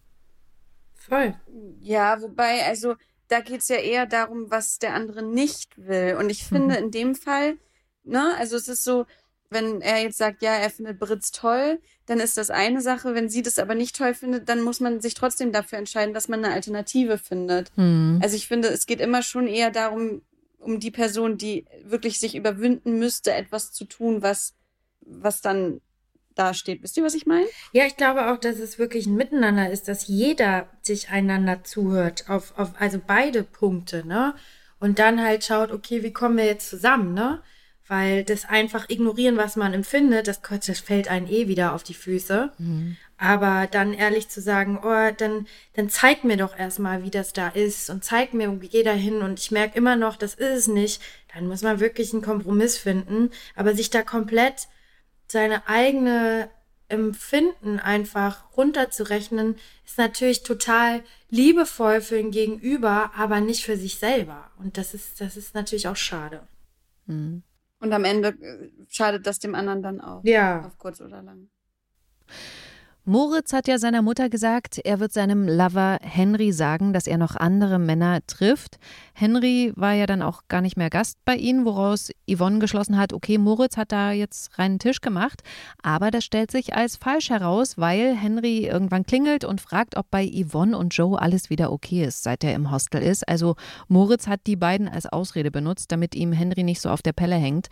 Voll. 0.94 1.34
Ja, 1.80 2.22
wobei, 2.22 2.64
also 2.64 2.94
da 3.28 3.40
geht's 3.40 3.68
ja 3.68 3.76
eher 3.76 4.06
darum, 4.06 4.50
was 4.50 4.78
der 4.78 4.94
andere 4.94 5.22
nicht 5.22 5.76
will. 5.76 6.16
Und 6.18 6.30
ich 6.30 6.44
finde 6.44 6.76
in 6.76 6.90
dem 6.90 7.14
Fall, 7.14 7.58
ne, 8.04 8.34
also 8.38 8.56
es 8.56 8.68
ist 8.68 8.84
so, 8.84 9.06
wenn 9.50 9.80
er 9.80 10.02
jetzt 10.02 10.18
sagt, 10.18 10.42
ja, 10.42 10.52
er 10.52 10.70
findet 10.70 10.98
Britz 10.98 11.30
toll, 11.30 11.80
dann 12.06 12.20
ist 12.20 12.36
das 12.36 12.50
eine 12.50 12.80
Sache. 12.80 13.14
Wenn 13.14 13.28
sie 13.28 13.42
das 13.42 13.58
aber 13.58 13.74
nicht 13.74 13.96
toll 13.96 14.14
findet, 14.14 14.48
dann 14.48 14.62
muss 14.62 14.80
man 14.80 15.00
sich 15.00 15.14
trotzdem 15.14 15.52
dafür 15.52 15.78
entscheiden, 15.78 16.14
dass 16.14 16.28
man 16.28 16.44
eine 16.44 16.54
Alternative 16.54 17.18
findet. 17.18 17.70
Hm. 17.76 18.18
Also 18.22 18.36
ich 18.36 18.48
finde, 18.48 18.68
es 18.68 18.86
geht 18.86 19.00
immer 19.00 19.22
schon 19.22 19.46
eher 19.46 19.70
darum, 19.70 20.22
um 20.58 20.80
die 20.80 20.90
Person, 20.90 21.38
die 21.38 21.66
wirklich 21.84 22.18
sich 22.18 22.34
überwinden 22.34 22.98
müsste, 22.98 23.32
etwas 23.32 23.72
zu 23.72 23.84
tun, 23.84 24.22
was, 24.22 24.54
was 25.00 25.40
dann 25.40 25.80
da 26.34 26.52
steht. 26.54 26.82
Wisst 26.82 26.96
ihr, 26.96 27.04
was 27.04 27.14
ich 27.14 27.26
meine? 27.26 27.46
Ja, 27.72 27.86
ich 27.86 27.96
glaube 27.96 28.30
auch, 28.30 28.38
dass 28.38 28.58
es 28.58 28.78
wirklich 28.78 29.06
ein 29.06 29.14
Miteinander 29.14 29.70
ist, 29.70 29.88
dass 29.88 30.08
jeder 30.08 30.68
sich 30.82 31.10
einander 31.10 31.62
zuhört, 31.64 32.28
auf, 32.28 32.58
auf 32.58 32.72
also 32.78 33.00
beide 33.04 33.44
Punkte, 33.44 34.06
ne? 34.06 34.34
Und 34.80 34.98
dann 34.98 35.22
halt 35.22 35.44
schaut, 35.44 35.70
okay, 35.70 36.02
wie 36.02 36.12
kommen 36.12 36.36
wir 36.36 36.44
jetzt 36.44 36.68
zusammen, 36.68 37.14
ne? 37.14 37.40
Weil 37.86 38.24
das 38.24 38.46
einfach 38.46 38.88
ignorieren, 38.88 39.36
was 39.36 39.56
man 39.56 39.74
empfindet, 39.74 40.26
das, 40.26 40.40
das 40.40 40.80
fällt 40.80 41.08
einen 41.08 41.28
eh 41.28 41.48
wieder 41.48 41.74
auf 41.74 41.82
die 41.82 41.94
Füße. 41.94 42.50
Aber 43.18 43.66
dann 43.70 43.92
ehrlich 43.92 44.28
zu 44.28 44.40
sagen, 44.40 44.80
oh, 44.82 45.12
dann, 45.16 45.46
dann 45.74 45.88
zeig 45.90 46.24
mir 46.24 46.36
doch 46.38 46.58
erstmal, 46.58 47.02
wie 47.04 47.10
das 47.10 47.32
da 47.34 47.48
ist 47.48 47.90
und 47.90 48.02
zeig 48.02 48.32
mir, 48.34 48.50
wo 48.50 48.56
geht 48.56 48.86
da 48.86 48.92
hin 48.92 49.22
und 49.22 49.38
ich 49.38 49.50
merke 49.50 49.76
immer 49.76 49.96
noch, 49.96 50.16
das 50.16 50.34
ist 50.34 50.58
es 50.58 50.66
nicht, 50.68 51.02
dann 51.34 51.46
muss 51.46 51.62
man 51.62 51.78
wirklich 51.78 52.12
einen 52.12 52.22
Kompromiss 52.22 52.78
finden. 52.78 53.30
Aber 53.54 53.74
sich 53.74 53.90
da 53.90 54.02
komplett 54.02 54.68
seine 55.28 55.68
eigene 55.68 56.48
Empfinden 56.88 57.80
einfach 57.80 58.44
runterzurechnen, 58.56 59.56
ist 59.84 59.98
natürlich 59.98 60.42
total 60.42 61.02
liebevoll 61.30 62.00
für 62.00 62.16
den 62.16 62.30
Gegenüber, 62.30 63.10
aber 63.16 63.40
nicht 63.40 63.64
für 63.64 63.76
sich 63.76 63.98
selber. 63.98 64.50
Und 64.58 64.78
das 64.78 64.94
ist, 64.94 65.20
das 65.20 65.36
ist 65.36 65.54
natürlich 65.54 65.88
auch 65.88 65.96
schade. 65.96 66.46
Und 67.84 67.92
am 67.92 68.04
Ende 68.06 68.28
äh, 68.28 68.70
schadet 68.88 69.26
das 69.26 69.40
dem 69.40 69.54
anderen 69.54 69.82
dann 69.82 70.00
auch. 70.00 70.22
Ja. 70.24 70.64
Auf 70.66 70.78
kurz 70.78 71.02
oder 71.02 71.22
lang. 71.22 71.50
Moritz 73.06 73.52
hat 73.52 73.68
ja 73.68 73.76
seiner 73.76 74.00
Mutter 74.00 74.30
gesagt, 74.30 74.80
er 74.82 74.98
wird 74.98 75.12
seinem 75.12 75.46
Lover 75.46 75.98
Henry 76.00 76.52
sagen, 76.52 76.94
dass 76.94 77.06
er 77.06 77.18
noch 77.18 77.36
andere 77.36 77.78
Männer 77.78 78.20
trifft. 78.26 78.78
Henry 79.12 79.74
war 79.76 79.92
ja 79.92 80.06
dann 80.06 80.22
auch 80.22 80.48
gar 80.48 80.62
nicht 80.62 80.78
mehr 80.78 80.88
Gast 80.88 81.18
bei 81.26 81.36
ihnen, 81.36 81.66
woraus 81.66 82.10
Yvonne 82.26 82.60
geschlossen 82.60 82.96
hat, 82.96 83.12
okay, 83.12 83.36
Moritz 83.36 83.76
hat 83.76 83.92
da 83.92 84.12
jetzt 84.12 84.58
reinen 84.58 84.78
Tisch 84.78 85.02
gemacht. 85.02 85.42
Aber 85.82 86.10
das 86.10 86.24
stellt 86.24 86.50
sich 86.50 86.74
als 86.74 86.96
falsch 86.96 87.28
heraus, 87.28 87.76
weil 87.76 88.16
Henry 88.16 88.64
irgendwann 88.64 89.04
klingelt 89.04 89.44
und 89.44 89.60
fragt, 89.60 89.98
ob 89.98 90.10
bei 90.10 90.26
Yvonne 90.26 90.78
und 90.78 90.96
Joe 90.96 91.20
alles 91.20 91.50
wieder 91.50 91.72
okay 91.72 92.06
ist, 92.06 92.22
seit 92.22 92.42
er 92.42 92.54
im 92.54 92.70
Hostel 92.70 93.02
ist. 93.02 93.28
Also 93.28 93.56
Moritz 93.86 94.28
hat 94.28 94.40
die 94.46 94.56
beiden 94.56 94.88
als 94.88 95.04
Ausrede 95.04 95.50
benutzt, 95.50 95.92
damit 95.92 96.14
ihm 96.14 96.32
Henry 96.32 96.62
nicht 96.62 96.80
so 96.80 96.88
auf 96.88 97.02
der 97.02 97.12
Pelle 97.12 97.36
hängt. 97.36 97.68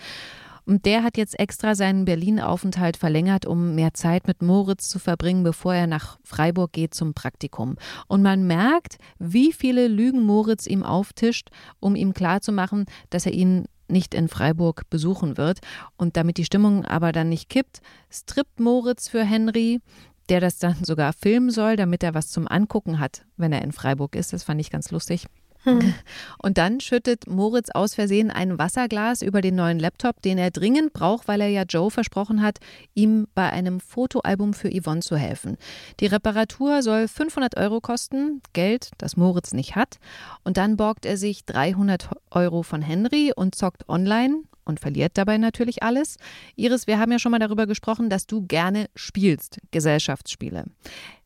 Und 0.65 0.87
der 0.87 1.03
hat 1.03 1.17
jetzt 1.17 1.39
extra 1.39 1.75
seinen 1.75 2.05
Berlin-Aufenthalt 2.05 2.97
verlängert, 2.97 3.47
um 3.47 3.75
mehr 3.75 3.95
Zeit 3.95 4.27
mit 4.27 4.43
Moritz 4.43 4.89
zu 4.89 4.99
verbringen, 4.99 5.43
bevor 5.43 5.75
er 5.75 5.87
nach 5.87 6.19
Freiburg 6.23 6.73
geht 6.73 6.95
zum 6.95 7.15
Praktikum. 7.15 7.77
Und 8.07 8.23
man 8.23 8.47
merkt, 8.47 8.99
wie 9.19 9.53
viele 9.53 9.89
Lügen 9.89 10.23
Moritz 10.23 10.67
ihm 10.67 10.83
auftischt, 10.83 11.49
um 11.81 11.97
ihm 11.97 12.15
klarzumachen, 12.15 12.87
dass 13.11 13.27
er 13.27 13.33
ihn 13.33 13.67
nicht 13.89 14.15
in 14.15 14.29
Freiburg 14.29 14.89
besuchen 14.91 15.37
wird. 15.37 15.61
Und 15.97 16.17
damit 16.17 16.39
die 16.39 16.45
Stimmung 16.45 16.85
aber 16.85 17.13
dann 17.13 17.29
nicht 17.29 17.49
kippt, 17.49 17.81
strippt 18.11 18.61
Moritz 18.61 19.09
für 19.09 19.25
Henry, 19.25 19.81
der 20.29 20.41
das 20.41 20.59
dann 20.59 20.85
sogar 20.85 21.13
filmen 21.13 21.51
soll, 21.51 21.77
damit 21.77 22.03
er 22.03 22.15
was 22.15 22.29
zum 22.29 22.49
Angucken 22.49 22.99
hat, 22.99 23.25
wenn 23.37 23.53
er 23.53 23.63
in 23.63 23.73
Freiburg 23.73 24.17
ist. 24.17 24.33
Das 24.33 24.45
fand 24.45 24.61
ich 24.61 24.71
ganz 24.71 24.91
lustig. 24.91 25.27
Und 26.43 26.59
dann 26.59 26.81
schüttet 26.81 27.27
Moritz 27.27 27.71
aus 27.71 27.95
Versehen 27.95 28.31
ein 28.31 28.59
Wasserglas 28.59 29.23
über 29.23 29.41
den 29.41 29.55
neuen 29.55 29.79
Laptop, 29.79 30.21
den 30.23 30.39
er 30.39 30.51
dringend 30.51 30.93
braucht, 30.93 31.29
weil 31.29 31.41
er 31.41 31.49
ja 31.49 31.63
Joe 31.63 31.91
versprochen 31.91 32.43
hat, 32.43 32.59
ihm 32.95 33.27
bei 33.35 33.51
einem 33.51 33.81
Fotoalbum 33.81 34.55
für 34.55 34.71
Yvonne 34.71 35.01
zu 35.01 35.17
helfen. 35.17 35.57
Die 36.01 36.07
Reparatur 36.07 36.83
soll 36.83 37.09
500 37.09 37.57
Euro 37.57 37.81
kosten, 37.81 38.43
Geld, 38.53 38.91
das 38.99 39.17
Moritz 39.17 39.53
nicht 39.53 39.77
hat. 39.77 39.99
Und 40.45 40.57
dann 40.57 40.77
borgt 40.77 41.07
er 41.07 41.17
sich 41.17 41.45
300 41.45 42.11
Euro 42.31 42.63
von 42.63 42.83
Henry 42.83 43.33
und 43.35 43.55
zockt 43.55 43.89
online 43.89 44.43
und 44.65 44.81
verliert 44.81 45.13
dabei 45.15 45.39
natürlich 45.39 45.83
alles. 45.83 46.17
Iris, 46.57 46.87
wir 46.87 46.99
haben 46.99 47.13
ja 47.13 47.19
schon 47.19 47.33
mal 47.33 47.39
darüber 47.39 47.67
gesprochen, 47.67 48.11
dass 48.11 48.27
du 48.27 48.43
gerne 48.47 48.87
spielst, 48.95 49.59
Gesellschaftsspiele. 49.71 50.65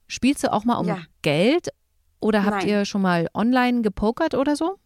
Spielst 0.08 0.44
du 0.44 0.52
auch 0.52 0.64
mal 0.64 0.76
um 0.76 0.86
Ja. 0.86 1.00
Geld 1.22 1.68
oder 2.20 2.44
habt 2.44 2.58
Nein. 2.62 2.68
ihr 2.68 2.84
schon 2.84 3.02
mal 3.02 3.28
online 3.34 3.82
gepokert 3.82 4.34
oder 4.34 4.56
so? 4.56 4.78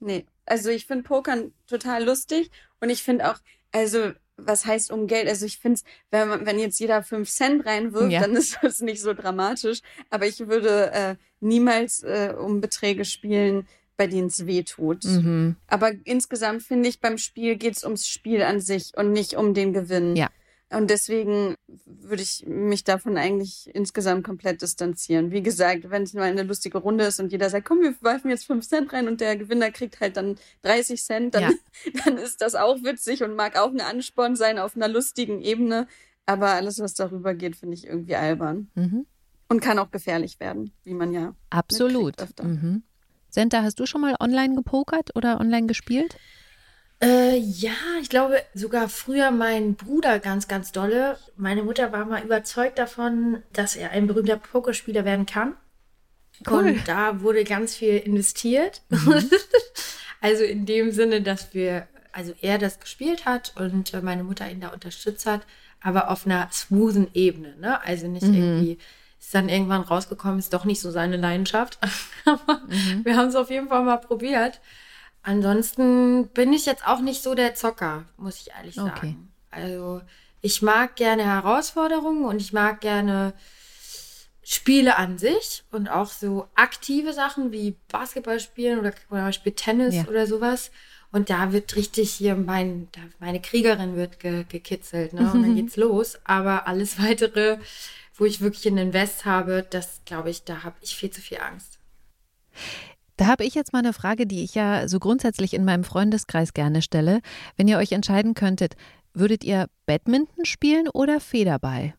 Nee, 0.00 0.24
also 0.46 0.70
ich 0.70 0.86
finde 0.86 1.04
Pokern 1.04 1.52
total 1.66 2.04
lustig 2.04 2.50
und 2.80 2.90
ich 2.90 3.02
finde 3.02 3.30
auch, 3.30 3.38
also 3.72 4.12
was 4.42 4.64
heißt 4.64 4.90
um 4.90 5.06
Geld? 5.06 5.28
Also 5.28 5.44
ich 5.44 5.58
finde 5.58 5.74
es, 5.74 5.84
wenn, 6.10 6.28
man- 6.28 6.46
wenn 6.46 6.58
jetzt 6.58 6.80
jeder 6.80 7.02
fünf 7.02 7.28
Cent 7.28 7.66
reinwirft, 7.66 8.10
Ja. 8.10 8.20
dann 8.22 8.34
ist 8.36 8.58
das 8.62 8.80
nicht 8.80 9.02
so 9.02 9.12
dramatisch. 9.12 9.80
Aber 10.08 10.26
ich 10.26 10.38
würde 10.48 10.90
äh, 10.92 11.16
niemals 11.40 12.02
äh, 12.02 12.34
um 12.38 12.62
Beträge 12.62 13.04
spielen, 13.04 13.68
bei 13.98 14.06
denen 14.06 14.28
es 14.28 14.46
weh 14.46 14.62
tut. 14.62 15.04
Mhm. 15.04 15.56
Aber 15.66 15.92
insgesamt 16.04 16.62
finde 16.62 16.88
ich, 16.88 17.00
beim 17.00 17.18
Spiel 17.18 17.56
geht 17.56 17.76
es 17.76 17.84
ums 17.84 18.08
Spiel 18.08 18.40
an 18.42 18.60
sich 18.60 18.96
und 18.96 19.12
nicht 19.12 19.34
um 19.34 19.52
den 19.52 19.74
Gewinn. 19.74 20.16
Ja. 20.16 20.30
Und 20.72 20.88
deswegen 20.88 21.56
würde 21.84 22.22
ich 22.22 22.44
mich 22.46 22.84
davon 22.84 23.16
eigentlich 23.16 23.68
insgesamt 23.74 24.24
komplett 24.24 24.62
distanzieren. 24.62 25.32
Wie 25.32 25.42
gesagt, 25.42 25.90
wenn 25.90 26.04
es 26.04 26.14
mal 26.14 26.22
eine 26.22 26.44
lustige 26.44 26.78
Runde 26.78 27.04
ist 27.04 27.18
und 27.18 27.32
jeder 27.32 27.50
sagt, 27.50 27.66
komm, 27.66 27.80
wir 27.80 27.94
werfen 28.02 28.30
jetzt 28.30 28.46
fünf 28.46 28.66
Cent 28.68 28.92
rein 28.92 29.08
und 29.08 29.20
der 29.20 29.36
Gewinner 29.36 29.72
kriegt 29.72 30.00
halt 30.00 30.16
dann 30.16 30.36
30 30.62 31.02
Cent, 31.02 31.34
dann, 31.34 31.42
Ja. 31.42 31.50
dann 32.04 32.16
ist 32.18 32.40
das 32.40 32.54
auch 32.54 32.84
witzig 32.84 33.24
und 33.24 33.34
mag 33.34 33.58
auch 33.58 33.70
ein 33.70 33.80
Ansporn 33.80 34.36
sein 34.36 34.60
auf 34.60 34.76
einer 34.76 34.86
lustigen 34.86 35.42
Ebene. 35.42 35.88
Aber 36.24 36.50
alles, 36.50 36.78
was 36.78 36.94
darüber 36.94 37.34
geht, 37.34 37.56
finde 37.56 37.74
ich 37.74 37.86
irgendwie 37.86 38.14
albern. 38.14 38.70
Mhm. 38.76 39.06
Und 39.48 39.60
kann 39.60 39.80
auch 39.80 39.90
gefährlich 39.90 40.38
werden, 40.38 40.72
wie 40.84 40.94
man 40.94 41.12
ja. 41.12 41.34
Absolut. 41.50 42.14
Mhm. 42.40 42.84
Senta, 43.28 43.62
hast 43.64 43.80
du 43.80 43.86
schon 43.86 44.00
mal 44.00 44.14
online 44.20 44.54
gepokert 44.54 45.16
oder 45.16 45.40
online 45.40 45.66
gespielt? 45.66 46.16
Äh, 47.02 47.38
ja, 47.38 47.72
ich 48.02 48.10
glaube 48.10 48.42
sogar 48.54 48.88
früher 48.88 49.30
mein 49.30 49.74
Bruder 49.74 50.18
ganz, 50.18 50.48
ganz 50.48 50.70
dolle. 50.70 51.18
Meine 51.36 51.62
Mutter 51.62 51.92
war 51.92 52.04
mal 52.04 52.22
überzeugt 52.22 52.78
davon, 52.78 53.42
dass 53.52 53.74
er 53.74 53.90
ein 53.90 54.06
berühmter 54.06 54.36
Pokerspieler 54.36 55.04
werden 55.04 55.24
kann. 55.24 55.54
Cool. 56.48 56.66
Und 56.66 56.88
da 56.88 57.20
wurde 57.20 57.44
ganz 57.44 57.74
viel 57.74 57.96
investiert. 57.96 58.82
also 60.20 60.44
in 60.44 60.66
dem 60.66 60.90
Sinne, 60.92 61.22
dass 61.22 61.54
wir, 61.54 61.86
also 62.12 62.34
er 62.42 62.58
das 62.58 62.80
gespielt 62.80 63.24
hat 63.24 63.54
und 63.56 63.94
äh, 63.94 64.02
meine 64.02 64.24
Mutter 64.24 64.50
ihn 64.50 64.60
da 64.60 64.68
unterstützt 64.68 65.24
hat, 65.26 65.42
aber 65.80 66.10
auf 66.10 66.26
einer 66.26 66.48
smoothen 66.52 67.08
Ebene, 67.14 67.56
ne? 67.56 67.82
Also 67.82 68.08
nicht 68.08 68.24
irgendwie, 68.24 68.78
ist 69.18 69.34
dann 69.34 69.48
irgendwann 69.48 69.82
rausgekommen, 69.82 70.38
ist 70.38 70.52
doch 70.52 70.66
nicht 70.66 70.80
so 70.80 70.90
seine 70.90 71.16
Leidenschaft. 71.16 71.78
aber 72.26 72.60
wir 73.02 73.16
haben 73.16 73.28
es 73.28 73.36
auf 73.36 73.50
jeden 73.50 73.68
Fall 73.68 73.82
mal 73.84 73.96
probiert. 73.96 74.60
Ansonsten 75.22 76.28
bin 76.28 76.52
ich 76.52 76.66
jetzt 76.66 76.86
auch 76.86 77.00
nicht 77.00 77.22
so 77.22 77.34
der 77.34 77.54
Zocker, 77.54 78.04
muss 78.16 78.40
ich 78.40 78.50
ehrlich 78.56 78.74
sagen. 78.74 78.92
Okay. 78.96 79.16
Also 79.50 80.00
ich 80.40 80.62
mag 80.62 80.96
gerne 80.96 81.24
Herausforderungen 81.24 82.24
und 82.24 82.40
ich 82.40 82.52
mag 82.52 82.80
gerne 82.80 83.34
Spiele 84.42 84.96
an 84.96 85.18
sich 85.18 85.62
und 85.70 85.88
auch 85.88 86.10
so 86.10 86.48
aktive 86.54 87.12
Sachen 87.12 87.52
wie 87.52 87.76
Basketball 87.88 88.40
spielen 88.40 88.78
oder 88.78 88.92
zum 88.92 89.10
Beispiel 89.10 89.52
Tennis 89.52 89.94
Ja. 89.94 90.06
oder 90.08 90.26
sowas. 90.26 90.70
Und 91.12 91.28
da 91.28 91.52
wird 91.52 91.76
richtig 91.76 92.12
hier 92.12 92.36
mein, 92.36 92.88
da, 92.92 93.00
meine 93.18 93.40
Kriegerin 93.40 93.96
wird 93.96 94.20
ge, 94.20 94.44
gekitzelt, 94.48 95.12
ne? 95.12 95.30
Und 95.32 95.42
dann 95.42 95.54
geht's 95.56 95.76
los. 95.76 96.18
Aber 96.24 96.66
alles 96.68 97.00
weitere, 97.02 97.58
wo 98.14 98.24
ich 98.24 98.40
wirklich 98.40 98.66
einen 98.68 98.78
Invest 98.88 99.24
habe, 99.24 99.66
das 99.68 100.00
glaube 100.04 100.30
ich, 100.30 100.44
da 100.44 100.62
habe 100.62 100.76
ich 100.80 100.94
viel 100.96 101.10
zu 101.10 101.20
viel 101.20 101.38
Angst. 101.38 101.78
Da 103.20 103.26
habe 103.26 103.44
ich 103.44 103.54
jetzt 103.54 103.74
mal 103.74 103.80
eine 103.80 103.92
Frage, 103.92 104.26
die 104.26 104.42
ich 104.42 104.54
ja 104.54 104.88
so 104.88 104.98
grundsätzlich 104.98 105.52
in 105.52 105.66
meinem 105.66 105.84
Freundeskreis 105.84 106.54
gerne 106.54 106.80
stelle. 106.80 107.20
Wenn 107.58 107.68
ihr 107.68 107.76
euch 107.76 107.92
entscheiden 107.92 108.32
könntet, 108.32 108.76
würdet 109.12 109.44
ihr 109.44 109.66
Badminton 109.84 110.46
spielen 110.46 110.88
oder 110.88 111.20
Federball? 111.20 111.92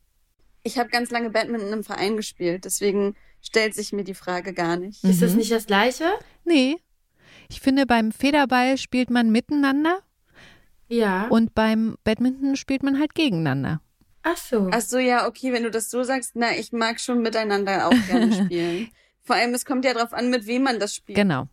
Ich 0.64 0.80
habe 0.80 0.90
ganz 0.90 1.12
lange 1.12 1.30
Badminton 1.30 1.74
im 1.74 1.84
Verein 1.84 2.18
gespielt, 2.18 2.66
deswegen 2.66 3.16
stellt 3.40 3.76
sich 3.76 3.94
mir 3.94 4.04
die 4.04 4.16
Frage 4.16 4.52
gar 4.56 4.78
nicht. 4.78 5.04
Ist 5.04 5.22
das 5.22 5.34
Mhm. 5.34 5.38
nicht 5.38 5.52
das 5.52 5.68
Gleiche? 5.68 6.06
Nee. 6.44 6.78
Ich 7.50 7.62
finde, 7.62 7.86
beim 7.86 8.12
Federball 8.12 8.80
spielt 8.80 9.12
man 9.12 9.30
miteinander 9.32 10.00
Ja. 10.88 11.28
und 11.28 11.54
beim 11.54 11.98
Badminton 12.04 12.56
spielt 12.56 12.82
man 12.82 12.98
halt 13.00 13.14
gegeneinander. 13.14 13.80
Ach 14.24 14.38
so. 14.38 14.70
Ach 14.72 14.82
so, 14.82 14.98
ja, 14.98 15.28
okay, 15.28 15.54
wenn 15.54 15.62
du 15.62 15.70
das 15.70 15.92
so 15.92 16.02
sagst, 16.02 16.32
na, 16.34 16.56
ich 16.58 16.72
mag 16.72 17.00
schon 17.00 17.22
miteinander 17.22 17.88
auch 17.90 18.08
gerne 18.08 18.32
spielen. 18.52 18.90
Vor 19.24 19.36
allem, 19.36 19.54
es 19.54 19.66
kommt 19.66 19.86
ja 19.86 19.94
darauf 19.94 20.14
an, 20.14 20.30
mit 20.30 20.48
wem 20.48 20.64
man 20.64 20.80
das 20.80 20.96
spielt. 20.96 21.18
Genau. 21.18 21.48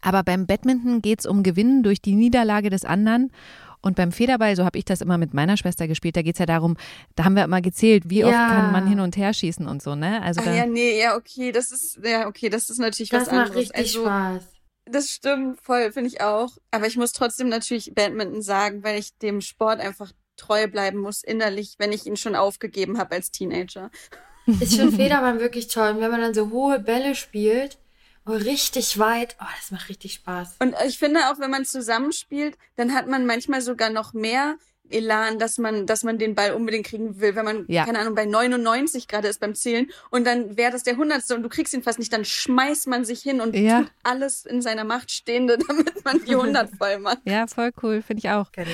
Aber 0.00 0.22
beim 0.22 0.46
Badminton 0.46 1.02
geht 1.02 1.20
es 1.20 1.26
um 1.26 1.42
Gewinnen 1.42 1.82
durch 1.82 2.00
die 2.00 2.14
Niederlage 2.14 2.70
des 2.70 2.84
anderen. 2.84 3.32
Und 3.80 3.96
beim 3.96 4.12
Federball, 4.12 4.54
so 4.54 4.64
habe 4.64 4.78
ich 4.78 4.84
das 4.84 5.00
immer 5.00 5.18
mit 5.18 5.34
meiner 5.34 5.56
Schwester 5.56 5.88
gespielt, 5.88 6.16
da 6.16 6.22
geht 6.22 6.36
es 6.36 6.38
ja 6.38 6.46
darum, 6.46 6.76
da 7.16 7.24
haben 7.24 7.34
wir 7.34 7.42
immer 7.42 7.60
gezählt, 7.60 8.08
wie 8.08 8.24
oft 8.24 8.32
Ja. 8.32 8.48
kann 8.48 8.72
man 8.72 8.86
hin 8.86 9.00
und 9.00 9.16
her 9.16 9.34
schießen 9.34 9.66
und 9.66 9.82
so, 9.82 9.96
ne? 9.96 10.22
Also 10.22 10.40
Ach 10.44 10.54
ja, 10.54 10.66
nee, 10.66 11.00
ja, 11.00 11.16
okay, 11.16 11.50
das 11.50 11.72
ist, 11.72 11.98
ja, 12.02 12.28
okay, 12.28 12.48
das 12.48 12.70
ist 12.70 12.78
natürlich 12.78 13.10
das 13.10 13.22
was 13.22 13.32
macht 13.32 13.46
anderes. 13.46 13.56
richtig 13.56 13.76
also, 13.76 14.02
Spaß. 14.02 14.42
Das 14.84 15.06
stimmt, 15.10 15.60
voll, 15.60 15.92
finde 15.92 16.10
ich 16.10 16.20
auch. 16.20 16.50
Aber 16.70 16.86
ich 16.86 16.96
muss 16.96 17.12
trotzdem 17.12 17.48
natürlich 17.48 17.92
Badminton 17.94 18.42
sagen, 18.42 18.84
weil 18.84 18.98
ich 18.98 19.16
dem 19.18 19.40
Sport 19.40 19.80
einfach 19.80 20.12
treu 20.36 20.68
bleiben 20.68 20.98
muss, 20.98 21.22
innerlich, 21.22 21.74
wenn 21.78 21.92
ich 21.92 22.06
ihn 22.06 22.16
schon 22.16 22.34
aufgegeben 22.36 22.98
habe 22.98 23.14
als 23.16 23.30
Teenager. 23.30 23.90
Ich 24.46 24.76
finde 24.76 24.96
Federball 24.96 25.40
wirklich 25.40 25.68
toll. 25.68 25.90
Und 25.90 26.00
wenn 26.00 26.10
man 26.10 26.20
dann 26.20 26.34
so 26.34 26.50
hohe 26.50 26.78
Bälle 26.78 27.14
spielt 27.14 27.78
und 28.24 28.34
richtig 28.36 28.98
weit, 28.98 29.36
oh, 29.40 29.44
das 29.58 29.70
macht 29.70 29.88
richtig 29.88 30.14
Spaß. 30.14 30.56
Und 30.60 30.74
ich 30.86 30.98
finde 30.98 31.20
auch, 31.30 31.38
wenn 31.40 31.50
man 31.50 31.64
zusammenspielt, 31.64 32.56
dann 32.76 32.94
hat 32.94 33.06
man 33.08 33.26
manchmal 33.26 33.60
sogar 33.60 33.90
noch 33.90 34.12
mehr 34.12 34.56
Elan, 34.90 35.38
dass 35.38 35.56
man, 35.56 35.86
dass 35.86 36.02
man 36.02 36.18
den 36.18 36.34
Ball 36.34 36.52
unbedingt 36.52 36.84
kriegen 36.86 37.18
will, 37.18 37.34
wenn 37.34 37.44
man, 37.46 37.64
Ja. 37.68 37.86
keine 37.86 37.98
Ahnung, 38.00 38.14
bei 38.14 38.26
99 38.26 39.08
gerade 39.08 39.26
ist 39.28 39.40
beim 39.40 39.54
Zählen 39.54 39.90
und 40.10 40.26
dann 40.26 40.58
wäre 40.58 40.70
das 40.70 40.82
der 40.82 40.98
Hundertste 40.98 41.34
und 41.34 41.42
du 41.42 41.48
kriegst 41.48 41.72
ihn 41.72 41.82
fast 41.82 41.98
nicht, 41.98 42.12
dann 42.12 42.26
schmeißt 42.26 42.88
man 42.88 43.04
sich 43.06 43.22
hin 43.22 43.40
und 43.40 43.56
Ja. 43.56 43.78
tut 43.82 43.92
alles 44.02 44.44
in 44.44 44.60
seiner 44.60 44.84
Macht 44.84 45.10
Stehende, 45.10 45.56
damit 45.68 46.04
man 46.04 46.22
die 46.26 46.34
100 46.34 46.68
voll 46.78 46.98
macht. 46.98 47.18
ja, 47.24 47.46
voll 47.46 47.70
cool, 47.82 48.02
finde 48.02 48.18
ich 48.20 48.30
auch. 48.30 48.52
Genau. 48.52 48.68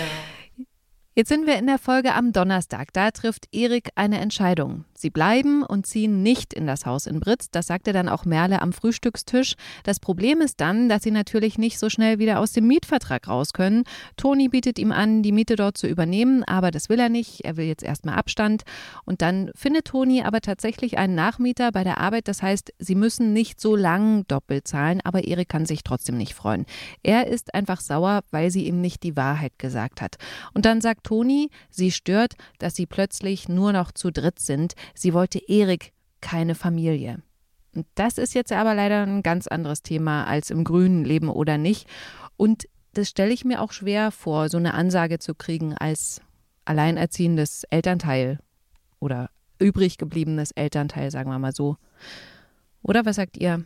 Jetzt 1.14 1.28
sind 1.28 1.46
wir 1.46 1.56
in 1.56 1.66
der 1.66 1.78
Folge 1.78 2.14
am 2.14 2.32
Donnerstag. 2.32 2.92
Da 2.92 3.10
trifft 3.10 3.46
Erik 3.52 3.90
eine 3.96 4.18
Entscheidung. 4.20 4.84
Sie 5.00 5.10
bleiben 5.10 5.62
und 5.62 5.86
ziehen 5.86 6.22
nicht 6.22 6.52
in 6.52 6.66
das 6.66 6.84
Haus 6.84 7.06
in 7.06 7.20
Britz. 7.20 7.50
Das 7.50 7.68
sagte 7.68 7.92
dann 7.92 8.08
auch 8.08 8.24
Merle 8.24 8.60
am 8.60 8.72
Frühstückstisch. 8.72 9.54
Das 9.84 10.00
Problem 10.00 10.40
ist 10.40 10.60
dann, 10.60 10.88
dass 10.88 11.04
sie 11.04 11.12
natürlich 11.12 11.56
nicht 11.56 11.78
so 11.78 11.88
schnell 11.88 12.18
wieder 12.18 12.40
aus 12.40 12.50
dem 12.50 12.66
Mietvertrag 12.66 13.28
raus 13.28 13.52
können. 13.52 13.84
Toni 14.16 14.48
bietet 14.48 14.78
ihm 14.78 14.90
an, 14.90 15.22
die 15.22 15.30
Miete 15.30 15.54
dort 15.54 15.78
zu 15.78 15.86
übernehmen, 15.86 16.42
aber 16.44 16.72
das 16.72 16.88
will 16.88 16.98
er 16.98 17.10
nicht. 17.10 17.44
Er 17.44 17.56
will 17.56 17.66
jetzt 17.66 17.84
erstmal 17.84 18.16
Abstand. 18.16 18.64
Und 19.04 19.22
dann 19.22 19.52
findet 19.54 19.84
Toni 19.84 20.22
aber 20.22 20.40
tatsächlich 20.40 20.98
einen 20.98 21.14
Nachmieter 21.14 21.70
bei 21.70 21.84
der 21.84 21.98
Arbeit. 21.98 22.26
Das 22.26 22.42
heißt, 22.42 22.72
sie 22.80 22.96
müssen 22.96 23.32
nicht 23.32 23.60
so 23.60 23.76
lang 23.76 24.26
doppelt 24.26 24.66
zahlen, 24.66 25.00
aber 25.04 25.24
Erik 25.24 25.48
kann 25.48 25.64
sich 25.64 25.84
trotzdem 25.84 26.16
nicht 26.16 26.34
freuen. 26.34 26.66
Er 27.04 27.28
ist 27.28 27.54
einfach 27.54 27.80
sauer, 27.80 28.22
weil 28.32 28.50
sie 28.50 28.66
ihm 28.66 28.80
nicht 28.80 29.04
die 29.04 29.16
Wahrheit 29.16 29.52
gesagt 29.58 30.00
hat. 30.00 30.16
Und 30.54 30.64
dann 30.64 30.80
sagt 30.80 31.04
Toni, 31.04 31.50
sie 31.70 31.92
stört, 31.92 32.34
dass 32.58 32.74
sie 32.74 32.86
plötzlich 32.86 33.48
nur 33.48 33.72
noch 33.72 33.92
zu 33.92 34.10
dritt 34.10 34.40
sind. 34.40 34.74
Sie 34.94 35.14
wollte 35.14 35.38
Erik 35.38 35.92
keine 36.20 36.54
Familie. 36.54 37.22
Und 37.74 37.86
das 37.94 38.18
ist 38.18 38.34
jetzt 38.34 38.52
aber 38.52 38.74
leider 38.74 39.02
ein 39.02 39.22
ganz 39.22 39.46
anderes 39.46 39.82
Thema 39.82 40.24
als 40.24 40.50
im 40.50 40.64
grünen 40.64 41.04
Leben 41.04 41.28
oder 41.28 41.58
nicht. 41.58 41.88
Und 42.36 42.68
das 42.94 43.08
stelle 43.08 43.32
ich 43.32 43.44
mir 43.44 43.60
auch 43.60 43.72
schwer 43.72 44.10
vor, 44.10 44.48
so 44.48 44.56
eine 44.56 44.74
Ansage 44.74 45.18
zu 45.18 45.34
kriegen 45.34 45.74
als 45.76 46.20
alleinerziehendes 46.64 47.64
Elternteil 47.70 48.40
oder 49.00 49.30
übrig 49.58 49.98
gebliebenes 49.98 50.50
Elternteil, 50.52 51.10
sagen 51.10 51.30
wir 51.30 51.38
mal 51.38 51.54
so. 51.54 51.76
Oder 52.82 53.04
was 53.04 53.16
sagt 53.16 53.36
ihr? 53.36 53.64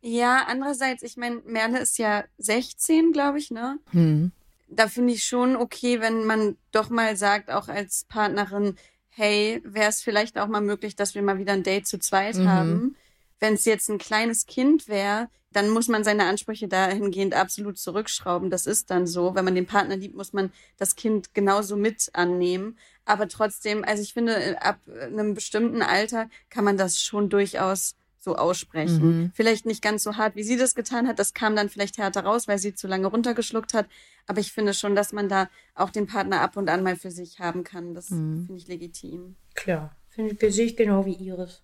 Ja, 0.00 0.44
andererseits, 0.48 1.02
ich 1.02 1.16
meine, 1.16 1.36
Merle 1.46 1.78
ist 1.78 1.98
ja 1.98 2.24
16, 2.38 3.12
glaube 3.12 3.38
ich, 3.38 3.50
ne? 3.50 3.78
Hm. 3.90 4.32
da 4.68 4.88
finde 4.88 5.14
ich 5.14 5.24
schon 5.24 5.56
okay, 5.56 6.00
wenn 6.00 6.26
man 6.26 6.56
doch 6.72 6.90
mal 6.90 7.16
sagt, 7.16 7.50
auch 7.50 7.68
als 7.68 8.04
Partnerin, 8.04 8.76
hey, 9.16 9.60
wäre 9.64 9.88
es 9.88 10.02
vielleicht 10.02 10.38
auch 10.38 10.48
mal 10.48 10.60
möglich, 10.60 10.96
dass 10.96 11.14
wir 11.14 11.22
mal 11.22 11.38
wieder 11.38 11.52
ein 11.52 11.62
Date 11.62 11.86
zu 11.86 11.98
zweit 11.98 12.36
Mhm. 12.36 12.48
haben. 12.48 12.96
Wenn 13.40 13.54
es 13.54 13.64
jetzt 13.64 13.88
ein 13.88 13.98
kleines 13.98 14.46
Kind 14.46 14.88
wäre, 14.88 15.28
dann 15.52 15.70
muss 15.70 15.86
man 15.86 16.02
seine 16.02 16.24
Ansprüche 16.24 16.66
dahingehend 16.66 17.34
absolut 17.34 17.78
zurückschrauben. 17.78 18.50
Das 18.50 18.66
ist 18.66 18.90
dann 18.90 19.06
so. 19.06 19.34
Wenn 19.34 19.44
man 19.44 19.54
den 19.54 19.66
Partner 19.66 19.96
liebt, 19.96 20.16
muss 20.16 20.32
man 20.32 20.52
das 20.78 20.96
Kind 20.96 21.32
genauso 21.32 21.76
mit 21.76 22.10
annehmen. 22.12 22.76
Aber 23.04 23.28
trotzdem, 23.28 23.84
also 23.84 24.02
ich 24.02 24.12
finde, 24.14 24.60
ab 24.60 24.80
einem 24.88 25.34
bestimmten 25.34 25.82
Alter 25.82 26.28
kann 26.50 26.64
man 26.64 26.76
das 26.76 27.00
schon 27.00 27.28
durchaus 27.28 27.94
so 28.24 28.36
aussprechen. 28.36 29.02
Mhm. 29.06 29.32
Vielleicht 29.34 29.66
nicht 29.66 29.82
ganz 29.82 30.02
so 30.02 30.16
hart, 30.16 30.34
wie 30.34 30.42
sie 30.42 30.56
das 30.56 30.74
getan 30.74 31.06
hat. 31.06 31.18
Das 31.18 31.34
kam 31.34 31.54
dann 31.54 31.68
vielleicht 31.68 31.98
härter 31.98 32.24
raus, 32.24 32.48
weil 32.48 32.58
sie 32.58 32.74
zu 32.74 32.88
lange 32.88 33.06
runtergeschluckt 33.06 33.74
hat. 33.74 33.86
Aber 34.26 34.40
ich 34.40 34.52
finde 34.52 34.74
schon, 34.74 34.96
dass 34.96 35.12
man 35.12 35.28
da 35.28 35.48
auch 35.74 35.90
den 35.90 36.06
Partner 36.06 36.40
ab 36.40 36.56
und 36.56 36.68
an 36.68 36.82
mal 36.82 36.96
für 36.96 37.10
sich 37.10 37.38
haben 37.38 37.62
kann. 37.62 37.94
Das 37.94 38.10
Mhm. 38.10 38.46
finde 38.46 38.56
ich 38.60 38.66
legitim. 38.66 39.36
Klar. 39.54 39.94
Finde 40.08 40.34
ich, 40.40 40.54
sehe 40.54 40.64
ich 40.66 40.76
genau 40.76 41.04
wie 41.06 41.14
Iris. 41.14 41.62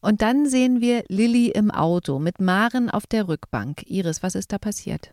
Und 0.00 0.22
dann 0.22 0.46
sehen 0.46 0.80
wir 0.80 1.04
Lilly 1.08 1.48
im 1.50 1.70
Auto 1.70 2.18
mit 2.18 2.40
Maren 2.40 2.90
auf 2.90 3.06
der 3.06 3.28
Rückbank. 3.28 3.82
Iris, 3.88 4.22
was 4.22 4.34
ist 4.34 4.52
da 4.52 4.58
passiert? 4.58 5.10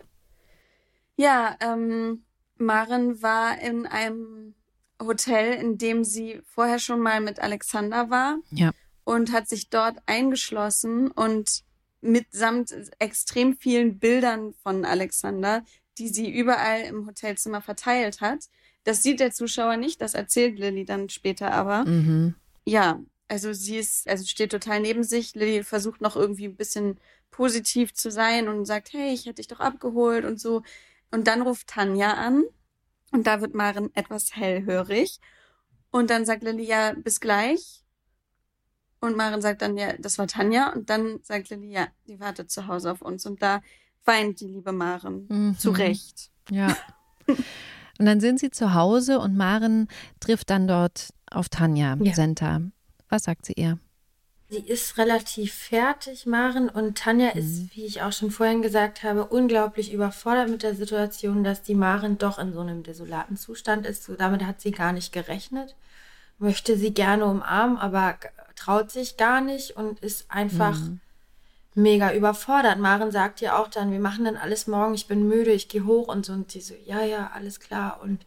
Ja, 1.16 1.56
ähm, 1.62 2.24
Maren 2.58 3.22
war 3.22 3.60
in 3.60 3.86
einem 3.88 4.54
Hotel, 5.02 5.54
in 5.54 5.78
dem 5.78 6.04
sie 6.04 6.42
vorher 6.46 6.80
schon 6.80 7.00
mal 7.02 7.20
mit 7.22 7.40
Alexander 7.40 8.10
war. 8.10 8.38
Ja. 8.52 8.72
Und 9.06 9.32
hat 9.32 9.50
sich 9.50 9.70
dort 9.70 9.98
eingeschlossen 10.06 11.12
und 11.12 11.64
mitsamt 12.02 12.74
extrem 13.00 13.58
vielen 13.58 14.00
Bildern 14.00 14.54
von 14.62 14.86
Alexander, 14.86 15.64
die 15.98 16.10
sie 16.10 16.30
überall 16.30 16.82
im 16.82 17.08
Hotelzimmer 17.08 17.62
verteilt 17.62 18.22
hat. 18.22 18.46
Das 18.84 19.02
sieht 19.02 19.20
der 19.20 19.32
Zuschauer 19.32 19.78
nicht, 19.78 20.02
das 20.02 20.14
erzählt 20.14 20.60
Lilly 20.60 20.86
dann 20.86 21.10
später 21.10 21.52
aber. 21.52 21.86
Mhm. 21.86 22.36
Ja, 22.66 23.02
also 23.28 23.54
sie 23.54 23.78
ist, 23.78 24.08
also 24.08 24.26
steht 24.26 24.52
total 24.52 24.82
neben 24.82 25.04
sich. 25.04 25.34
Lilly 25.36 25.64
versucht 25.64 26.02
noch 26.02 26.16
irgendwie 26.16 26.46
ein 26.46 26.56
bisschen 26.56 27.00
positiv 27.32 27.94
zu 27.94 28.12
sein 28.12 28.48
und 28.48 28.66
sagt, 28.66 28.94
hey, 28.94 29.14
ich 29.14 29.26
hätte 29.26 29.36
dich 29.36 29.48
doch 29.48 29.60
abgeholt 29.60 30.26
und 30.26 30.40
so. 30.40 30.64
Und 31.12 31.28
dann 31.28 31.42
ruft 31.42 31.68
Tanja 31.68 32.14
an 32.14 32.44
und 33.12 33.26
da 33.26 33.42
wird 33.42 33.54
Maren 33.54 33.90
etwas 33.96 34.36
hellhörig. 34.36 35.20
Und 35.92 36.10
dann 36.10 36.26
sagt 36.26 36.44
Lilly, 36.44 36.64
ja, 36.64 36.94
bis 36.94 37.20
gleich. 37.20 37.83
Und 39.04 39.18
Maren 39.18 39.42
sagt 39.42 39.62
dann, 39.62 39.76
ja, 39.78 39.94
das 40.00 40.18
war 40.18 40.28
Tanja. 40.28 40.70
Und 40.70 40.90
dann 40.90 41.20
sagt 41.24 41.50
Lilly, 41.50 41.72
ja, 41.72 41.88
die 42.08 42.22
wartet 42.22 42.50
zu 42.50 42.68
Hause 42.68 42.90
auf 42.90 43.02
uns. 43.02 43.26
Und 43.26 43.42
da 43.42 43.62
weint 44.06 44.40
die 44.40 44.48
liebe 44.48 44.72
Maren. 44.72 45.28
Mhm. 45.30 45.58
Zu 45.58 45.72
Recht. 45.72 46.32
Ja. 46.50 46.76
Und 48.00 48.06
dann 48.08 48.20
sind 48.20 48.40
sie 48.40 48.50
zu 48.50 48.74
Hause 48.74 49.20
und 49.20 49.38
Maren 49.38 49.88
trifft 50.20 50.50
dann 50.50 50.68
dort 50.68 51.14
auf 51.30 51.48
Tanja 51.48 51.96
Ja. 52.02 52.14
Senta. 52.16 52.60
Was 53.08 53.24
sagt 53.26 53.46
sie 53.46 53.54
ihr? 53.54 53.78
Sie 54.50 54.58
ist 54.58 54.98
relativ 54.98 55.54
fertig, 55.54 56.26
Maren, 56.26 56.70
und 56.70 56.98
Tanja 56.98 57.30
ist, 57.30 57.76
wie 57.76 57.86
ich 57.86 58.02
auch 58.02 58.12
schon 58.12 58.32
vorhin 58.32 58.64
gesagt 58.64 59.04
habe, 59.04 59.26
unglaublich 59.26 59.94
überfordert 59.94 60.50
mit 60.50 60.64
der 60.64 60.74
Situation, 60.74 61.44
dass 61.44 61.62
die 61.62 61.76
Maren 61.76 62.18
doch 62.18 62.40
in 62.40 62.52
so 62.52 62.62
einem 62.62 62.82
desolaten 62.82 63.38
Zustand 63.38 63.86
ist. 63.86 64.04
So, 64.04 64.16
damit 64.16 64.44
hat 64.44 64.60
sie 64.60 64.72
gar 64.72 64.92
nicht 64.92 65.14
gerechnet. 65.14 65.76
Möchte 66.40 66.76
sie 66.78 66.94
gerne 66.96 67.26
umarmen, 67.26 67.78
aber 67.78 68.18
traut 68.56 68.92
sich 68.92 69.18
gar 69.18 69.42
nicht 69.42 69.76
und 69.76 70.00
ist 70.00 70.30
einfach 70.30 70.78
mega 71.76 72.14
überfordert. 72.14 72.80
Maren 72.80 73.12
sagt 73.12 73.42
ja 73.42 73.58
auch 73.58 73.68
dann, 73.68 73.92
wir 73.92 74.00
machen 74.00 74.26
dann 74.26 74.38
alles 74.38 74.68
morgen, 74.68 74.94
ich 74.94 75.08
bin 75.08 75.28
müde, 75.28 75.52
ich 75.52 75.70
gehe 75.70 75.86
hoch 75.86 76.08
und 76.08 76.26
so. 76.26 76.34
Und 76.34 76.52
sie 76.52 76.62
so, 76.62 76.76
ja, 76.86 77.04
ja, 77.04 77.32
alles 77.34 77.60
klar. 77.60 78.02
Und 78.02 78.26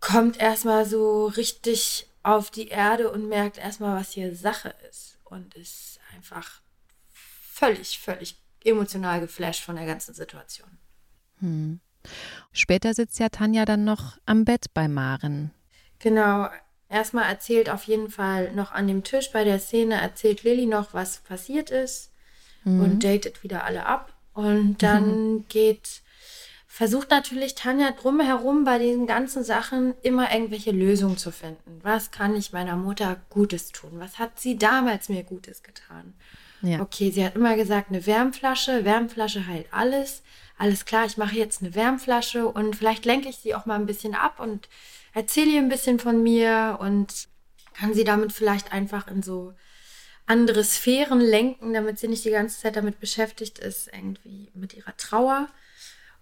kommt 0.00 0.38
erstmal 0.40 0.86
so 0.86 1.26
richtig 1.26 2.08
auf 2.22 2.50
die 2.50 2.68
Erde 2.68 3.10
und 3.10 3.28
merkt 3.28 3.58
erstmal, 3.58 4.00
was 4.00 4.12
hier 4.12 4.34
Sache 4.34 4.74
ist. 4.88 5.18
Und 5.24 5.54
ist 5.54 6.00
einfach 6.14 6.60
völlig, 7.12 7.98
völlig 7.98 8.40
emotional 8.64 9.20
geflasht 9.20 9.62
von 9.62 9.76
der 9.76 9.86
ganzen 9.86 10.14
Situation. 10.14 10.78
Hm. 11.40 11.80
Später 12.52 12.94
sitzt 12.94 13.18
ja 13.18 13.28
Tanja 13.28 13.64
dann 13.64 13.84
noch 13.84 14.18
am 14.26 14.44
Bett 14.44 14.66
bei 14.74 14.88
Maren. 14.88 15.50
Genau. 15.98 16.48
Erstmal 16.88 17.28
erzählt 17.28 17.68
auf 17.68 17.84
jeden 17.84 18.10
Fall 18.10 18.52
noch 18.52 18.72
an 18.72 18.86
dem 18.86 19.02
Tisch 19.02 19.32
bei 19.32 19.42
der 19.44 19.58
Szene, 19.58 20.00
erzählt 20.00 20.44
Lilly 20.44 20.66
noch, 20.66 20.94
was 20.94 21.18
passiert 21.18 21.70
ist 21.70 22.12
mhm. 22.64 22.80
und 22.80 23.04
datet 23.04 23.42
wieder 23.42 23.64
alle 23.64 23.86
ab. 23.86 24.12
Und 24.34 24.82
dann 24.82 25.32
mhm. 25.32 25.44
geht, 25.48 26.02
versucht 26.66 27.10
natürlich 27.10 27.54
Tanja 27.54 27.90
drumherum 27.90 28.64
bei 28.64 28.78
diesen 28.78 29.06
ganzen 29.06 29.42
Sachen 29.42 29.94
immer 30.02 30.32
irgendwelche 30.32 30.70
Lösungen 30.70 31.16
zu 31.16 31.32
finden. 31.32 31.80
Was 31.82 32.10
kann 32.10 32.36
ich 32.36 32.52
meiner 32.52 32.76
Mutter 32.76 33.16
Gutes 33.30 33.72
tun? 33.72 33.92
Was 33.94 34.18
hat 34.18 34.38
sie 34.38 34.56
damals 34.56 35.08
mir 35.08 35.24
Gutes 35.24 35.62
getan? 35.62 36.14
Ja. 36.62 36.80
Okay, 36.80 37.10
sie 37.10 37.24
hat 37.24 37.34
immer 37.34 37.56
gesagt, 37.56 37.90
eine 37.90 38.06
Wärmflasche, 38.06 38.84
Wärmflasche 38.84 39.46
heilt 39.46 39.66
alles. 39.72 40.22
Alles 40.58 40.84
klar, 40.84 41.04
ich 41.04 41.16
mache 41.16 41.36
jetzt 41.36 41.62
eine 41.62 41.74
Wärmflasche 41.74 42.46
und 42.46 42.76
vielleicht 42.76 43.04
lenke 43.04 43.28
ich 43.28 43.36
sie 43.36 43.54
auch 43.54 43.66
mal 43.66 43.74
ein 43.74 43.86
bisschen 43.86 44.14
ab 44.14 44.40
und 44.40 44.68
erzähle 45.16 45.52
ihr 45.52 45.60
ein 45.60 45.70
bisschen 45.70 45.98
von 45.98 46.22
mir 46.22 46.76
und 46.78 47.28
kann 47.72 47.94
sie 47.94 48.04
damit 48.04 48.32
vielleicht 48.32 48.72
einfach 48.72 49.08
in 49.08 49.22
so 49.22 49.54
andere 50.26 50.62
Sphären 50.62 51.20
lenken, 51.20 51.72
damit 51.72 51.98
sie 51.98 52.08
nicht 52.08 52.26
die 52.26 52.30
ganze 52.30 52.60
Zeit 52.60 52.76
damit 52.76 53.00
beschäftigt 53.00 53.58
ist, 53.58 53.88
irgendwie 53.90 54.50
mit 54.52 54.74
ihrer 54.74 54.94
Trauer. 54.98 55.48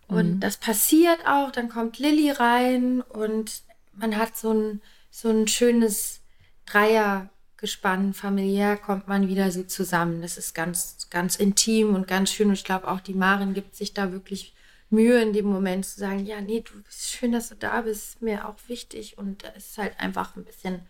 Und 0.06 0.36
mhm. 0.36 0.40
das 0.40 0.58
passiert 0.58 1.26
auch, 1.26 1.50
dann 1.50 1.68
kommt 1.68 1.98
Lilly 1.98 2.30
rein 2.30 3.00
und 3.00 3.62
man 3.94 4.16
hat 4.16 4.36
so 4.36 4.52
ein, 4.52 4.80
so 5.10 5.28
ein 5.28 5.48
schönes 5.48 6.20
Dreiergespann, 6.66 8.14
familiär 8.14 8.76
kommt 8.76 9.08
man 9.08 9.26
wieder 9.26 9.50
so 9.50 9.64
zusammen. 9.64 10.22
Das 10.22 10.38
ist 10.38 10.54
ganz, 10.54 11.08
ganz 11.10 11.34
intim 11.34 11.96
und 11.96 12.06
ganz 12.06 12.30
schön. 12.30 12.46
Und 12.46 12.54
ich 12.54 12.64
glaube 12.64 12.86
auch, 12.86 13.00
die 13.00 13.14
Marin 13.14 13.54
gibt 13.54 13.74
sich 13.74 13.92
da 13.92 14.12
wirklich 14.12 14.54
Mühe 14.94 15.20
in 15.20 15.32
dem 15.32 15.46
Moment 15.46 15.84
zu 15.84 15.98
sagen, 15.98 16.24
ja, 16.24 16.40
nee, 16.40 16.60
du 16.60 16.82
bist 16.82 17.10
schön, 17.10 17.32
dass 17.32 17.48
du 17.48 17.56
da 17.56 17.82
bist, 17.82 18.22
mir 18.22 18.48
auch 18.48 18.56
wichtig 18.68 19.18
und 19.18 19.44
es 19.56 19.70
ist 19.70 19.78
halt 19.78 19.98
einfach 19.98 20.36
ein 20.36 20.44
bisschen 20.44 20.80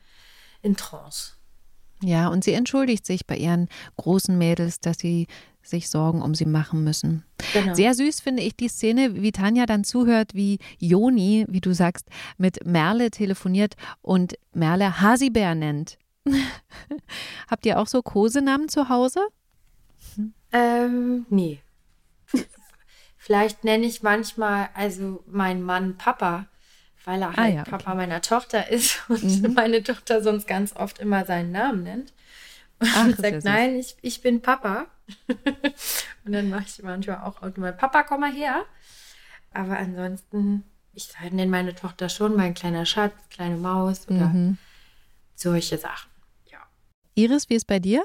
in 0.63 0.77
Trance. 0.77 1.33
Ja, 2.03 2.29
und 2.29 2.45
sie 2.45 2.53
entschuldigt 2.53 3.07
sich 3.07 3.27
bei 3.27 3.37
ihren 3.37 3.69
großen 3.97 4.37
Mädels, 4.37 4.81
dass 4.81 4.99
sie 4.99 5.27
sich 5.63 5.89
Sorgen 5.89 6.21
um 6.21 6.35
sie 6.35 6.45
machen 6.45 6.85
müssen. 6.85 7.25
Genau. 7.53 7.75
Sehr 7.75 7.95
süß 7.95 8.21
finde 8.21 8.43
ich 8.43 8.57
die 8.57 8.69
Szene, 8.69 9.23
wie 9.23 9.33
Tanja 9.33 9.65
dann 9.65 9.85
zuhört, 9.85 10.35
wie 10.35 10.59
Joni, 10.79 11.47
wie 11.49 11.61
du 11.61 11.73
sagst, 11.73 12.09
mit 12.37 12.67
Merle 12.67 13.11
telefoniert 13.11 13.75
und 14.03 14.35
Merle 14.53 15.01
Hasibär 15.01 15.55
nennt. 15.55 15.99
Habt 17.51 17.65
ihr 17.65 17.79
auch 17.79 17.87
so 17.87 18.03
Kosenamen 18.03 18.69
zu 18.69 18.89
Hause? 18.89 19.21
Ähm, 20.53 21.27
nee. 21.31 21.61
Vielleicht 23.25 23.65
nenne 23.65 23.87
ich 23.87 24.03
manchmal 24.03 24.69
also 24.75 25.25
meinen 25.27 25.63
Mann 25.63 25.97
Papa, 25.97 26.45
weil 27.07 27.23
er 27.23 27.31
ah 27.31 27.37
halt 27.39 27.55
ja, 27.55 27.61
okay. 27.63 27.71
Papa 27.71 27.95
meiner 27.95 28.21
Tochter 28.21 28.69
ist 28.69 29.01
und 29.09 29.23
mhm. 29.23 29.55
meine 29.55 29.83
Tochter 29.83 30.23
sonst 30.23 30.47
ganz 30.47 30.77
oft 30.77 30.99
immer 30.99 31.25
seinen 31.25 31.51
Namen 31.51 31.85
nennt. 31.85 32.13
Und 32.81 32.91
Ach, 32.95 33.17
sagt, 33.17 33.45
nein, 33.45 33.77
ich, 33.77 33.97
ich 34.03 34.21
bin 34.21 34.43
Papa. 34.43 34.89
und 36.27 36.33
dann 36.33 36.51
mache 36.51 36.65
ich 36.67 36.83
manchmal 36.83 37.23
auch 37.23 37.41
automatisch, 37.41 37.81
Papa, 37.81 38.03
komm 38.03 38.21
mal 38.21 38.33
her. 38.33 38.67
Aber 39.55 39.79
ansonsten, 39.79 40.65
ich 40.93 41.09
nenne 41.23 41.47
meine 41.47 41.75
Tochter 41.75 42.11
schon 42.11 42.37
mein 42.37 42.53
kleiner 42.53 42.85
Schatz, 42.85 43.15
kleine 43.31 43.57
Maus 43.57 44.07
oder 44.07 44.27
mhm. 44.27 44.59
solche 45.35 45.79
Sachen. 45.79 46.11
Ja. 46.53 46.59
Iris, 47.15 47.49
wie 47.49 47.55
ist 47.55 47.67
bei 47.67 47.79
dir? 47.79 48.05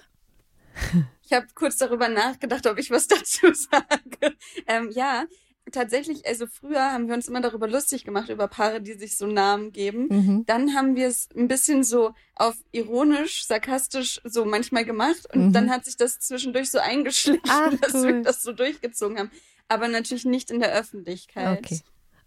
Ich 1.29 1.35
habe 1.35 1.45
kurz 1.53 1.77
darüber 1.77 2.09
nachgedacht, 2.09 2.65
ob 2.65 2.79
ich 2.79 2.89
was 2.89 3.07
dazu 3.07 3.53
sage. 3.53 4.35
Ähm, 4.65 4.89
ja, 4.91 5.25
tatsächlich, 5.71 6.25
also 6.25 6.47
früher 6.47 6.91
haben 6.91 7.07
wir 7.07 7.13
uns 7.13 7.27
immer 7.27 7.39
darüber 7.39 7.67
lustig 7.67 8.03
gemacht, 8.03 8.29
über 8.29 8.47
Paare, 8.47 8.81
die 8.81 8.93
sich 8.93 9.15
so 9.15 9.27
Namen 9.27 9.71
geben. 9.71 10.07
Mhm. 10.09 10.45
Dann 10.47 10.73
haben 10.73 10.95
wir 10.95 11.07
es 11.07 11.29
ein 11.35 11.47
bisschen 11.47 11.83
so 11.83 12.15
auf 12.33 12.55
ironisch, 12.71 13.45
sarkastisch 13.45 14.19
so 14.23 14.43
manchmal 14.43 14.85
gemacht 14.85 15.27
und 15.31 15.49
mhm. 15.49 15.53
dann 15.53 15.69
hat 15.69 15.85
sich 15.85 15.97
das 15.97 16.19
zwischendurch 16.19 16.71
so 16.71 16.79
eingeschlichen, 16.79 17.43
Ach, 17.47 17.73
dass 17.81 17.93
cool. 17.93 18.07
wir 18.07 18.21
das 18.23 18.41
so 18.41 18.51
durchgezogen 18.51 19.19
haben. 19.19 19.31
Aber 19.67 19.87
natürlich 19.87 20.25
nicht 20.25 20.49
in 20.49 20.59
der 20.59 20.73
Öffentlichkeit. 20.73 21.59
Okay. 21.59 21.81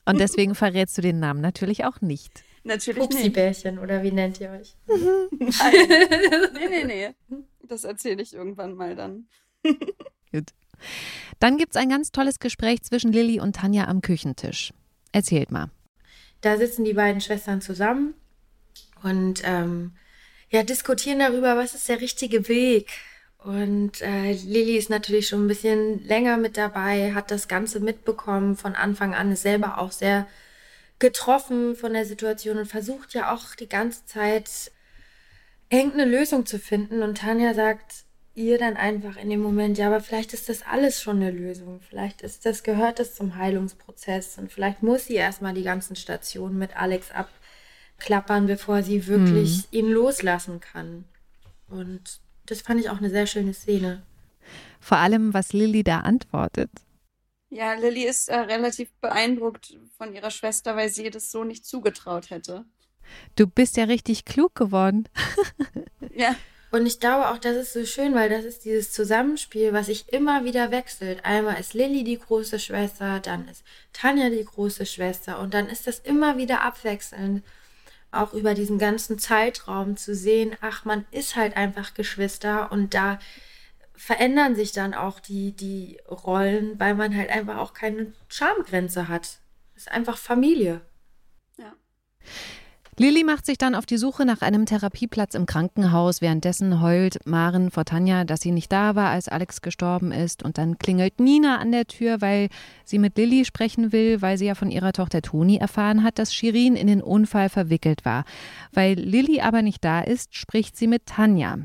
Und 0.05 0.21
deswegen 0.21 0.55
verrätst 0.55 0.97
du 0.99 1.03
den 1.03 1.19
Namen 1.19 1.41
natürlich 1.41 1.85
auch 1.85 2.01
nicht. 2.01 2.45
Natürlich 2.63 3.09
nicht. 3.09 3.33
Bärchen 3.33 3.81
oder 3.81 4.05
wie 4.05 4.13
nennt 4.13 4.41
ihr 4.41 4.51
euch? 4.51 4.77
Nein. 4.87 6.51
nee, 6.55 6.69
nee, 6.69 6.85
nee. 6.85 7.45
Das 7.63 7.85
erzähle 7.85 8.23
ich 8.23 8.35
irgendwann 8.35 8.75
mal 8.75 8.97
dann. 8.97 9.27
Gut. 9.65 10.51
Dann 11.39 11.59
gibt 11.59 11.75
es 11.75 11.81
ein 11.81 11.89
ganz 11.89 12.11
tolles 12.11 12.39
Gespräch 12.39 12.83
zwischen 12.83 13.13
Lilly 13.13 13.41
und 13.41 13.57
Tanja 13.57 13.87
am 13.87 14.01
Küchentisch. 14.03 14.73
Erzählt 15.13 15.51
mal. 15.51 15.71
Da 16.41 16.57
sitzen 16.57 16.85
die 16.85 16.95
beiden 16.95 17.21
Schwestern 17.21 17.61
zusammen 17.61 18.15
und 19.03 19.43
ähm, 19.45 19.93
ja, 20.51 20.63
diskutieren 20.63 21.21
darüber, 21.21 21.57
was 21.57 21.75
ist 21.75 21.89
der 21.89 22.01
richtige 22.01 22.49
Weg. 22.49 22.89
Und 23.39 24.01
äh, 24.03 24.33
Lilly 24.33 24.77
ist 24.77 24.91
natürlich 24.91 25.29
schon 25.29 25.45
ein 25.45 25.49
bisschen 25.49 26.05
länger 26.05 26.37
mit 26.37 26.57
dabei, 26.57 27.13
hat 27.15 27.31
das 27.31 27.49
Ganze 27.49 27.81
mitbekommen 27.81 28.57
von 28.57 28.75
Anfang 28.75 29.15
an, 29.15 29.33
ist 29.33 29.43
selber 29.43 29.79
auch 29.79 29.93
sehr 29.93 30.27
getroffen 30.99 31.75
von 31.75 31.93
der 31.93 32.07
Situation 32.07 32.59
und 32.59 32.67
versucht 32.67 33.15
ja 33.15 33.35
auch 33.35 33.57
die 33.57 33.69
ganze 33.69 34.07
Zeit 34.07 34.71
irgendeine 35.73 36.05
Lösung 36.05 36.47
zu 36.47 36.59
finden. 36.59 37.03
Und 37.03 37.19
Tanja 37.19 37.55
sagt 37.55 38.05
ihr 38.35 38.59
dann 38.59 38.77
einfach 38.77 39.17
in 39.17 39.31
dem 39.31 39.41
Moment, 39.41 39.79
ja, 39.79 39.89
aber 39.89 40.01
vielleicht 40.01 40.33
ist 40.33 40.49
das 40.49 40.63
alles 40.63 41.03
schon 41.03 41.17
eine 41.17 41.31
Lösung. 41.31 41.81
Vielleicht 41.89 42.23
ist 42.23 42.47
das, 42.47 42.63
gehört 42.63 42.99
das 42.99 43.15
zum 43.15 43.37
Heilungsprozess 43.37 44.39
und 44.39 44.53
vielleicht 44.53 44.83
muss 44.83 45.07
sie 45.07 45.15
erstmal 45.15 45.55
die 45.55 45.63
ganzen 45.63 45.97
Stationen 45.97 46.59
mit 46.59 46.77
Alex 46.77 47.09
abklappern, 47.11 48.47
bevor 48.47 48.83
sie 48.83 49.07
wirklich 49.07 49.69
mhm. 49.71 49.79
ihn 49.79 49.91
loslassen 49.91 50.61
kann. 50.61 51.05
Und 51.69 52.21
das 52.47 52.63
fand 52.63 52.81
ich 52.81 52.91
auch 52.91 52.99
eine 52.99 53.11
sehr 53.11 53.27
schöne 53.27 53.55
Szene. 53.55 54.03
Vor 54.81 54.99
allem, 54.99 55.33
was 55.33 55.53
Lilly 55.53 55.85
da 55.85 56.01
antwortet. 56.01 56.71
Ja, 57.51 57.75
Lilly 57.75 58.05
ist 58.05 58.29
äh, 58.29 58.35
relativ 58.37 58.91
beeindruckt 59.01 59.77
von 59.99 60.15
ihrer 60.15 60.31
Schwester, 60.31 60.75
weil 60.75 60.89
sie 60.89 61.05
ihr 61.05 61.11
das 61.11 61.31
so 61.31 61.45
nicht 61.45 61.67
zugetraut 61.67 62.31
hätte. 62.31 62.65
Du 63.37 63.47
bist 63.47 63.77
ja 63.77 63.85
richtig 63.85 64.25
klug 64.25 64.55
geworden. 64.55 65.09
ja. 66.15 66.35
Und 66.73 66.87
ich 66.87 67.01
glaube 67.01 67.29
auch, 67.29 67.37
das 67.37 67.55
ist 67.55 67.75
so 67.75 67.85
schön, 67.85 68.15
weil 68.15 68.31
das 68.31 68.47
ist 68.47 68.65
dieses 68.65 68.93
Zusammenspiel, 68.93 69.75
was 69.75 69.87
sich 69.87 70.11
immer 70.11 70.45
wieder 70.47 70.71
wechselt. 70.71 71.23
Einmal 71.23 71.61
ist 71.61 71.75
Lilly 71.75 72.03
die 72.03 72.19
große 72.19 72.59
Schwester, 72.59 73.21
dann 73.21 73.47
ist 73.47 73.63
Tanja 73.93 74.31
die 74.31 74.45
große 74.45 74.87
Schwester 74.87 75.39
und 75.39 75.53
dann 75.53 75.69
ist 75.69 75.87
das 75.87 75.99
immer 75.99 76.39
wieder 76.39 76.63
abwechselnd. 76.63 77.45
Auch 78.11 78.33
über 78.33 78.55
diesen 78.55 78.79
ganzen 78.79 79.19
Zeitraum 79.19 79.99
zu 79.99 80.15
sehen, 80.15 80.57
ach, 80.63 80.87
man 80.87 81.05
ist 81.11 81.37
halt 81.37 81.59
einfach 81.59 81.93
Geschwister 81.93 82.73
und 82.73 82.95
da 82.95 83.19
verändern 83.95 84.57
sich 84.57 84.73
dann 84.73 84.95
auch 84.95 85.21
die, 85.21 85.53
die 85.53 85.99
Rollen, 86.11 86.81
weil 86.81 86.95
man 86.95 87.15
halt 87.15 87.29
einfach 87.31 87.59
auch 87.59 87.75
keine 87.75 88.15
Schamgrenze 88.29 89.09
hat. 89.09 89.41
Es 89.77 89.83
ist 89.83 89.91
einfach 89.93 90.17
Familie. 90.17 90.81
Ja. 91.59 91.73
Lilly 92.99 93.25
macht 93.25 93.47
sich 93.47 93.57
dann 93.57 93.75
auf 93.75 93.87
die 93.87 93.97
Suche 93.97 94.27
nach 94.27 94.43
einem 94.43 94.67
Therapieplatz 94.67 95.35
im 95.35 95.47
Krankenhaus. 95.47 96.21
Währenddessen 96.21 96.83
heult 96.83 97.27
Maren 97.27 97.71
vor 97.71 97.87
Tanja, 97.87 98.25
dass 98.25 98.43
sie 98.43 98.51
nicht 98.51 98.71
da 98.71 98.95
war, 98.95 99.09
als 99.09 99.29
Alex 99.29 99.63
gestorben 99.63 100.13
ist. 100.13 100.43
Und 100.43 100.59
dann 100.59 100.77
klingelt 100.77 101.19
Nina 101.19 101.57
an 101.57 101.73
der 101.73 101.87
Tür, 101.87 102.21
weil 102.21 102.49
sie 102.85 102.99
mit 102.99 103.17
Lilly 103.17 103.47
sprechen 103.47 103.93
will, 103.93 104.21
weil 104.21 104.37
sie 104.37 104.45
ja 104.45 104.55
von 104.55 104.71
ihrer 104.71 104.93
Tochter 104.93 105.23
Toni 105.23 105.57
erfahren 105.57 106.03
hat, 106.03 106.19
dass 106.19 106.35
Shirin 106.35 106.77
in 106.77 106.87
den 106.87 107.01
Unfall 107.01 107.49
verwickelt 107.49 108.05
war. 108.05 108.25
Weil 108.73 108.95
Lilly 108.99 109.41
aber 109.41 109.63
nicht 109.63 109.83
da 109.83 110.03
ist, 110.03 110.35
spricht 110.35 110.77
sie 110.77 110.87
mit 110.87 111.07
Tanja. 111.07 111.61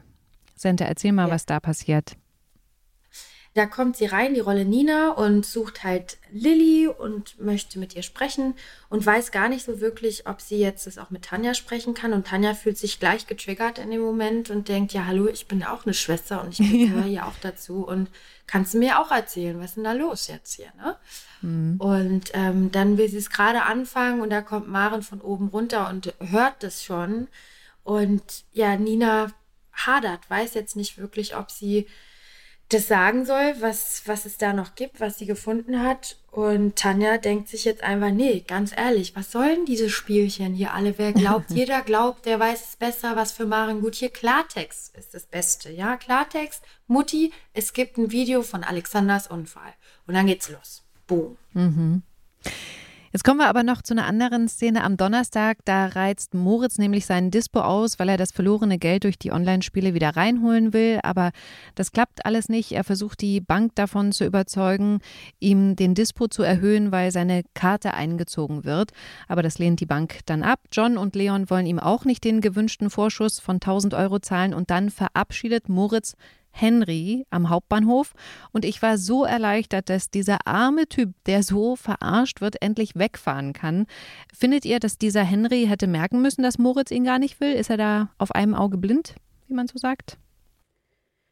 Sente, 0.55 0.85
erzähl 0.85 1.11
mal, 1.11 1.27
ja. 1.27 1.33
was 1.33 1.45
da 1.45 1.59
passiert. 1.59 2.15
Da 3.57 3.65
kommt 3.65 3.97
sie 3.97 4.05
rein, 4.05 4.35
die 4.35 4.39
Rolle 4.39 4.65
Nina, 4.65 5.09
und 5.09 5.43
sucht 5.43 5.83
halt 5.83 6.17
Lilly 6.31 6.87
und 6.87 7.41
möchte 7.41 7.79
mit 7.79 7.95
ihr 7.95 8.03
sprechen 8.03 8.53
und 8.87 9.03
weiß 9.03 9.31
gar 9.31 9.49
nicht 9.49 9.65
so 9.65 9.81
wirklich, 9.81 10.27
ob 10.27 10.41
sie 10.41 10.59
jetzt 10.59 10.85
das 10.85 10.99
auch 10.99 11.09
mit 11.09 11.25
Tanja 11.25 11.55
sprechen 11.55 11.95
kann. 11.95 12.13
Und 12.13 12.27
Tanja 12.27 12.53
fühlt 12.53 12.77
sich 12.77 12.99
gleich 12.99 13.25
getriggert 13.25 13.79
in 13.79 13.89
dem 13.89 14.01
Moment 14.01 14.51
und 14.51 14.67
denkt, 14.67 14.93
ja, 14.93 15.07
hallo, 15.07 15.27
ich 15.27 15.47
bin 15.47 15.63
auch 15.63 15.85
eine 15.85 15.95
Schwester 15.95 16.43
und 16.43 16.59
ich 16.59 16.71
gehöre 16.71 16.99
ja. 16.99 17.05
hier 17.05 17.25
auch 17.25 17.33
dazu. 17.41 17.83
Und 17.83 18.11
kannst 18.45 18.75
du 18.75 18.77
mir 18.77 18.99
auch 18.99 19.09
erzählen, 19.09 19.57
was 19.57 19.71
ist 19.71 19.77
denn 19.77 19.85
da 19.85 19.93
los 19.93 20.27
jetzt 20.27 20.53
hier, 20.53 20.71
ne? 20.77 20.95
Mhm. 21.41 21.77
Und 21.79 22.31
ähm, 22.35 22.71
dann 22.71 22.99
will 22.99 23.09
sie 23.09 23.17
es 23.17 23.31
gerade 23.31 23.63
anfangen 23.63 24.21
und 24.21 24.29
da 24.29 24.43
kommt 24.43 24.67
Maren 24.67 25.01
von 25.01 25.19
oben 25.19 25.47
runter 25.47 25.89
und 25.89 26.13
hört 26.19 26.61
das 26.61 26.83
schon. 26.83 27.27
Und 27.83 28.43
ja, 28.53 28.77
Nina 28.77 29.31
hadert, 29.73 30.29
weiß 30.29 30.53
jetzt 30.53 30.75
nicht 30.75 30.99
wirklich, 30.99 31.35
ob 31.35 31.49
sie 31.49 31.87
das 32.69 32.87
sagen 32.87 33.25
soll, 33.25 33.55
was, 33.61 34.03
was 34.07 34.25
es 34.25 34.37
da 34.37 34.51
noch 34.51 34.75
gibt, 34.75 34.99
was 34.99 35.17
sie 35.17 35.25
gefunden 35.25 35.81
hat. 35.81 36.17
Und 36.31 36.75
Tanja 36.75 37.17
denkt 37.17 37.47
sich 37.47 37.63
jetzt 37.63 37.81
einfach, 37.81 38.11
nee, 38.11 38.43
ganz 38.45 38.75
ehrlich, 38.75 39.15
was 39.15 39.31
sollen 39.31 39.65
diese 39.65 39.89
Spielchen 39.89 40.53
hier 40.53 40.73
alle? 40.73 40.97
Wer 40.97 41.13
glaubt, 41.13 41.49
jeder 41.51 41.81
glaubt, 41.81 42.25
der 42.25 42.39
weiß 42.39 42.69
es 42.69 42.75
besser, 42.75 43.15
was 43.15 43.31
für 43.31 43.45
Maren 43.45 43.81
gut 43.81 43.95
hier. 43.95 44.09
Klartext 44.09 44.95
ist 44.97 45.13
das 45.13 45.25
Beste, 45.25 45.71
ja? 45.71 45.95
Klartext, 45.95 46.61
Mutti, 46.87 47.31
es 47.53 47.73
gibt 47.73 47.97
ein 47.97 48.11
Video 48.11 48.43
von 48.43 48.63
Alexanders 48.63 49.27
Unfall. 49.27 49.73
Und 50.05 50.15
dann 50.15 50.27
geht's 50.27 50.49
los. 50.49 50.83
Boom. 51.07 51.37
Mhm. 51.53 52.03
Jetzt 53.13 53.23
kommen 53.23 53.39
wir 53.39 53.47
aber 53.47 53.63
noch 53.63 53.81
zu 53.81 53.93
einer 53.93 54.05
anderen 54.05 54.49
Szene 54.49 54.83
am 54.83 54.97
Donnerstag. 54.97 55.59
Da 55.63 55.87
reizt 55.87 56.33
Moritz 56.33 56.77
nämlich 56.77 57.05
seinen 57.05 57.31
Dispo 57.31 57.61
aus, 57.61 57.99
weil 57.99 58.09
er 58.09 58.17
das 58.17 58.31
verlorene 58.31 58.77
Geld 58.77 59.05
durch 59.05 59.17
die 59.17 59.31
Online-Spiele 59.31 59.93
wieder 59.93 60.15
reinholen 60.17 60.73
will. 60.73 60.99
Aber 61.03 61.31
das 61.75 61.91
klappt 61.91 62.25
alles 62.25 62.49
nicht. 62.49 62.73
Er 62.73 62.83
versucht 62.83 63.21
die 63.21 63.39
Bank 63.39 63.75
davon 63.75 64.11
zu 64.11 64.25
überzeugen, 64.25 64.99
ihm 65.39 65.75
den 65.75 65.95
Dispo 65.95 66.27
zu 66.27 66.43
erhöhen, 66.43 66.91
weil 66.91 67.11
seine 67.11 67.43
Karte 67.53 67.93
eingezogen 67.93 68.65
wird. 68.65 68.91
Aber 69.27 69.41
das 69.41 69.57
lehnt 69.57 69.79
die 69.79 69.85
Bank 69.85 70.19
dann 70.25 70.43
ab. 70.43 70.59
John 70.71 70.97
und 70.97 71.15
Leon 71.15 71.49
wollen 71.49 71.65
ihm 71.65 71.79
auch 71.79 72.03
nicht 72.03 72.23
den 72.23 72.41
gewünschten 72.41 72.89
Vorschuss 72.89 73.39
von 73.39 73.55
1000 73.55 73.93
Euro 73.93 74.19
zahlen. 74.19 74.53
Und 74.53 74.69
dann 74.69 74.89
verabschiedet 74.89 75.69
Moritz 75.69 76.15
Henry 76.59 77.25
am 77.29 77.49
Hauptbahnhof 77.49 78.13
und 78.51 78.65
ich 78.65 78.81
war 78.81 78.97
so 78.97 79.23
erleichtert, 79.25 79.89
dass 79.89 80.09
dieser 80.09 80.45
arme 80.45 80.87
Typ, 80.87 81.13
der 81.25 81.43
so 81.43 81.75
verarscht 81.75 82.41
wird, 82.41 82.61
endlich 82.61 82.95
wegfahren 82.95 83.53
kann. 83.53 83.85
Findet 84.33 84.65
ihr, 84.65 84.79
dass 84.79 84.97
dieser 84.97 85.23
Henry 85.23 85.65
hätte 85.67 85.87
merken 85.87 86.21
müssen, 86.21 86.43
dass 86.43 86.57
Moritz 86.57 86.91
ihn 86.91 87.03
gar 87.03 87.19
nicht 87.19 87.39
will? 87.39 87.53
Ist 87.53 87.69
er 87.69 87.77
da 87.77 88.09
auf 88.17 88.31
einem 88.31 88.55
Auge 88.55 88.77
blind, 88.77 89.15
wie 89.47 89.53
man 89.53 89.67
so 89.67 89.77
sagt? 89.77 90.17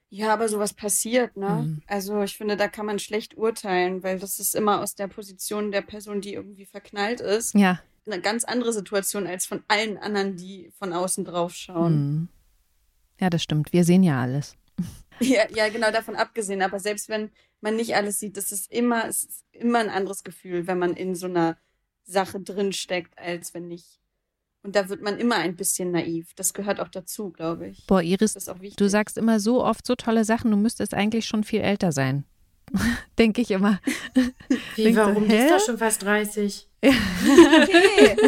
Ja, 0.09 0.31
aber 0.31 0.47
sowas 0.47 0.73
passiert, 0.73 1.35
ne? 1.35 1.63
Mhm. 1.65 1.81
Also 1.87 2.21
ich 2.21 2.37
finde, 2.37 2.55
da 2.55 2.67
kann 2.67 2.85
man 2.85 2.99
schlecht 2.99 3.35
urteilen, 3.37 4.03
weil 4.03 4.19
das 4.19 4.39
ist 4.39 4.55
immer 4.55 4.81
aus 4.81 4.95
der 4.95 5.07
Position 5.07 5.71
der 5.71 5.81
Person, 5.81 6.21
die 6.21 6.35
irgendwie 6.35 6.65
verknallt 6.65 7.19
ist. 7.19 7.53
Ja. 7.53 7.79
Eine 8.05 8.21
ganz 8.21 8.43
andere 8.43 8.71
Situation 8.71 9.25
als 9.25 9.45
von 9.45 9.63
allen 9.67 9.97
anderen, 9.97 10.37
die 10.37 10.71
von 10.77 10.93
außen 10.93 11.25
drauf 11.25 11.53
schauen. 11.53 11.93
Mhm. 11.95 12.27
Ja, 13.19 13.29
das 13.29 13.43
stimmt. 13.43 13.73
Wir 13.73 13.83
sehen 13.83 14.03
ja 14.03 14.21
alles. 14.21 14.55
Ja, 15.19 15.43
ja, 15.53 15.69
genau, 15.69 15.91
davon 15.91 16.15
abgesehen. 16.15 16.61
Aber 16.61 16.79
selbst 16.79 17.09
wenn 17.09 17.31
man 17.61 17.75
nicht 17.75 17.95
alles 17.95 18.19
sieht, 18.19 18.37
das 18.37 18.51
ist 18.51 18.71
immer, 18.71 19.07
es 19.07 19.23
ist 19.23 19.43
immer 19.51 19.79
ein 19.79 19.89
anderes 19.89 20.23
Gefühl, 20.23 20.67
wenn 20.67 20.79
man 20.79 20.93
in 20.93 21.15
so 21.15 21.27
einer 21.27 21.57
Sache 22.03 22.39
drinsteckt, 22.39 23.17
als 23.17 23.53
wenn 23.53 23.67
nicht. 23.67 23.99
Und 24.63 24.75
da 24.75 24.89
wird 24.89 25.01
man 25.01 25.19
immer 25.19 25.35
ein 25.35 25.55
bisschen 25.55 25.91
naiv. 25.91 26.33
Das 26.35 26.53
gehört 26.53 26.79
auch 26.79 26.87
dazu, 26.87 27.29
glaube 27.29 27.67
ich. 27.67 27.85
Boah, 27.85 28.01
Iris, 28.01 28.33
du 28.33 28.89
sagst 28.89 29.17
immer 29.17 29.39
so 29.39 29.63
oft 29.63 29.85
so 29.85 29.95
tolle 29.95 30.25
Sachen, 30.25 30.51
du 30.51 30.57
müsstest 30.57 30.93
eigentlich 30.93 31.27
schon 31.27 31.43
viel 31.43 31.61
älter 31.61 31.91
sein. 31.91 32.25
Denke 33.19 33.41
ich 33.41 33.51
immer. 33.51 33.79
Wie, 34.75 34.95
warum? 34.95 35.27
Du, 35.27 35.35
ist 35.35 35.51
doch 35.51 35.63
schon 35.63 35.77
fast 35.77 36.01
30. 36.01 36.67
okay. 36.83 38.15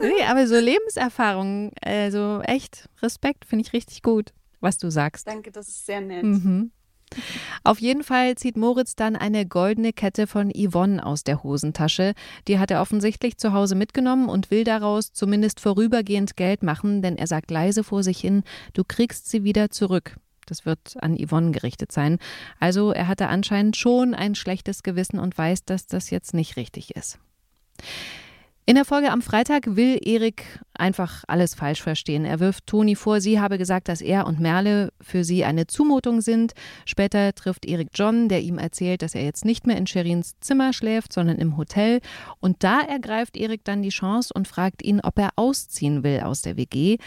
nee, 0.00 0.24
aber 0.26 0.48
so 0.48 0.58
Lebenserfahrung, 0.58 1.72
also 1.80 2.40
echt 2.42 2.88
Respekt, 3.00 3.44
finde 3.44 3.64
ich 3.64 3.72
richtig 3.72 4.02
gut 4.02 4.32
was 4.60 4.78
du 4.78 4.90
sagst. 4.90 5.26
Danke, 5.26 5.50
das 5.50 5.68
ist 5.68 5.86
sehr 5.86 6.00
nett. 6.00 6.24
Mhm. 6.24 6.70
Auf 7.64 7.80
jeden 7.80 8.02
Fall 8.02 8.34
zieht 8.36 8.56
Moritz 8.56 8.94
dann 8.94 9.16
eine 9.16 9.46
goldene 9.46 9.92
Kette 9.92 10.26
von 10.26 10.52
Yvonne 10.54 11.04
aus 11.04 11.24
der 11.24 11.42
Hosentasche. 11.42 12.14
Die 12.46 12.58
hat 12.58 12.70
er 12.70 12.80
offensichtlich 12.80 13.38
zu 13.38 13.52
Hause 13.52 13.74
mitgenommen 13.74 14.28
und 14.28 14.50
will 14.50 14.64
daraus 14.64 15.12
zumindest 15.12 15.60
vorübergehend 15.60 16.36
Geld 16.36 16.62
machen, 16.62 17.02
denn 17.02 17.16
er 17.16 17.26
sagt 17.26 17.50
leise 17.50 17.84
vor 17.84 18.02
sich 18.02 18.20
hin, 18.20 18.42
du 18.74 18.84
kriegst 18.84 19.28
sie 19.30 19.44
wieder 19.44 19.70
zurück. 19.70 20.16
Das 20.46 20.64
wird 20.64 20.96
an 21.00 21.16
Yvonne 21.16 21.50
gerichtet 21.50 21.92
sein. 21.92 22.18
Also 22.58 22.92
er 22.92 23.06
hatte 23.06 23.28
anscheinend 23.28 23.76
schon 23.76 24.14
ein 24.14 24.34
schlechtes 24.34 24.82
Gewissen 24.82 25.18
und 25.18 25.36
weiß, 25.36 25.64
dass 25.64 25.86
das 25.86 26.10
jetzt 26.10 26.32
nicht 26.32 26.56
richtig 26.56 26.96
ist. 26.96 27.18
In 28.68 28.74
der 28.74 28.84
Folge 28.84 29.10
am 29.10 29.22
Freitag 29.22 29.76
will 29.76 29.98
Erik 30.04 30.44
einfach 30.74 31.24
alles 31.26 31.54
falsch 31.54 31.80
verstehen. 31.80 32.26
Er 32.26 32.38
wirft 32.38 32.66
Toni 32.66 32.96
vor, 32.96 33.22
sie 33.22 33.40
habe 33.40 33.56
gesagt, 33.56 33.88
dass 33.88 34.02
er 34.02 34.26
und 34.26 34.40
Merle 34.40 34.92
für 35.00 35.24
sie 35.24 35.42
eine 35.46 35.66
Zumutung 35.66 36.20
sind. 36.20 36.52
Später 36.84 37.34
trifft 37.34 37.64
Erik 37.64 37.88
John, 37.94 38.28
der 38.28 38.42
ihm 38.42 38.58
erzählt, 38.58 39.00
dass 39.00 39.14
er 39.14 39.24
jetzt 39.24 39.46
nicht 39.46 39.66
mehr 39.66 39.78
in 39.78 39.86
Sherins 39.86 40.34
Zimmer 40.40 40.74
schläft, 40.74 41.14
sondern 41.14 41.38
im 41.38 41.56
Hotel. 41.56 42.02
Und 42.40 42.62
da 42.62 42.82
ergreift 42.82 43.38
Erik 43.38 43.64
dann 43.64 43.80
die 43.80 43.88
Chance 43.88 44.34
und 44.34 44.46
fragt 44.46 44.82
ihn, 44.84 45.00
ob 45.00 45.18
er 45.18 45.30
ausziehen 45.36 46.02
will 46.02 46.20
aus 46.20 46.42
der 46.42 46.58
WG. 46.58 46.98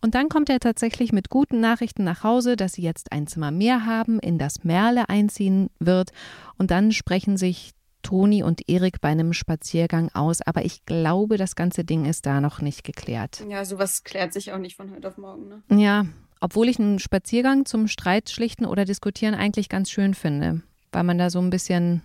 Und 0.00 0.14
dann 0.14 0.30
kommt 0.30 0.48
er 0.48 0.58
tatsächlich 0.58 1.12
mit 1.12 1.28
guten 1.28 1.60
Nachrichten 1.60 2.02
nach 2.02 2.24
Hause, 2.24 2.56
dass 2.56 2.72
sie 2.72 2.82
jetzt 2.82 3.12
ein 3.12 3.26
Zimmer 3.26 3.50
mehr 3.50 3.84
haben, 3.84 4.20
in 4.20 4.38
das 4.38 4.64
Merle 4.64 5.10
einziehen 5.10 5.68
wird. 5.80 6.12
Und 6.56 6.70
dann 6.70 6.92
sprechen 6.92 7.36
sich 7.36 7.74
Toni 8.02 8.42
und 8.42 8.68
Erik 8.68 9.00
bei 9.00 9.08
einem 9.08 9.32
Spaziergang 9.32 10.10
aus, 10.14 10.40
aber 10.42 10.64
ich 10.64 10.84
glaube, 10.86 11.36
das 11.36 11.54
ganze 11.54 11.84
Ding 11.84 12.04
ist 12.04 12.26
da 12.26 12.40
noch 12.40 12.60
nicht 12.60 12.84
geklärt. 12.84 13.42
Ja, 13.48 13.64
sowas 13.64 14.04
klärt 14.04 14.32
sich 14.32 14.52
auch 14.52 14.58
nicht 14.58 14.76
von 14.76 14.90
heute 14.90 15.08
auf 15.08 15.18
morgen, 15.18 15.48
ne? 15.48 15.62
Ja, 15.70 16.06
obwohl 16.40 16.68
ich 16.68 16.78
einen 16.78 16.98
Spaziergang 16.98 17.66
zum 17.66 17.86
Streit 17.86 18.30
schlichten 18.30 18.64
oder 18.64 18.84
diskutieren 18.84 19.34
eigentlich 19.34 19.68
ganz 19.68 19.90
schön 19.90 20.14
finde, 20.14 20.62
weil 20.92 21.04
man 21.04 21.18
da 21.18 21.30
so 21.30 21.38
ein 21.38 21.50
bisschen 21.50 22.02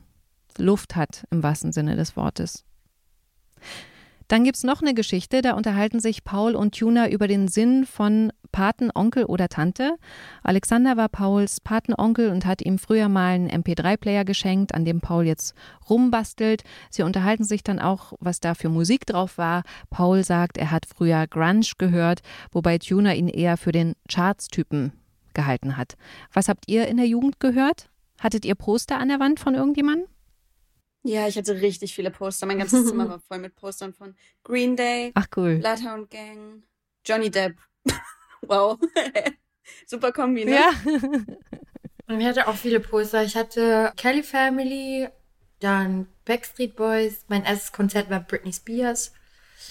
Luft 0.57 0.95
hat 0.95 1.25
im 1.31 1.43
wahrsten 1.43 1.71
Sinne 1.71 1.95
des 1.95 2.15
Wortes. 2.15 2.65
Dann 4.27 4.43
gibt 4.43 4.57
es 4.57 4.63
noch 4.63 4.81
eine 4.81 4.93
Geschichte, 4.93 5.41
da 5.41 5.53
unterhalten 5.53 5.99
sich 5.99 6.23
Paul 6.23 6.55
und 6.55 6.77
Tuna 6.77 7.09
über 7.09 7.27
den 7.27 7.47
Sinn 7.47 7.85
von 7.85 8.31
Paten, 8.51 8.89
Onkel 8.93 9.25
oder 9.25 9.49
Tante. 9.49 9.97
Alexander 10.41 10.97
war 10.97 11.09
Pauls 11.09 11.59
Patenonkel 11.59 12.29
und 12.29 12.45
hat 12.45 12.61
ihm 12.63 12.79
früher 12.79 13.07
mal 13.07 13.35
einen 13.35 13.49
MP3-Player 13.49 14.25
geschenkt, 14.25 14.73
an 14.73 14.85
dem 14.85 15.01
Paul 15.01 15.25
jetzt 15.25 15.53
rumbastelt. 15.89 16.63
Sie 16.89 17.03
unterhalten 17.03 17.43
sich 17.43 17.63
dann 17.63 17.79
auch, 17.79 18.13
was 18.19 18.39
da 18.39 18.55
für 18.55 18.69
Musik 18.69 19.05
drauf 19.05 19.37
war. 19.37 19.63
Paul 19.89 20.23
sagt, 20.23 20.57
er 20.57 20.71
hat 20.71 20.85
früher 20.85 21.27
Grunge 21.27 21.67
gehört, 21.77 22.21
wobei 22.51 22.77
Tuna 22.77 23.13
ihn 23.13 23.27
eher 23.27 23.57
für 23.57 23.71
den 23.71 23.93
Charts-Typen 24.09 24.93
gehalten 25.33 25.77
hat. 25.77 25.97
Was 26.33 26.49
habt 26.49 26.63
ihr 26.67 26.87
in 26.87 26.97
der 26.97 27.07
Jugend 27.07 27.39
gehört? 27.39 27.89
Hattet 28.19 28.45
ihr 28.45 28.55
Poster 28.55 28.97
an 28.97 29.09
der 29.09 29.19
Wand 29.19 29.39
von 29.39 29.53
irgendjemandem? 29.53 30.07
Ja, 31.05 31.27
ich 31.27 31.37
hatte 31.37 31.61
richtig 31.61 31.93
viele 31.93 32.09
Poster. 32.09 32.47
Mein 32.47 32.57
ganzes 32.57 32.87
Zimmer 32.87 33.07
war 33.09 33.19
voll 33.19 33.37
mit 33.37 33.55
Postern 33.55 33.93
von 33.93 34.15
Green 34.43 34.75
Day, 34.75 35.11
Ach 35.13 35.27
cool. 35.37 35.59
Bloodhound 35.59 36.09
Gang, 36.09 36.63
Johnny 37.05 37.29
Depp. 37.29 37.55
wow. 38.41 38.79
Super 39.85 40.11
Kombi, 40.11 40.45
ne? 40.45 40.55
Ja. 40.55 40.71
Und 42.07 42.19
ich 42.19 42.25
hatte 42.25 42.47
auch 42.47 42.55
viele 42.55 42.79
Poster. 42.79 43.23
Ich 43.23 43.35
hatte 43.35 43.93
Kelly 43.97 44.23
Family, 44.23 45.07
dann 45.59 46.07
Backstreet 46.25 46.75
Boys. 46.75 47.23
Mein 47.27 47.43
erstes 47.43 47.71
Konzert 47.71 48.09
war 48.09 48.21
Britney 48.21 48.51
Spears. 48.51 49.13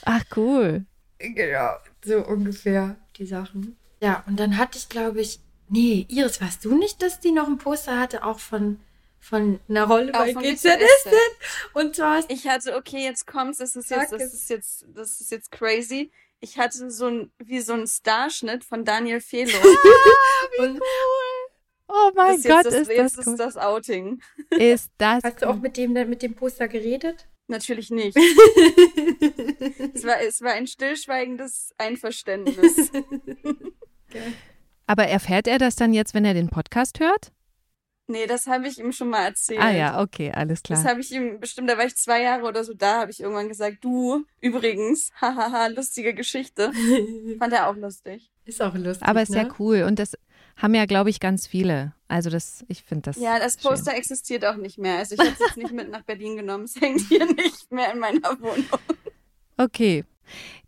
Ach 0.04 0.22
cool. 0.36 0.86
Genau, 1.18 1.74
so 2.04 2.24
ungefähr 2.24 2.96
die 3.16 3.26
Sachen. 3.26 3.76
Ja, 4.00 4.22
und 4.28 4.38
dann 4.38 4.56
hatte 4.56 4.78
ich, 4.78 4.88
glaube 4.88 5.20
ich, 5.20 5.40
nee, 5.68 6.06
Iris, 6.08 6.40
warst 6.40 6.64
du 6.64 6.76
nicht, 6.76 7.02
dass 7.02 7.18
die 7.18 7.32
noch 7.32 7.48
ein 7.48 7.58
Poster 7.58 7.98
hatte, 7.98 8.24
auch 8.24 8.38
von 8.38 8.78
von 9.24 9.58
einer 9.68 9.84
Rolle 9.84 10.12
Auch 10.14 10.18
bei 10.18 10.32
GZSZ. 10.32 10.78
Und 11.72 11.96
zwar 11.96 12.22
Ich 12.28 12.46
hatte, 12.46 12.76
okay, 12.76 13.02
jetzt 13.02 13.26
kommt's, 13.26 13.58
das 13.58 13.74
ist 13.74 13.90
jetzt, 13.90 14.12
das 14.12 14.34
ist 14.34 14.50
jetzt, 14.50 14.84
das 14.94 15.20
ist 15.20 15.30
jetzt 15.30 15.50
crazy. 15.50 16.10
Ich 16.40 16.58
hatte 16.58 16.90
so 16.90 17.06
ein, 17.06 17.32
wie 17.38 17.60
so 17.60 17.72
ein 17.72 17.86
Starschnitt 17.86 18.64
von 18.64 18.84
Daniel 18.84 19.20
Felo. 19.20 19.56
Und 20.58 20.80
Oh 21.86 22.10
mein 22.14 22.42
das 22.42 22.44
ist 22.44 22.48
Gott, 22.48 22.64
jetzt 22.64 22.74
das, 22.74 22.88
ist 22.88 22.98
das 22.98 23.18
ist 23.18 23.26
cool. 23.26 23.36
das 23.36 23.56
Outing. 23.56 24.22
Ist 24.50 24.90
das 24.98 25.22
hast 25.22 25.42
du 25.42 25.48
auch 25.48 25.56
mit 25.56 25.76
dem, 25.76 25.92
mit 25.92 26.22
dem 26.22 26.34
Poster 26.34 26.66
geredet? 26.66 27.28
Natürlich 27.46 27.90
nicht. 27.90 28.16
es, 29.94 30.04
war, 30.04 30.20
es 30.22 30.40
war 30.40 30.52
ein 30.52 30.66
stillschweigendes 30.66 31.74
Einverständnis. 31.76 32.90
Aber 34.86 35.06
erfährt 35.06 35.46
er 35.46 35.58
das 35.58 35.76
dann 35.76 35.92
jetzt, 35.92 36.14
wenn 36.14 36.24
er 36.24 36.32
den 36.34 36.48
Podcast 36.48 37.00
hört? 37.00 37.32
Nee, 38.06 38.26
das 38.26 38.46
habe 38.46 38.68
ich 38.68 38.78
ihm 38.78 38.92
schon 38.92 39.10
mal 39.10 39.24
erzählt. 39.24 39.60
Ah 39.60 39.70
ja, 39.70 40.00
okay, 40.00 40.32
alles 40.32 40.62
Das 40.62 40.80
klar. 40.80 40.92
habe 40.92 41.00
ich 41.00 41.12
ihm 41.12 41.40
bestimmt, 41.40 41.68
da 41.70 41.78
war 41.78 41.84
ich 41.86 41.96
zwei 41.96 42.22
Jahre 42.22 42.44
oder 42.44 42.64
so 42.64 42.74
da, 42.74 43.00
habe 43.00 43.10
ich 43.10 43.20
irgendwann 43.20 43.48
gesagt, 43.48 43.78
du, 43.82 44.24
übrigens, 44.40 45.10
hahaha, 45.20 45.68
lustige 45.68 46.14
Geschichte. 46.14 46.72
Fand 47.38 47.52
er 47.52 47.68
auch 47.68 47.76
lustig. 47.76 48.30
Ist 48.44 48.62
auch 48.62 48.74
lustig. 48.74 49.06
Aber 49.06 49.22
ist 49.22 49.30
ne? 49.30 49.38
ja 49.38 49.48
cool 49.58 49.82
und 49.82 49.98
das 49.98 50.16
haben 50.56 50.74
ja, 50.74 50.86
glaube 50.86 51.10
ich, 51.10 51.18
ganz 51.18 51.46
viele. 51.46 51.94
Also 52.06 52.30
das, 52.30 52.64
ich 52.68 52.84
finde 52.84 53.10
das. 53.10 53.16
Ja, 53.16 53.38
das 53.38 53.54
schön. 53.54 53.70
Poster 53.70 53.94
existiert 53.94 54.44
auch 54.44 54.56
nicht 54.56 54.78
mehr. 54.78 54.98
Also 54.98 55.14
ich 55.14 55.20
habe 55.20 55.30
es 55.30 55.38
jetzt 55.40 55.56
nicht 55.56 55.72
mit 55.72 55.90
nach 55.90 56.02
Berlin 56.02 56.36
genommen. 56.36 56.64
Es 56.74 56.80
hängt 56.80 57.00
hier 57.08 57.26
nicht 57.26 57.72
mehr 57.72 57.92
in 57.92 57.98
meiner 57.98 58.40
Wohnung. 58.40 58.64
Okay. 59.56 60.04